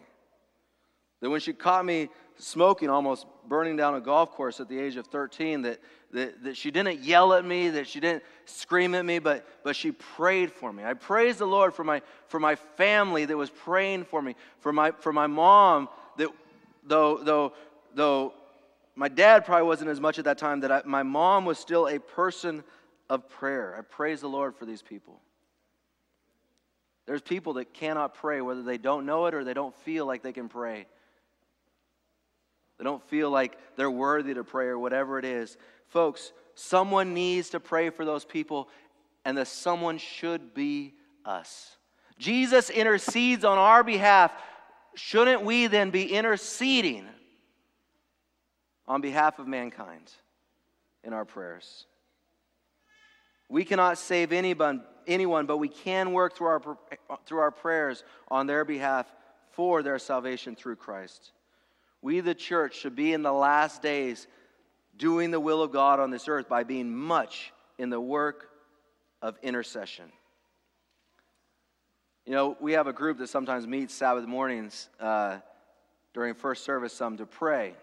That 1.22 1.30
when 1.30 1.40
she 1.40 1.54
caught 1.54 1.86
me 1.86 2.10
smoking, 2.38 2.90
almost 2.90 3.26
burning 3.48 3.76
down 3.76 3.96
a 3.96 4.02
golf 4.02 4.32
course 4.32 4.60
at 4.60 4.68
the 4.68 4.80
age 4.80 4.96
of 4.96 5.08
13, 5.08 5.62
that, 5.64 5.80
that, 6.12 6.44
that 6.44 6.58
she 6.58 6.72
didn't 6.72 7.00
yell 7.00 7.34
at 7.34 7.46
me, 7.46 7.70
that 7.70 7.88
she 7.88 8.00
didn't 8.00 8.24
scream 8.46 8.96
at 8.96 9.06
me, 9.06 9.20
but, 9.20 9.48
but 9.64 9.76
she 9.76 9.92
prayed 9.92 10.52
for 10.52 10.72
me. 10.72 10.84
I 10.84 10.94
praise 10.94 11.38
the 11.38 11.46
Lord 11.46 11.74
for 11.74 11.84
my, 11.84 12.02
for 12.28 12.40
my 12.40 12.56
family 12.56 13.26
that 13.26 13.38
was 13.38 13.50
praying 13.50 14.06
for 14.06 14.22
me, 14.22 14.36
for 14.60 14.74
my, 14.74 14.92
for 14.92 15.14
my 15.14 15.28
mom, 15.28 15.90
that 16.18 16.30
though, 16.84 17.18
though, 17.18 17.54
though 17.94 18.34
my 18.96 19.08
dad 19.08 19.46
probably 19.46 19.68
wasn't 19.68 19.90
as 19.90 20.00
much 20.00 20.20
at 20.20 20.26
that 20.26 20.38
time, 20.38 20.62
that 20.62 20.72
I, 20.72 20.82
my 20.86 21.04
mom 21.04 21.46
was 21.46 21.60
still 21.60 21.88
a 21.88 22.00
person 22.00 22.64
of 23.10 23.28
prayer. 23.30 23.76
I 23.78 23.82
praise 23.82 24.22
the 24.22 24.30
Lord 24.30 24.56
for 24.56 24.66
these 24.66 24.82
people. 24.82 25.22
There's 27.06 27.22
people 27.22 27.54
that 27.54 27.74
cannot 27.74 28.16
pray, 28.16 28.42
whether 28.42 28.64
they 28.64 28.78
don't 28.78 29.06
know 29.06 29.28
it 29.28 29.34
or 29.34 29.44
they 29.44 29.54
don't 29.54 29.76
feel 29.82 30.06
like 30.06 30.24
they 30.24 30.34
can 30.34 30.50
pray. 30.50 30.88
They 32.78 32.84
don't 32.84 33.04
feel 33.10 33.30
like 33.30 33.58
they're 33.76 33.92
worthy 33.92 34.34
to 34.34 34.44
pray 34.44 34.68
or 34.68 34.80
whatever 34.80 35.18
it 35.18 35.26
is. 35.26 35.58
Folks, 35.88 36.32
someone 36.56 37.14
needs 37.14 37.50
to 37.52 37.60
pray 37.60 37.90
for 37.90 38.06
those 38.06 38.26
people, 38.26 38.70
and 39.24 39.38
the 39.38 39.46
someone 39.46 39.98
should 39.98 40.54
be 40.54 40.94
us. 41.24 41.78
Jesus 42.18 42.70
intercedes 42.70 43.44
on 43.44 43.58
our 43.58 43.84
behalf. 43.84 44.32
Shouldn't 44.96 45.44
we 45.44 45.68
then 45.68 45.90
be 45.90 46.14
interceding 46.14 47.06
on 48.88 49.02
behalf 49.02 49.40
of 49.40 49.48
mankind 49.48 50.12
in 51.04 51.14
our 51.14 51.26
prayers? 51.26 51.86
We 53.50 53.64
cannot 53.64 53.98
save 53.98 54.32
anyone, 54.32 54.84
anyone, 55.06 55.46
but 55.46 55.58
we 55.58 55.68
can 55.68 56.14
work 56.14 56.36
through 56.36 56.48
our, 56.48 56.78
through 57.26 57.40
our 57.40 57.52
prayers 57.52 58.04
on 58.30 58.48
their 58.48 58.66
behalf 58.66 59.06
for 59.52 59.84
their 59.84 60.00
salvation 60.00 60.56
through 60.56 60.78
Christ. 60.78 61.32
We, 62.06 62.20
the 62.20 62.36
church, 62.36 62.76
should 62.76 62.96
be 62.96 63.14
in 63.14 63.24
the 63.24 63.34
last 63.34 63.82
days 63.82 64.28
doing 64.96 65.32
the 65.32 65.40
will 65.40 65.64
of 65.64 65.72
God 65.72 66.00
on 66.00 66.12
this 66.12 66.28
earth 66.28 66.48
by 66.48 66.64
being 66.64 66.96
much 66.96 67.52
in 67.80 67.90
the 67.90 68.00
work 68.00 68.48
of 69.24 69.40
intercession. 69.42 70.06
You 72.28 72.34
know, 72.34 72.58
we 72.62 72.74
have 72.74 72.86
a 72.86 72.94
group 72.94 73.18
that 73.18 73.30
sometimes 73.30 73.66
meets 73.66 73.92
Sabbath 73.92 74.28
mornings 74.28 74.88
uh, 75.00 75.40
during 76.14 76.36
first 76.36 76.64
service, 76.64 76.94
some 76.94 77.18
to 77.18 77.26
pray. 77.26 77.74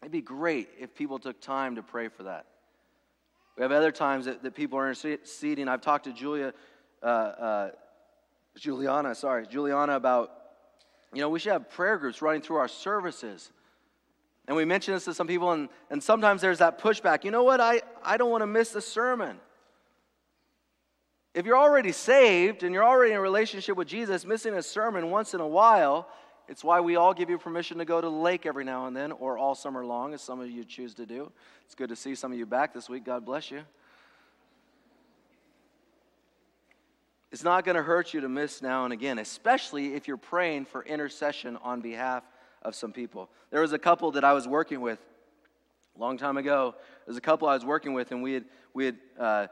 It'd 0.00 0.10
be 0.10 0.22
great 0.22 0.70
if 0.80 0.94
people 0.94 1.18
took 1.18 1.38
time 1.38 1.74
to 1.74 1.82
pray 1.82 2.08
for 2.08 2.22
that. 2.22 2.46
We 3.58 3.62
have 3.62 3.72
other 3.72 3.92
times 3.92 4.24
that, 4.24 4.42
that 4.42 4.54
people 4.54 4.78
are 4.78 4.88
interceding. 4.88 5.68
I've 5.68 5.82
talked 5.82 6.04
to 6.04 6.14
Julia, 6.14 6.54
uh, 7.02 7.06
uh, 7.06 7.70
Juliana, 8.56 9.14
sorry, 9.14 9.46
Juliana 9.46 9.96
about, 9.96 10.30
you 11.14 11.20
know, 11.20 11.28
we 11.28 11.38
should 11.38 11.52
have 11.52 11.70
prayer 11.70 11.96
groups 11.96 12.20
running 12.20 12.42
through 12.42 12.56
our 12.56 12.68
services. 12.68 13.50
And 14.46 14.56
we 14.56 14.64
mention 14.64 14.94
this 14.94 15.04
to 15.06 15.14
some 15.14 15.26
people, 15.26 15.52
and, 15.52 15.68
and 15.90 16.02
sometimes 16.02 16.42
there's 16.42 16.58
that 16.58 16.78
pushback. 16.78 17.24
You 17.24 17.30
know 17.30 17.44
what? 17.44 17.60
I, 17.60 17.80
I 18.02 18.16
don't 18.16 18.30
want 18.30 18.42
to 18.42 18.46
miss 18.46 18.70
the 18.70 18.80
sermon. 18.80 19.38
If 21.32 21.46
you're 21.46 21.56
already 21.56 21.92
saved 21.92 22.62
and 22.62 22.74
you're 22.74 22.84
already 22.84 23.12
in 23.12 23.16
a 23.16 23.20
relationship 23.20 23.76
with 23.76 23.88
Jesus, 23.88 24.24
missing 24.24 24.54
a 24.54 24.62
sermon 24.62 25.10
once 25.10 25.34
in 25.34 25.40
a 25.40 25.48
while, 25.48 26.08
it's 26.46 26.62
why 26.62 26.80
we 26.80 26.96
all 26.96 27.14
give 27.14 27.30
you 27.30 27.38
permission 27.38 27.78
to 27.78 27.84
go 27.84 28.00
to 28.00 28.06
the 28.06 28.12
lake 28.12 28.44
every 28.44 28.64
now 28.64 28.86
and 28.86 28.94
then, 28.94 29.12
or 29.12 29.38
all 29.38 29.54
summer 29.54 29.84
long, 29.84 30.12
as 30.12 30.20
some 30.20 30.40
of 30.40 30.50
you 30.50 30.62
choose 30.62 30.94
to 30.94 31.06
do. 31.06 31.32
It's 31.64 31.74
good 31.74 31.88
to 31.88 31.96
see 31.96 32.14
some 32.14 32.30
of 32.30 32.38
you 32.38 32.44
back 32.44 32.74
this 32.74 32.88
week. 32.88 33.04
God 33.04 33.24
bless 33.24 33.50
you. 33.50 33.62
It's 37.34 37.42
not 37.42 37.64
going 37.64 37.74
to 37.74 37.82
hurt 37.82 38.14
you 38.14 38.20
to 38.20 38.28
miss 38.28 38.62
now 38.62 38.84
and 38.84 38.92
again, 38.92 39.18
especially 39.18 39.94
if 39.94 40.06
you're 40.06 40.16
praying 40.16 40.66
for 40.66 40.84
intercession 40.84 41.58
on 41.64 41.80
behalf 41.80 42.22
of 42.62 42.76
some 42.76 42.92
people. 42.92 43.28
There 43.50 43.60
was 43.60 43.72
a 43.72 43.78
couple 43.78 44.12
that 44.12 44.22
I 44.22 44.32
was 44.34 44.46
working 44.46 44.80
with 44.80 45.00
a 45.96 46.00
long 46.00 46.16
time 46.16 46.36
ago. 46.36 46.76
There 46.78 47.10
was 47.10 47.16
a 47.16 47.20
couple 47.20 47.48
I 47.48 47.54
was 47.54 47.64
working 47.64 47.92
with, 47.92 48.12
and 48.12 48.22
we 48.22 48.34
had, 48.34 48.44
we 48.72 48.84
had 48.84 48.96
uh, 49.18 49.46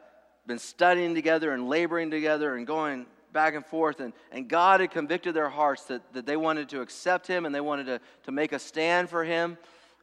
been 0.46 0.60
studying 0.60 1.12
together 1.12 1.50
and 1.50 1.68
laboring 1.68 2.08
together 2.08 2.54
and 2.54 2.68
going 2.68 3.04
back 3.32 3.56
and 3.56 3.66
forth, 3.66 3.98
and, 3.98 4.12
and 4.30 4.46
God 4.46 4.78
had 4.78 4.92
convicted 4.92 5.34
their 5.34 5.48
hearts 5.48 5.82
that, 5.86 6.02
that 6.12 6.24
they 6.24 6.36
wanted 6.36 6.68
to 6.68 6.82
accept 6.82 7.26
Him 7.26 7.46
and 7.46 7.52
they 7.52 7.60
wanted 7.60 7.86
to, 7.86 8.00
to 8.26 8.30
make 8.30 8.52
a 8.52 8.60
stand 8.60 9.10
for 9.10 9.24
Him. 9.24 9.58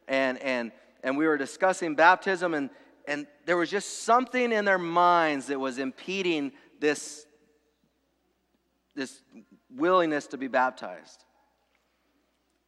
And, 0.06 0.36
and, 0.42 0.70
and 1.02 1.16
we 1.16 1.26
were 1.26 1.38
discussing 1.38 1.94
baptism, 1.94 2.52
and, 2.52 2.68
and 3.08 3.26
there 3.46 3.56
was 3.56 3.70
just 3.70 4.02
something 4.02 4.52
in 4.52 4.66
their 4.66 4.76
minds 4.76 5.46
that 5.46 5.58
was 5.58 5.78
impeding 5.78 6.52
this, 6.78 7.24
this 8.94 9.20
willingness 9.74 10.26
to 10.28 10.38
be 10.38 10.48
baptized. 10.48 11.24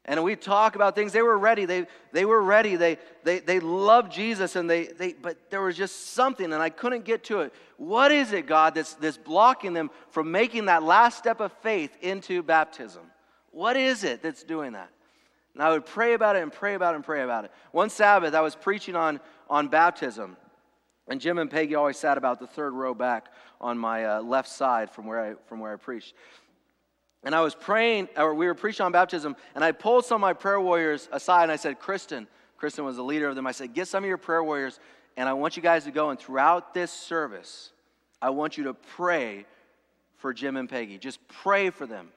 And 0.04 0.22
we 0.24 0.34
talk 0.34 0.74
about 0.74 0.96
things. 0.96 1.12
They 1.12 1.22
were 1.22 1.38
ready. 1.38 1.64
They, 1.64 1.86
they 2.10 2.24
were 2.24 2.42
ready. 2.42 2.74
They, 2.74 2.98
they, 3.22 3.38
they 3.38 3.60
loved 3.60 4.10
Jesus, 4.10 4.56
and 4.56 4.68
they, 4.68 4.86
they, 4.86 5.12
but 5.12 5.50
there 5.50 5.62
was 5.62 5.76
just 5.76 6.14
something, 6.14 6.52
and 6.52 6.60
I 6.60 6.70
couldn't 6.70 7.04
get 7.04 7.22
to 7.24 7.40
it. 7.40 7.54
What 7.76 8.10
is 8.10 8.32
it, 8.32 8.46
God, 8.46 8.74
that's, 8.74 8.94
that's 8.94 9.16
blocking 9.16 9.74
them 9.74 9.90
from 10.10 10.32
making 10.32 10.66
that 10.66 10.82
last 10.82 11.18
step 11.18 11.40
of 11.40 11.52
faith 11.62 11.96
into 12.00 12.42
baptism? 12.42 13.02
What 13.52 13.76
is 13.76 14.02
it 14.02 14.22
that's 14.22 14.42
doing 14.42 14.72
that? 14.72 14.90
And 15.54 15.62
I 15.62 15.70
would 15.70 15.86
pray 15.86 16.14
about 16.14 16.34
it 16.34 16.42
and 16.42 16.52
pray 16.52 16.74
about 16.74 16.94
it 16.94 16.96
and 16.96 17.04
pray 17.04 17.22
about 17.22 17.44
it. 17.44 17.52
One 17.70 17.90
Sabbath, 17.90 18.34
I 18.34 18.40
was 18.40 18.56
preaching 18.56 18.96
on, 18.96 19.20
on 19.48 19.68
baptism, 19.68 20.36
and 21.06 21.20
Jim 21.20 21.38
and 21.38 21.50
Peggy 21.50 21.74
always 21.76 21.98
sat 21.98 22.18
about 22.18 22.40
the 22.40 22.46
third 22.46 22.72
row 22.72 22.94
back 22.94 23.26
on 23.62 23.78
my 23.78 24.04
uh, 24.04 24.22
left 24.22 24.48
side 24.48 24.90
from 24.90 25.06
where, 25.06 25.20
I, 25.20 25.34
from 25.46 25.60
where 25.60 25.72
I 25.72 25.76
preached. 25.76 26.14
And 27.24 27.34
I 27.34 27.40
was 27.40 27.54
praying, 27.54 28.08
or 28.16 28.34
we 28.34 28.46
were 28.46 28.54
preaching 28.54 28.84
on 28.84 28.92
baptism, 28.92 29.36
and 29.54 29.62
I 29.62 29.72
pulled 29.72 30.04
some 30.04 30.16
of 30.16 30.20
my 30.20 30.32
prayer 30.32 30.60
warriors 30.60 31.08
aside 31.12 31.44
and 31.44 31.52
I 31.52 31.56
said, 31.56 31.78
Kristen, 31.78 32.26
Kristen 32.56 32.84
was 32.84 32.96
the 32.96 33.04
leader 33.04 33.28
of 33.28 33.36
them. 33.36 33.46
I 33.46 33.52
said, 33.52 33.74
Get 33.74 33.88
some 33.88 34.02
of 34.02 34.08
your 34.08 34.18
prayer 34.18 34.42
warriors, 34.42 34.80
and 35.16 35.28
I 35.28 35.32
want 35.32 35.56
you 35.56 35.62
guys 35.62 35.84
to 35.84 35.92
go, 35.92 36.10
and 36.10 36.18
throughout 36.18 36.74
this 36.74 36.90
service, 36.90 37.70
I 38.20 38.30
want 38.30 38.58
you 38.58 38.64
to 38.64 38.74
pray 38.74 39.46
for 40.16 40.32
Jim 40.32 40.56
and 40.56 40.68
Peggy. 40.68 40.98
Just 40.98 41.18
pray 41.28 41.70
for 41.70 41.86
them. 41.86 42.08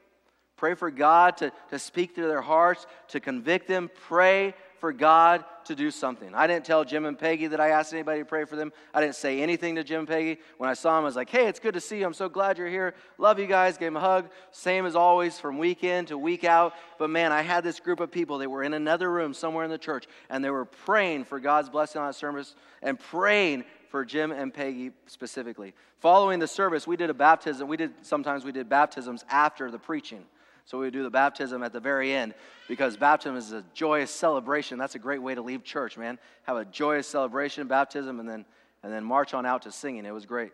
Pray 0.57 0.73
for 0.73 0.89
God 0.89 1.37
to, 1.37 1.51
to 1.69 1.77
speak 1.77 2.15
to 2.15 2.21
their 2.21 2.41
hearts, 2.41 2.87
to 3.09 3.19
convict 3.19 3.67
them. 3.67 3.89
Pray 4.07 4.53
for 4.85 4.93
God 4.93 5.43
to 5.63 5.73
do 5.73 5.89
something. 5.89 6.35
I 6.35 6.45
didn't 6.45 6.63
tell 6.63 6.85
Jim 6.85 7.05
and 7.05 7.17
Peggy 7.17 7.47
that 7.47 7.59
I 7.59 7.69
asked 7.69 7.91
anybody 7.91 8.19
to 8.19 8.25
pray 8.25 8.45
for 8.45 8.55
them. 8.55 8.71
I 8.93 9.01
didn't 9.01 9.15
say 9.15 9.41
anything 9.41 9.73
to 9.77 9.83
Jim 9.83 10.01
and 10.01 10.07
Peggy. 10.07 10.37
When 10.59 10.69
I 10.69 10.75
saw 10.75 10.95
them, 10.95 11.05
I 11.05 11.07
was 11.07 11.15
like, 11.15 11.27
hey, 11.27 11.47
it's 11.47 11.59
good 11.59 11.73
to 11.73 11.81
see 11.81 12.01
you. 12.01 12.05
I'm 12.05 12.13
so 12.13 12.29
glad 12.29 12.59
you're 12.59 12.67
here. 12.67 12.93
Love 13.17 13.39
you 13.39 13.47
guys. 13.47 13.79
Gave 13.79 13.87
them 13.87 13.97
a 13.97 13.99
hug. 13.99 14.29
Same 14.51 14.85
as 14.85 14.95
always 14.95 15.39
from 15.39 15.57
week 15.57 15.83
in 15.83 16.05
to 16.05 16.19
week 16.19 16.43
out. 16.43 16.75
But 16.99 17.09
man, 17.09 17.31
I 17.31 17.41
had 17.41 17.63
this 17.63 17.79
group 17.79 17.99
of 17.99 18.11
people 18.11 18.37
They 18.37 18.45
were 18.45 18.61
in 18.61 18.75
another 18.75 19.11
room 19.11 19.33
somewhere 19.33 19.63
in 19.63 19.71
the 19.71 19.79
church, 19.79 20.05
and 20.29 20.45
they 20.45 20.51
were 20.51 20.65
praying 20.65 21.23
for 21.23 21.39
God's 21.39 21.69
blessing 21.69 21.99
on 21.99 22.13
service 22.13 22.53
and 22.83 22.99
praying 22.99 23.63
for 23.89 24.05
Jim 24.05 24.31
and 24.31 24.53
Peggy 24.53 24.91
specifically. 25.07 25.73
Following 25.99 26.37
the 26.37 26.47
service, 26.47 26.85
we 26.85 26.95
did 26.95 27.09
a 27.09 27.15
baptism. 27.15 27.67
We 27.67 27.77
did 27.77 27.91
sometimes 28.03 28.45
we 28.45 28.51
did 28.51 28.69
baptisms 28.69 29.25
after 29.29 29.71
the 29.71 29.79
preaching. 29.79 30.25
So 30.65 30.79
we 30.79 30.89
do 30.89 31.03
the 31.03 31.11
baptism 31.11 31.61
at 31.61 31.73
the 31.73 31.79
very 31.79 32.11
end 32.11 32.33
because 32.67 32.97
baptism 32.97 33.37
is 33.37 33.51
a 33.51 33.63
joyous 33.73 34.09
celebration. 34.09 34.79
That's 34.79 34.95
a 34.95 34.99
great 34.99 35.21
way 35.21 35.35
to 35.35 35.41
leave 35.41 35.63
church, 35.63 35.97
man. 35.97 36.17
Have 36.43 36.57
a 36.57 36.65
joyous 36.65 37.07
celebration, 37.07 37.67
baptism, 37.67 38.19
and 38.19 38.27
then 38.27 38.45
and 38.81 38.93
then 38.93 39.03
march 39.03 39.33
on 39.33 39.45
out 39.45 39.63
to 39.63 39.71
singing. 39.71 40.05
It 40.05 40.13
was 40.13 40.25
great. 40.25 40.51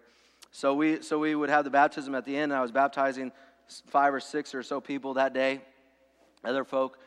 So 0.51 0.74
we 0.74 1.01
so 1.01 1.18
we 1.20 1.34
would 1.34 1.49
have 1.49 1.64
the 1.64 1.70
baptism 1.70 2.14
at 2.14 2.26
the 2.26 2.36
end. 2.36 2.53
I 2.53 2.62
was 2.62 2.72
baptizing 2.72 3.32
five 3.88 4.14
or 4.14 4.20
six 4.20 4.53
or 4.53 4.64
so 4.64 4.82
people 4.82 5.14
that 5.14 5.34
day, 5.34 5.62
other 6.43 6.66
folk, 6.66 6.97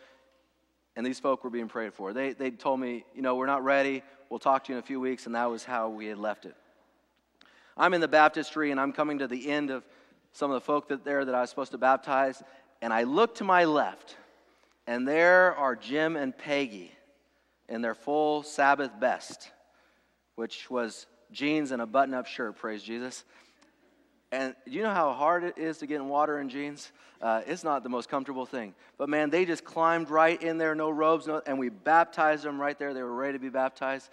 and 0.97 1.05
these 1.05 1.21
folk 1.21 1.45
were 1.45 1.51
being 1.51 1.69
prayed 1.69 1.93
for. 1.93 2.15
They 2.15 2.33
they 2.33 2.51
told 2.51 2.81
me, 2.81 3.05
you 3.15 3.21
know, 3.21 3.37
we're 3.37 3.47
not 3.47 3.65
ready. 3.65 4.03
We'll 4.31 4.39
talk 4.39 4.65
to 4.65 4.73
you 4.73 4.79
in 4.79 4.83
a 4.83 4.87
few 4.87 4.99
weeks, 4.99 5.27
and 5.27 5.35
that 5.35 5.51
was 5.51 5.63
how 5.65 5.91
we 5.91 6.07
had 6.07 6.19
left 6.19 6.47
it. 6.47 6.57
I'm 7.77 7.93
in 7.93 8.01
the 8.01 8.09
baptistry, 8.09 8.71
and 8.71 8.81
I'm 8.81 8.93
coming 8.93 9.19
to 9.19 9.27
the 9.27 9.51
end 9.51 9.71
of 9.71 9.85
some 10.33 10.51
of 10.51 10.55
the 10.55 10.61
folk 10.61 10.89
that 10.89 11.05
there 11.05 11.25
that 11.25 11.35
I 11.35 11.41
was 11.41 11.51
supposed 11.51 11.73
to 11.73 11.79
baptize, 11.79 12.43
and 12.83 12.93
I 12.93 13.05
look 13.05 13.37
to 13.37 13.45
my 13.45 13.65
left, 13.65 14.17
and 14.87 15.07
there 15.07 15.55
are 15.55 15.77
Jim 15.77 16.17
and 16.17 16.37
Peggy 16.37 16.93
in 17.69 17.83
their 17.83 17.95
full 17.95 18.43
Sabbath 18.43 18.91
best, 19.01 19.51
which 20.35 20.71
was 20.71 21.07
jeans 21.33 21.71
and 21.71 21.81
a 21.81 21.87
button 21.87 22.15
up 22.15 22.27
shirt, 22.27 22.57
praise 22.57 22.83
Jesus. 22.83 23.25
And 24.33 24.55
you 24.67 24.83
know 24.83 24.93
how 24.93 25.13
hard 25.13 25.45
it 25.45 25.59
is 25.59 25.79
to 25.79 25.87
get 25.87 25.97
in 25.97 26.09
water 26.09 26.41
in 26.41 26.49
jeans? 26.49 26.91
Uh, 27.23 27.43
it's 27.47 27.65
not 27.65 27.83
the 27.83 27.89
most 27.89 28.09
comfortable 28.09 28.47
thing. 28.47 28.75
But 28.99 29.09
man, 29.09 29.31
they 29.31 29.45
just 29.45 29.65
climbed 29.65 30.11
right 30.11 30.41
in 30.43 30.59
there, 30.59 30.75
no 30.75 30.91
robes, 30.91 31.27
no, 31.27 31.41
and 31.47 31.59
we 31.59 31.69
baptized 31.69 32.45
them 32.45 32.61
right 32.61 32.79
there. 32.79 32.93
They 32.93 33.03
were 33.03 33.15
ready 33.15 33.35
to 33.35 33.39
be 33.39 33.49
baptized. 33.49 34.11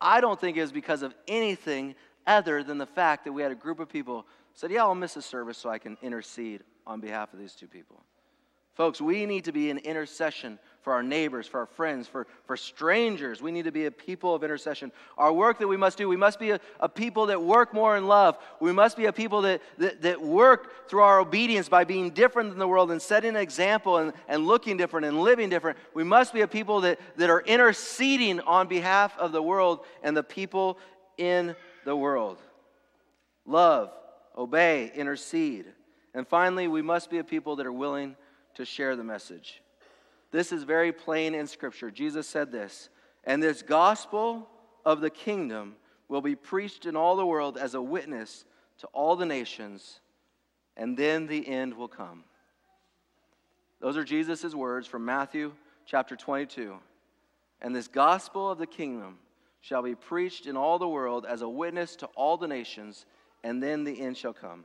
I 0.00 0.20
don't 0.20 0.38
think 0.38 0.56
it 0.56 0.60
was 0.60 0.72
because 0.72 1.02
of 1.02 1.14
anything 1.26 1.94
other 2.26 2.62
than 2.62 2.78
the 2.78 2.86
fact 2.86 3.24
that 3.24 3.32
we 3.32 3.42
had 3.42 3.52
a 3.52 3.56
group 3.56 3.80
of 3.80 3.88
people 3.88 4.26
said, 4.54 4.70
"Yeah, 4.70 4.82
I'll 4.82 4.94
miss 4.94 5.16
a 5.16 5.22
service 5.22 5.58
so 5.58 5.70
I 5.70 5.78
can 5.78 5.96
intercede 6.02 6.62
on 6.86 7.00
behalf 7.00 7.32
of 7.32 7.38
these 7.38 7.54
two 7.54 7.68
people." 7.68 8.04
Folks, 8.74 9.00
we 9.00 9.24
need 9.24 9.44
to 9.44 9.52
be 9.52 9.70
in 9.70 9.78
intercession 9.78 10.58
for 10.82 10.92
our 10.92 11.02
neighbors, 11.02 11.46
for 11.46 11.60
our 11.60 11.66
friends, 11.66 12.08
for, 12.08 12.26
for 12.44 12.56
strangers. 12.56 13.40
We 13.40 13.52
need 13.52 13.64
to 13.64 13.72
be 13.72 13.86
a 13.86 13.90
people 13.90 14.34
of 14.34 14.44
intercession. 14.44 14.92
Our 15.16 15.32
work 15.32 15.58
that 15.60 15.68
we 15.68 15.78
must 15.78 15.96
do, 15.96 16.08
we 16.08 16.16
must 16.16 16.38
be 16.38 16.50
a, 16.50 16.60
a 16.80 16.88
people 16.88 17.26
that 17.26 17.40
work 17.40 17.72
more 17.72 17.96
in 17.96 18.06
love. 18.06 18.36
We 18.60 18.72
must 18.72 18.96
be 18.96 19.06
a 19.06 19.12
people 19.12 19.42
that, 19.42 19.62
that, 19.78 20.02
that, 20.02 20.20
work 20.20 20.88
through 20.88 21.00
our 21.00 21.20
obedience 21.20 21.68
by 21.68 21.84
being 21.84 22.10
different 22.10 22.50
than 22.50 22.58
the 22.58 22.68
world 22.68 22.90
and 22.90 23.00
setting 23.00 23.30
an 23.30 23.36
example 23.36 23.98
and, 23.98 24.12
and 24.28 24.46
looking 24.46 24.76
different 24.76 25.06
and 25.06 25.20
living 25.20 25.48
different. 25.48 25.78
We 25.94 26.04
must 26.04 26.34
be 26.34 26.42
a 26.42 26.48
people 26.48 26.82
that, 26.82 26.98
that 27.16 27.30
are 27.30 27.40
interceding 27.40 28.40
on 28.40 28.66
behalf 28.66 29.16
of 29.18 29.32
the 29.32 29.42
world 29.42 29.80
and 30.02 30.16
the 30.16 30.22
people 30.22 30.78
in 31.16 31.56
the 31.84 31.96
world. 31.96 32.42
Love, 33.46 33.90
obey, 34.36 34.92
intercede. 34.94 35.66
And 36.14 36.26
finally, 36.26 36.68
we 36.68 36.82
must 36.82 37.10
be 37.10 37.18
a 37.18 37.24
people 37.24 37.56
that 37.56 37.66
are 37.66 37.72
willing 37.72 38.16
to 38.54 38.64
share 38.64 38.94
the 38.94 39.04
message. 39.04 39.62
This 40.30 40.52
is 40.52 40.62
very 40.62 40.92
plain 40.92 41.34
in 41.34 41.46
Scripture. 41.46 41.90
Jesus 41.90 42.28
said 42.28 42.52
this, 42.52 42.88
and 43.24 43.42
this 43.42 43.62
gospel 43.62 44.48
of 44.84 45.00
the 45.00 45.10
kingdom 45.10 45.76
will 46.08 46.20
be 46.20 46.36
preached 46.36 46.86
in 46.86 46.96
all 46.96 47.16
the 47.16 47.26
world 47.26 47.56
as 47.56 47.74
a 47.74 47.82
witness 47.82 48.44
to 48.78 48.86
all 48.88 49.16
the 49.16 49.26
nations, 49.26 50.00
and 50.76 50.96
then 50.96 51.26
the 51.26 51.46
end 51.46 51.74
will 51.74 51.88
come. 51.88 52.24
Those 53.80 53.96
are 53.96 54.04
Jesus' 54.04 54.54
words 54.54 54.86
from 54.86 55.04
Matthew 55.04 55.52
chapter 55.86 56.16
22. 56.16 56.74
And 57.60 57.74
this 57.74 57.88
gospel 57.88 58.50
of 58.50 58.58
the 58.58 58.66
kingdom 58.66 59.18
shall 59.60 59.82
be 59.82 59.94
preached 59.94 60.46
in 60.46 60.56
all 60.56 60.78
the 60.78 60.88
world 60.88 61.24
as 61.26 61.42
a 61.42 61.48
witness 61.48 61.96
to 61.96 62.06
all 62.14 62.36
the 62.36 62.48
nations, 62.48 63.06
and 63.42 63.62
then 63.62 63.84
the 63.84 64.00
end 64.00 64.16
shall 64.16 64.32
come. 64.32 64.64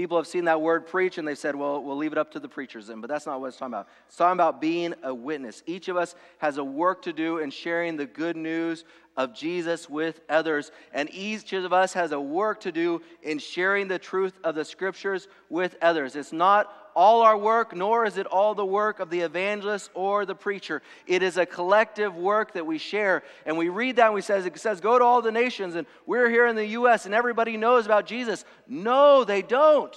People 0.00 0.16
have 0.16 0.26
seen 0.26 0.46
that 0.46 0.62
word 0.62 0.86
preach 0.86 1.18
and 1.18 1.28
they 1.28 1.34
said, 1.34 1.54
well, 1.54 1.84
we'll 1.84 1.94
leave 1.94 2.12
it 2.12 2.16
up 2.16 2.30
to 2.30 2.40
the 2.40 2.48
preachers 2.48 2.86
then. 2.86 3.02
But 3.02 3.10
that's 3.10 3.26
not 3.26 3.38
what 3.38 3.48
it's 3.48 3.58
talking 3.58 3.74
about. 3.74 3.86
It's 4.08 4.16
talking 4.16 4.32
about 4.32 4.58
being 4.58 4.94
a 5.02 5.14
witness. 5.14 5.62
Each 5.66 5.88
of 5.88 5.98
us 5.98 6.14
has 6.38 6.56
a 6.56 6.64
work 6.64 7.02
to 7.02 7.12
do 7.12 7.36
in 7.36 7.50
sharing 7.50 7.98
the 7.98 8.06
good 8.06 8.34
news 8.34 8.86
of 9.18 9.34
Jesus 9.34 9.90
with 9.90 10.22
others. 10.30 10.72
And 10.94 11.10
each 11.12 11.52
of 11.52 11.74
us 11.74 11.92
has 11.92 12.12
a 12.12 12.20
work 12.20 12.60
to 12.60 12.72
do 12.72 13.02
in 13.22 13.38
sharing 13.38 13.88
the 13.88 13.98
truth 13.98 14.32
of 14.42 14.54
the 14.54 14.64
scriptures 14.64 15.28
with 15.50 15.76
others. 15.82 16.16
It's 16.16 16.32
not 16.32 16.79
all 16.94 17.22
our 17.22 17.36
work, 17.36 17.74
nor 17.74 18.04
is 18.04 18.18
it 18.18 18.26
all 18.26 18.54
the 18.54 18.64
work 18.64 19.00
of 19.00 19.10
the 19.10 19.20
evangelist 19.20 19.90
or 19.94 20.24
the 20.26 20.34
preacher. 20.34 20.82
It 21.06 21.22
is 21.22 21.36
a 21.36 21.46
collective 21.46 22.16
work 22.16 22.54
that 22.54 22.66
we 22.66 22.78
share. 22.78 23.22
And 23.46 23.56
we 23.56 23.68
read 23.68 23.96
that 23.96 24.06
and 24.06 24.14
we 24.14 24.22
says, 24.22 24.46
it 24.46 24.58
says, 24.58 24.80
go 24.80 24.98
to 24.98 25.04
all 25.04 25.22
the 25.22 25.32
nations, 25.32 25.74
and 25.74 25.86
we're 26.06 26.30
here 26.30 26.46
in 26.46 26.56
the 26.56 26.66
U.S., 26.66 27.06
and 27.06 27.14
everybody 27.14 27.56
knows 27.56 27.86
about 27.86 28.06
Jesus. 28.06 28.44
No, 28.66 29.24
they 29.24 29.42
don't. 29.42 29.96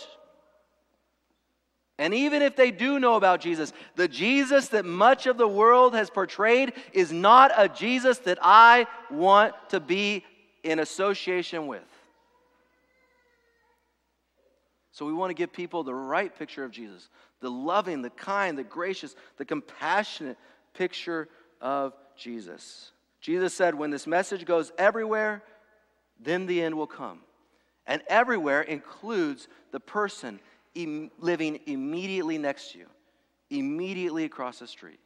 And 1.99 2.13
even 2.13 2.41
if 2.41 2.55
they 2.55 2.71
do 2.71 2.99
know 2.99 3.15
about 3.15 3.39
Jesus, 3.39 3.71
the 3.95 4.07
Jesus 4.07 4.69
that 4.69 4.83
much 4.83 5.27
of 5.27 5.37
the 5.37 5.47
world 5.47 5.93
has 5.93 6.09
portrayed 6.09 6.73
is 6.91 7.11
not 7.11 7.51
a 7.55 7.69
Jesus 7.69 8.17
that 8.19 8.39
I 8.41 8.87
want 9.11 9.53
to 9.69 9.79
be 9.79 10.25
in 10.63 10.79
association 10.79 11.67
with. 11.67 11.83
So 14.93 15.07
we 15.07 15.13
want 15.13 15.31
to 15.31 15.33
give 15.33 15.51
people 15.51 15.83
the 15.83 15.93
right 15.93 16.33
picture 16.33 16.63
of 16.63 16.71
Jesus 16.71 17.09
the 17.41 17.51
loving, 17.51 18.01
the 18.01 18.09
kind, 18.11 18.57
the 18.57 18.63
gracious, 18.63 19.17
the 19.35 19.43
compassionate 19.43 20.37
picture 20.73 21.27
of 21.59 21.93
Jesus. 22.15 22.91
Jesus 23.19 23.53
said, 23.53 23.75
When 23.75 23.89
this 23.89 24.07
message 24.07 24.45
goes 24.45 24.71
everywhere, 24.77 25.43
then 26.21 26.45
the 26.45 26.61
end 26.61 26.75
will 26.75 26.87
come. 26.87 27.19
And 27.85 28.01
everywhere 28.07 28.61
includes 28.61 29.49
the 29.71 29.79
person 29.81 30.39
Im- 30.75 31.11
living 31.19 31.59
immediately 31.65 32.37
next 32.37 32.71
to 32.71 32.79
you, 32.79 32.87
immediately 33.49 34.23
across 34.23 34.59
the 34.59 34.67
street. 34.67 34.99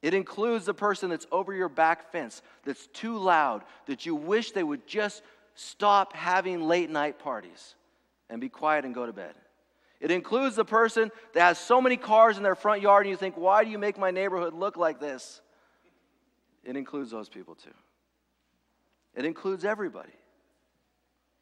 It 0.00 0.14
includes 0.14 0.64
the 0.64 0.74
person 0.74 1.10
that's 1.10 1.26
over 1.32 1.52
your 1.52 1.68
back 1.68 2.12
fence, 2.12 2.42
that's 2.64 2.86
too 2.88 3.18
loud, 3.18 3.64
that 3.86 4.06
you 4.06 4.14
wish 4.14 4.52
they 4.52 4.62
would 4.62 4.86
just 4.86 5.22
stop 5.54 6.12
having 6.12 6.62
late 6.62 6.88
night 6.88 7.18
parties 7.18 7.74
and 8.30 8.40
be 8.40 8.48
quiet 8.48 8.84
and 8.84 8.94
go 8.94 9.06
to 9.06 9.12
bed. 9.12 9.34
It 10.00 10.10
includes 10.10 10.54
the 10.56 10.64
person 10.64 11.10
that 11.34 11.40
has 11.40 11.58
so 11.58 11.80
many 11.80 11.96
cars 11.96 12.36
in 12.36 12.42
their 12.42 12.54
front 12.54 12.82
yard 12.82 13.06
and 13.06 13.10
you 13.10 13.16
think, 13.16 13.36
why 13.36 13.64
do 13.64 13.70
you 13.70 13.78
make 13.78 13.98
my 13.98 14.10
neighborhood 14.10 14.54
look 14.54 14.76
like 14.76 15.00
this? 15.00 15.40
It 16.64 16.76
includes 16.76 17.10
those 17.10 17.28
people 17.28 17.54
too. 17.54 17.74
It 19.14 19.24
includes 19.24 19.64
everybody. 19.64 20.12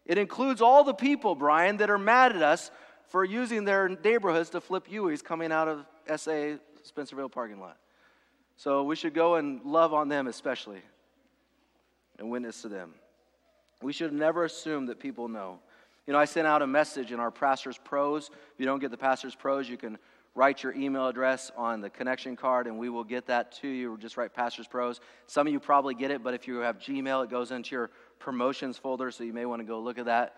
It 0.07 0.19
includes 0.19 0.63
all 0.63 0.85
the 0.85 0.95
people, 0.95 1.35
Brian, 1.35 1.79
that 1.79 1.91
are 1.91 1.99
mad 1.99 2.35
at 2.35 2.43
us 2.43 2.71
for 3.09 3.25
using 3.25 3.65
their 3.65 3.89
neighborhoods 3.89 4.51
to 4.51 4.61
flip 4.61 4.89
Uis 4.89 5.23
coming 5.23 5.53
out 5.53 5.69
of 5.69 5.85
SA 6.19 6.59
Spencerville 6.89 7.31
parking 7.31 7.61
lot. 7.61 7.77
So 8.57 8.85
we 8.85 8.97
should 8.97 9.13
go 9.13 9.35
and 9.35 9.63
love 9.65 9.93
on 9.93 10.09
them 10.09 10.29
especially 10.29 10.81
and 12.19 12.31
witness 12.31 12.63
to 12.63 12.69
them. 12.69 12.95
We 13.83 13.93
should 13.93 14.13
never 14.13 14.45
assume 14.45 14.87
that 14.87 14.99
people 14.99 15.29
know. 15.29 15.59
You 16.07 16.13
know, 16.13 16.21
I 16.21 16.25
sent 16.25 16.47
out 16.47 16.63
a 16.63 16.67
message 16.69 17.11
in 17.11 17.19
our 17.19 17.33
Pastor's 17.33 17.79
Pros. 17.79 18.31
If 18.31 18.59
you 18.61 18.65
don't 18.65 18.79
get 18.79 18.93
the 18.93 18.97
Pastor's 18.97 19.35
Pros, 19.35 19.69
you 19.69 19.77
can 19.77 19.99
write 20.37 20.63
your 20.63 20.73
email 20.75 21.09
address 21.09 21.51
on 21.57 21.81
the 21.81 21.91
connection 21.91 22.37
card 22.37 22.69
and 22.69 22.79
we 22.79 22.89
will 22.89 23.03
get 23.03 23.27
that 23.27 23.51
to 23.51 23.67
you. 23.67 23.99
Just 23.99 24.17
write 24.17 24.33
Pastor's 24.33 24.69
Pros. 24.69 25.01
Some 25.27 25.49
of 25.49 25.53
you 25.53 25.59
probably 25.59 25.95
get 25.95 26.13
it, 26.13 26.23
but 26.23 26.33
if 26.33 26.47
you 26.47 26.59
have 26.59 26.79
Gmail, 26.79 27.25
it 27.25 27.31
goes 27.31 27.51
into 27.51 27.75
your 27.75 27.91
promotions 28.21 28.79
folder, 28.79 29.11
so 29.11 29.25
you 29.25 29.33
may 29.33 29.47
want 29.47 29.61
to 29.61 29.67
go 29.67 29.81
look 29.81 29.99
at 29.99 30.05
that. 30.05 30.37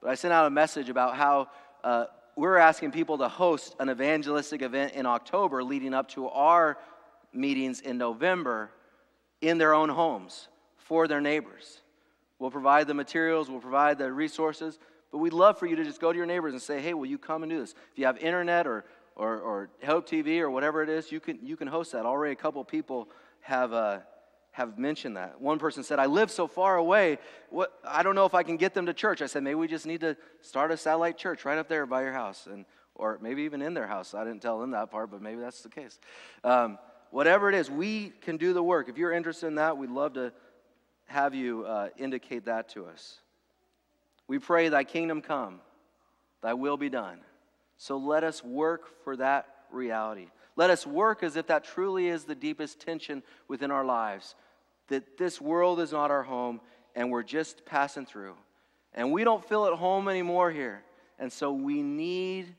But 0.00 0.08
I 0.08 0.14
sent 0.14 0.32
out 0.32 0.46
a 0.46 0.50
message 0.50 0.88
about 0.88 1.16
how 1.16 1.48
uh, 1.84 2.06
we're 2.34 2.56
asking 2.56 2.92
people 2.92 3.18
to 3.18 3.28
host 3.28 3.76
an 3.78 3.90
evangelistic 3.90 4.62
event 4.62 4.94
in 4.94 5.04
October 5.04 5.62
leading 5.62 5.92
up 5.92 6.08
to 6.10 6.28
our 6.28 6.78
meetings 7.34 7.80
in 7.80 7.98
November 7.98 8.70
in 9.42 9.58
their 9.58 9.74
own 9.74 9.90
homes 9.90 10.48
for 10.78 11.06
their 11.06 11.20
neighbors. 11.20 11.82
We'll 12.38 12.50
provide 12.50 12.86
the 12.86 12.94
materials, 12.94 13.50
we'll 13.50 13.60
provide 13.60 13.98
the 13.98 14.10
resources, 14.10 14.78
but 15.10 15.18
we'd 15.18 15.32
love 15.32 15.58
for 15.58 15.66
you 15.66 15.76
to 15.76 15.84
just 15.84 16.00
go 16.00 16.12
to 16.12 16.16
your 16.16 16.26
neighbors 16.26 16.52
and 16.52 16.62
say, 16.62 16.80
hey, 16.80 16.94
will 16.94 17.06
you 17.06 17.18
come 17.18 17.42
and 17.42 17.50
do 17.50 17.60
this? 17.60 17.74
If 17.92 17.98
you 17.98 18.06
have 18.06 18.18
internet 18.18 18.66
or, 18.66 18.84
or, 19.16 19.38
or 19.38 19.70
Hope 19.84 20.08
TV 20.08 20.40
or 20.40 20.50
whatever 20.50 20.82
it 20.82 20.88
is, 20.88 21.10
you 21.10 21.20
can, 21.20 21.38
you 21.42 21.56
can 21.56 21.68
host 21.68 21.92
that. 21.92 22.06
Already 22.06 22.32
a 22.32 22.36
couple 22.36 22.64
people 22.64 23.08
have, 23.40 23.72
uh, 23.72 23.98
have 24.52 24.78
mentioned 24.78 25.16
that. 25.16 25.40
One 25.40 25.58
person 25.58 25.82
said, 25.82 25.98
I 25.98 26.06
live 26.06 26.30
so 26.30 26.46
far 26.46 26.76
away, 26.76 27.18
what, 27.50 27.72
I 27.84 28.02
don't 28.02 28.14
know 28.14 28.24
if 28.24 28.34
I 28.34 28.42
can 28.42 28.56
get 28.56 28.72
them 28.72 28.86
to 28.86 28.94
church. 28.94 29.20
I 29.20 29.26
said, 29.26 29.42
maybe 29.42 29.56
we 29.56 29.68
just 29.68 29.86
need 29.86 30.00
to 30.00 30.16
start 30.42 30.70
a 30.70 30.76
satellite 30.76 31.18
church 31.18 31.44
right 31.44 31.58
up 31.58 31.68
there 31.68 31.86
by 31.86 32.02
your 32.02 32.12
house, 32.12 32.46
and, 32.46 32.64
or 32.94 33.18
maybe 33.20 33.42
even 33.42 33.62
in 33.62 33.74
their 33.74 33.86
house. 33.86 34.14
I 34.14 34.24
didn't 34.24 34.42
tell 34.42 34.60
them 34.60 34.70
that 34.72 34.90
part, 34.90 35.10
but 35.10 35.22
maybe 35.22 35.40
that's 35.40 35.62
the 35.62 35.70
case. 35.70 35.98
Um, 36.44 36.78
whatever 37.10 37.48
it 37.48 37.56
is, 37.56 37.68
we 37.68 38.12
can 38.20 38.36
do 38.36 38.52
the 38.52 38.62
work. 38.62 38.88
If 38.88 38.96
you're 38.96 39.12
interested 39.12 39.48
in 39.48 39.56
that, 39.56 39.76
we'd 39.76 39.90
love 39.90 40.14
to 40.14 40.32
have 41.06 41.34
you 41.34 41.64
uh, 41.64 41.88
indicate 41.98 42.44
that 42.44 42.68
to 42.70 42.86
us. 42.86 43.18
We 44.30 44.38
pray, 44.38 44.68
Thy 44.68 44.84
kingdom 44.84 45.22
come, 45.22 45.58
Thy 46.40 46.54
will 46.54 46.76
be 46.76 46.88
done. 46.88 47.18
So 47.78 47.96
let 47.96 48.22
us 48.22 48.44
work 48.44 49.02
for 49.02 49.16
that 49.16 49.48
reality. 49.72 50.28
Let 50.54 50.70
us 50.70 50.86
work 50.86 51.24
as 51.24 51.34
if 51.34 51.48
that 51.48 51.64
truly 51.64 52.06
is 52.06 52.22
the 52.22 52.36
deepest 52.36 52.78
tension 52.78 53.24
within 53.48 53.72
our 53.72 53.84
lives 53.84 54.36
that 54.86 55.18
this 55.18 55.40
world 55.40 55.80
is 55.80 55.90
not 55.90 56.12
our 56.12 56.22
home 56.22 56.60
and 56.94 57.10
we're 57.10 57.24
just 57.24 57.66
passing 57.66 58.06
through. 58.06 58.36
And 58.94 59.10
we 59.10 59.24
don't 59.24 59.44
feel 59.44 59.66
at 59.66 59.72
home 59.72 60.06
anymore 60.06 60.52
here. 60.52 60.84
And 61.18 61.32
so 61.32 61.52
we 61.52 61.82
need, 61.82 62.54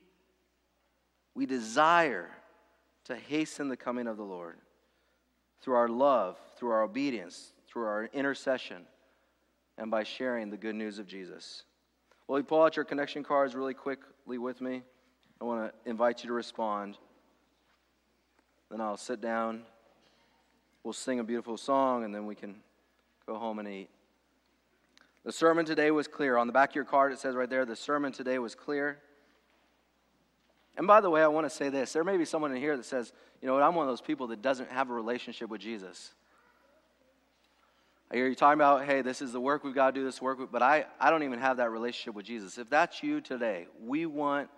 we 1.36 1.46
desire 1.46 2.32
to 3.06 3.16
hasten 3.16 3.70
the 3.70 3.78
coming 3.78 4.08
of 4.08 4.18
the 4.18 4.24
Lord 4.24 4.58
through 5.62 5.76
our 5.76 5.88
love, 5.88 6.38
through 6.58 6.72
our 6.72 6.84
obedience, 6.84 7.54
through 7.66 7.86
our 7.86 8.10
intercession 8.12 8.86
and 9.82 9.90
by 9.90 10.04
sharing 10.04 10.52
the 10.52 10.58
good 10.58 10.76
news 10.76 11.00
of 11.00 11.08
Jesus. 11.08 11.64
Will 12.28 12.38
you 12.38 12.44
pull 12.44 12.62
out 12.62 12.76
your 12.76 12.86
connection 12.86 13.24
cards 13.24 13.56
really 13.56 13.74
quickly 13.74 14.38
with 14.38 14.62
me? 14.62 14.84
I 15.42 15.44
want 15.44 15.74
to 15.74 15.90
invite 15.90 16.24
you 16.24 16.28
to 16.28 16.34
respond. 16.34 17.00
Then 18.70 18.80
I'll 18.80 18.96
sit 18.96 19.22
down. 19.22 19.64
We'll 20.84 20.94
sing 20.94 21.20
a 21.20 21.24
beautiful 21.24 21.58
song, 21.58 22.04
and 22.04 22.14
then 22.14 22.28
we 22.28 22.36
can 22.36 22.58
go 23.26 23.40
home 23.40 23.58
and 23.58 23.68
eat. 23.68 23.90
The 25.26 25.32
sermon 25.32 25.66
today 25.66 25.90
was 25.90 26.08
clear. 26.08 26.38
On 26.38 26.46
the 26.46 26.54
back 26.54 26.70
of 26.70 26.76
your 26.76 26.86
card, 26.86 27.12
it 27.12 27.18
says 27.18 27.34
right 27.34 27.50
there, 27.50 27.66
the 27.66 27.76
sermon 27.76 28.12
today 28.12 28.38
was 28.38 28.54
clear. 28.54 29.00
And 30.78 30.86
by 30.86 31.02
the 31.02 31.10
way, 31.10 31.24
I 31.24 31.28
want 31.28 31.48
to 31.48 31.56
say 31.56 31.70
this. 31.70 31.92
There 31.92 32.04
may 32.04 32.18
be 32.18 32.26
someone 32.26 32.52
in 32.52 32.62
here 32.62 32.78
that 32.78 32.86
says, 32.86 33.14
you 33.42 33.48
know 33.48 33.60
I'm 33.60 33.74
one 33.74 33.88
of 33.88 33.92
those 33.92 34.00
people 34.00 34.28
that 34.28 34.44
doesn't 34.44 34.70
have 34.70 34.92
a 34.92 34.94
relationship 34.94 35.50
with 35.50 35.60
Jesus. 35.60 36.14
Hear 38.14 38.28
you 38.28 38.36
talking 38.36 38.60
about, 38.60 38.84
hey, 38.84 39.02
this 39.02 39.22
is 39.22 39.32
the 39.32 39.40
work 39.40 39.64
we've 39.64 39.74
got 39.74 39.94
to 39.94 40.00
do, 40.02 40.04
this 40.04 40.22
work, 40.22 40.38
but 40.52 40.62
I, 40.62 40.86
I 41.00 41.10
don't 41.10 41.24
even 41.24 41.40
have 41.40 41.58
that 41.58 41.72
relationship 41.72 42.14
with 42.14 42.26
Jesus. 42.26 42.58
If 42.58 42.70
that's 42.70 43.02
you 43.02 43.22
today, 43.22 43.68
we 43.82 44.06
want 44.06 44.50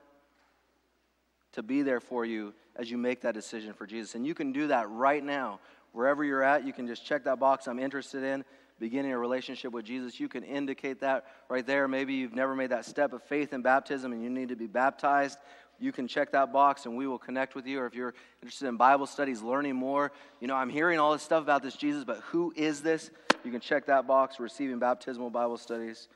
to 1.52 1.62
be 1.62 1.84
there 1.84 2.00
for 2.00 2.26
you 2.26 2.56
as 2.76 2.90
you 2.90 2.98
make 2.98 3.22
that 3.22 3.36
decision 3.36 3.74
for 3.74 3.86
Jesus. 3.86 4.16
And 4.16 4.26
you 4.26 4.34
can 4.34 4.54
do 4.54 4.68
that 4.68 4.90
right 4.90 5.24
now. 5.24 5.60
Wherever 5.92 6.24
you're 6.24 6.42
at, 6.42 6.66
you 6.66 6.74
can 6.74 6.88
just 6.88 7.06
check 7.06 7.26
that 7.26 7.40
box 7.40 7.68
I'm 7.68 7.78
interested 7.78 8.24
in, 8.24 8.44
beginning 8.80 9.12
a 9.12 9.20
relationship 9.20 9.72
with 9.72 9.86
Jesus. 9.86 10.20
You 10.20 10.28
can 10.28 10.44
indicate 10.44 11.02
that 11.02 11.26
right 11.48 11.66
there. 11.66 11.88
Maybe 11.88 12.16
you've 12.16 12.34
never 12.34 12.56
made 12.56 12.72
that 12.72 12.86
step 12.86 13.14
of 13.14 13.22
faith 13.22 13.54
in 13.54 13.62
baptism 13.62 14.14
and 14.14 14.24
you 14.24 14.32
need 14.32 14.50
to 14.50 14.56
be 14.56 14.66
baptized 14.66 15.38
you 15.80 15.92
can 15.92 16.08
check 16.08 16.32
that 16.32 16.54
box 16.54 16.86
and 16.86 16.96
we 16.96 17.08
will 17.08 17.20
connect 17.20 17.56
with 17.56 17.68
you. 17.68 17.80
Or 17.80 17.86
if 17.86 17.94
you're 17.94 18.14
interested 18.42 18.68
in 18.68 18.78
Bible 18.78 19.06
studies, 19.06 19.42
learning 19.42 19.76
more, 19.76 20.12
you 20.40 20.48
know, 20.48 20.56
I'm 20.56 20.70
hearing 20.70 21.00
all 21.00 21.12
this 21.12 21.24
stuff 21.24 21.44
about 21.44 21.62
this 21.62 21.76
Jesus, 21.76 22.04
but 22.04 22.18
who 22.28 22.54
is 22.56 22.82
this? 22.82 23.12
You 23.44 23.52
can 23.52 23.60
check 23.60 23.86
that 23.88 24.08
box, 24.08 24.40
receiving 24.40 24.80
baptismal 24.80 25.30
Bible 25.30 25.58
studies. 25.58 26.08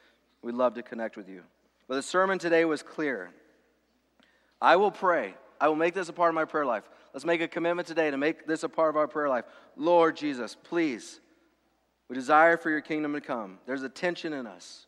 We'd 0.41 0.55
love 0.55 0.75
to 0.75 0.83
connect 0.83 1.17
with 1.17 1.27
you. 1.27 1.43
But 1.87 1.95
the 1.95 2.01
sermon 2.01 2.39
today 2.39 2.65
was 2.65 2.83
clear. 2.83 3.31
I 4.61 4.75
will 4.75 4.91
pray. 4.91 5.33
I 5.59 5.67
will 5.67 5.75
make 5.75 5.93
this 5.93 6.09
a 6.09 6.13
part 6.13 6.29
of 6.29 6.35
my 6.35 6.45
prayer 6.45 6.65
life. 6.65 6.83
Let's 7.13 7.25
make 7.25 7.41
a 7.41 7.47
commitment 7.47 7.87
today 7.87 8.11
to 8.11 8.17
make 8.17 8.45
this 8.45 8.63
a 8.63 8.69
part 8.69 8.89
of 8.89 8.97
our 8.97 9.07
prayer 9.07 9.29
life. 9.29 9.45
Lord 9.75 10.15
Jesus, 10.15 10.55
please, 10.55 11.19
we 12.09 12.15
desire 12.15 12.57
for 12.57 12.69
your 12.69 12.81
kingdom 12.81 13.13
to 13.13 13.21
come. 13.21 13.59
There's 13.65 13.83
a 13.83 13.89
tension 13.89 14.33
in 14.33 14.47
us. 14.47 14.85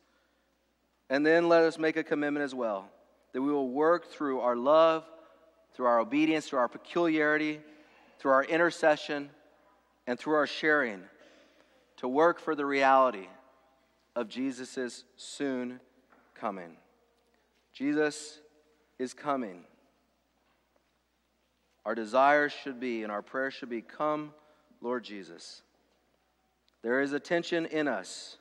And 1.09 1.25
then 1.25 1.49
let 1.49 1.63
us 1.63 1.79
make 1.79 1.97
a 1.97 2.03
commitment 2.03 2.43
as 2.43 2.53
well 2.53 2.89
that 3.33 3.41
we 3.41 3.51
will 3.51 3.69
work 3.69 4.11
through 4.11 4.39
our 4.39 4.55
love, 4.55 5.03
through 5.75 5.85
our 5.85 5.99
obedience, 5.99 6.47
through 6.47 6.59
our 6.59 6.67
peculiarity, 6.67 7.59
through 8.17 8.31
our 8.31 8.43
intercession, 8.43 9.29
and 10.07 10.17
through 10.19 10.33
our 10.33 10.47
sharing 10.47 11.01
to 11.99 12.07
work 12.07 12.39
for 12.39 12.55
the 12.55 12.65
reality 12.65 13.27
of 14.15 14.29
Jesus' 14.29 15.03
soon 15.17 15.79
coming. 16.33 16.77
Jesus 17.73 18.39
is 18.97 19.13
coming. 19.13 19.63
Our 21.85 21.95
desires 21.95 22.53
should 22.53 22.79
be 22.79 23.03
and 23.03 23.11
our 23.11 23.21
prayers 23.21 23.53
should 23.53 23.69
be 23.69 23.81
Come, 23.81 24.33
Lord 24.81 25.03
Jesus. 25.03 25.61
There 26.83 27.01
is 27.01 27.11
a 27.11 27.19
tension 27.19 27.65
in 27.65 27.89
us. 27.89 28.37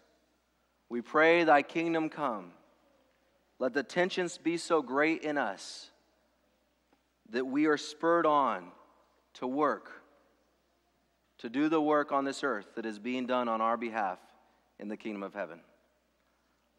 We 0.88 1.00
pray, 1.00 1.42
Thy 1.42 1.62
kingdom 1.62 2.08
come. 2.08 2.52
Let 3.58 3.74
the 3.74 3.82
tensions 3.82 4.38
be 4.38 4.56
so 4.56 4.82
great 4.82 5.22
in 5.22 5.36
us 5.36 5.90
that 7.30 7.44
we 7.44 7.66
are 7.66 7.76
spurred 7.76 8.24
on 8.24 8.68
to 9.34 9.48
work, 9.48 9.97
to 11.38 11.48
do 11.48 11.68
the 11.68 11.80
work 11.80 12.12
on 12.12 12.24
this 12.24 12.42
earth 12.42 12.66
that 12.74 12.86
is 12.86 12.98
being 12.98 13.26
done 13.26 13.48
on 13.48 13.60
our 13.60 13.76
behalf 13.76 14.18
in 14.78 14.88
the 14.88 14.96
kingdom 14.96 15.22
of 15.22 15.34
heaven. 15.34 15.60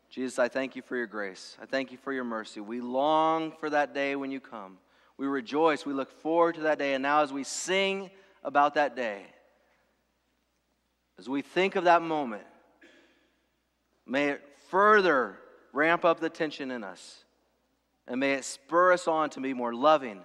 Jesus, 0.09 0.39
I 0.39 0.47
thank 0.47 0.75
you 0.75 0.81
for 0.81 0.95
your 0.95 1.05
grace. 1.05 1.57
I 1.61 1.65
thank 1.65 1.91
you 1.91 1.97
for 1.97 2.11
your 2.11 2.23
mercy. 2.23 2.59
We 2.59 2.81
long 2.81 3.53
for 3.59 3.69
that 3.69 3.93
day 3.93 4.15
when 4.15 4.31
you 4.31 4.39
come. 4.39 4.77
We 5.17 5.27
rejoice. 5.27 5.85
We 5.85 5.93
look 5.93 6.11
forward 6.21 6.55
to 6.55 6.61
that 6.61 6.79
day. 6.79 6.93
And 6.93 7.03
now, 7.03 7.21
as 7.21 7.31
we 7.31 7.43
sing 7.43 8.09
about 8.43 8.73
that 8.73 8.95
day, 8.95 9.23
as 11.19 11.29
we 11.29 11.41
think 11.41 11.75
of 11.75 11.83
that 11.83 12.01
moment, 12.01 12.43
may 14.07 14.29
it 14.29 14.41
further 14.69 15.37
ramp 15.73 16.05
up 16.05 16.19
the 16.19 16.29
tension 16.29 16.71
in 16.71 16.83
us. 16.83 17.23
And 18.07 18.19
may 18.19 18.33
it 18.33 18.45
spur 18.45 18.93
us 18.93 19.07
on 19.07 19.29
to 19.31 19.39
be 19.39 19.53
more 19.53 19.73
loving, 19.73 20.21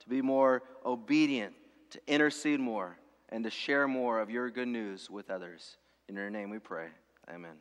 to 0.00 0.08
be 0.08 0.20
more 0.20 0.62
obedient, 0.84 1.54
to 1.90 2.00
intercede 2.08 2.58
more, 2.58 2.97
and 3.30 3.44
to 3.44 3.50
share 3.50 3.86
more 3.86 4.20
of 4.20 4.30
your 4.30 4.50
good 4.50 4.68
news 4.68 5.10
with 5.10 5.30
others. 5.30 5.76
In 6.08 6.16
your 6.16 6.30
name 6.30 6.50
we 6.50 6.58
pray. 6.58 6.88
Amen. 7.32 7.56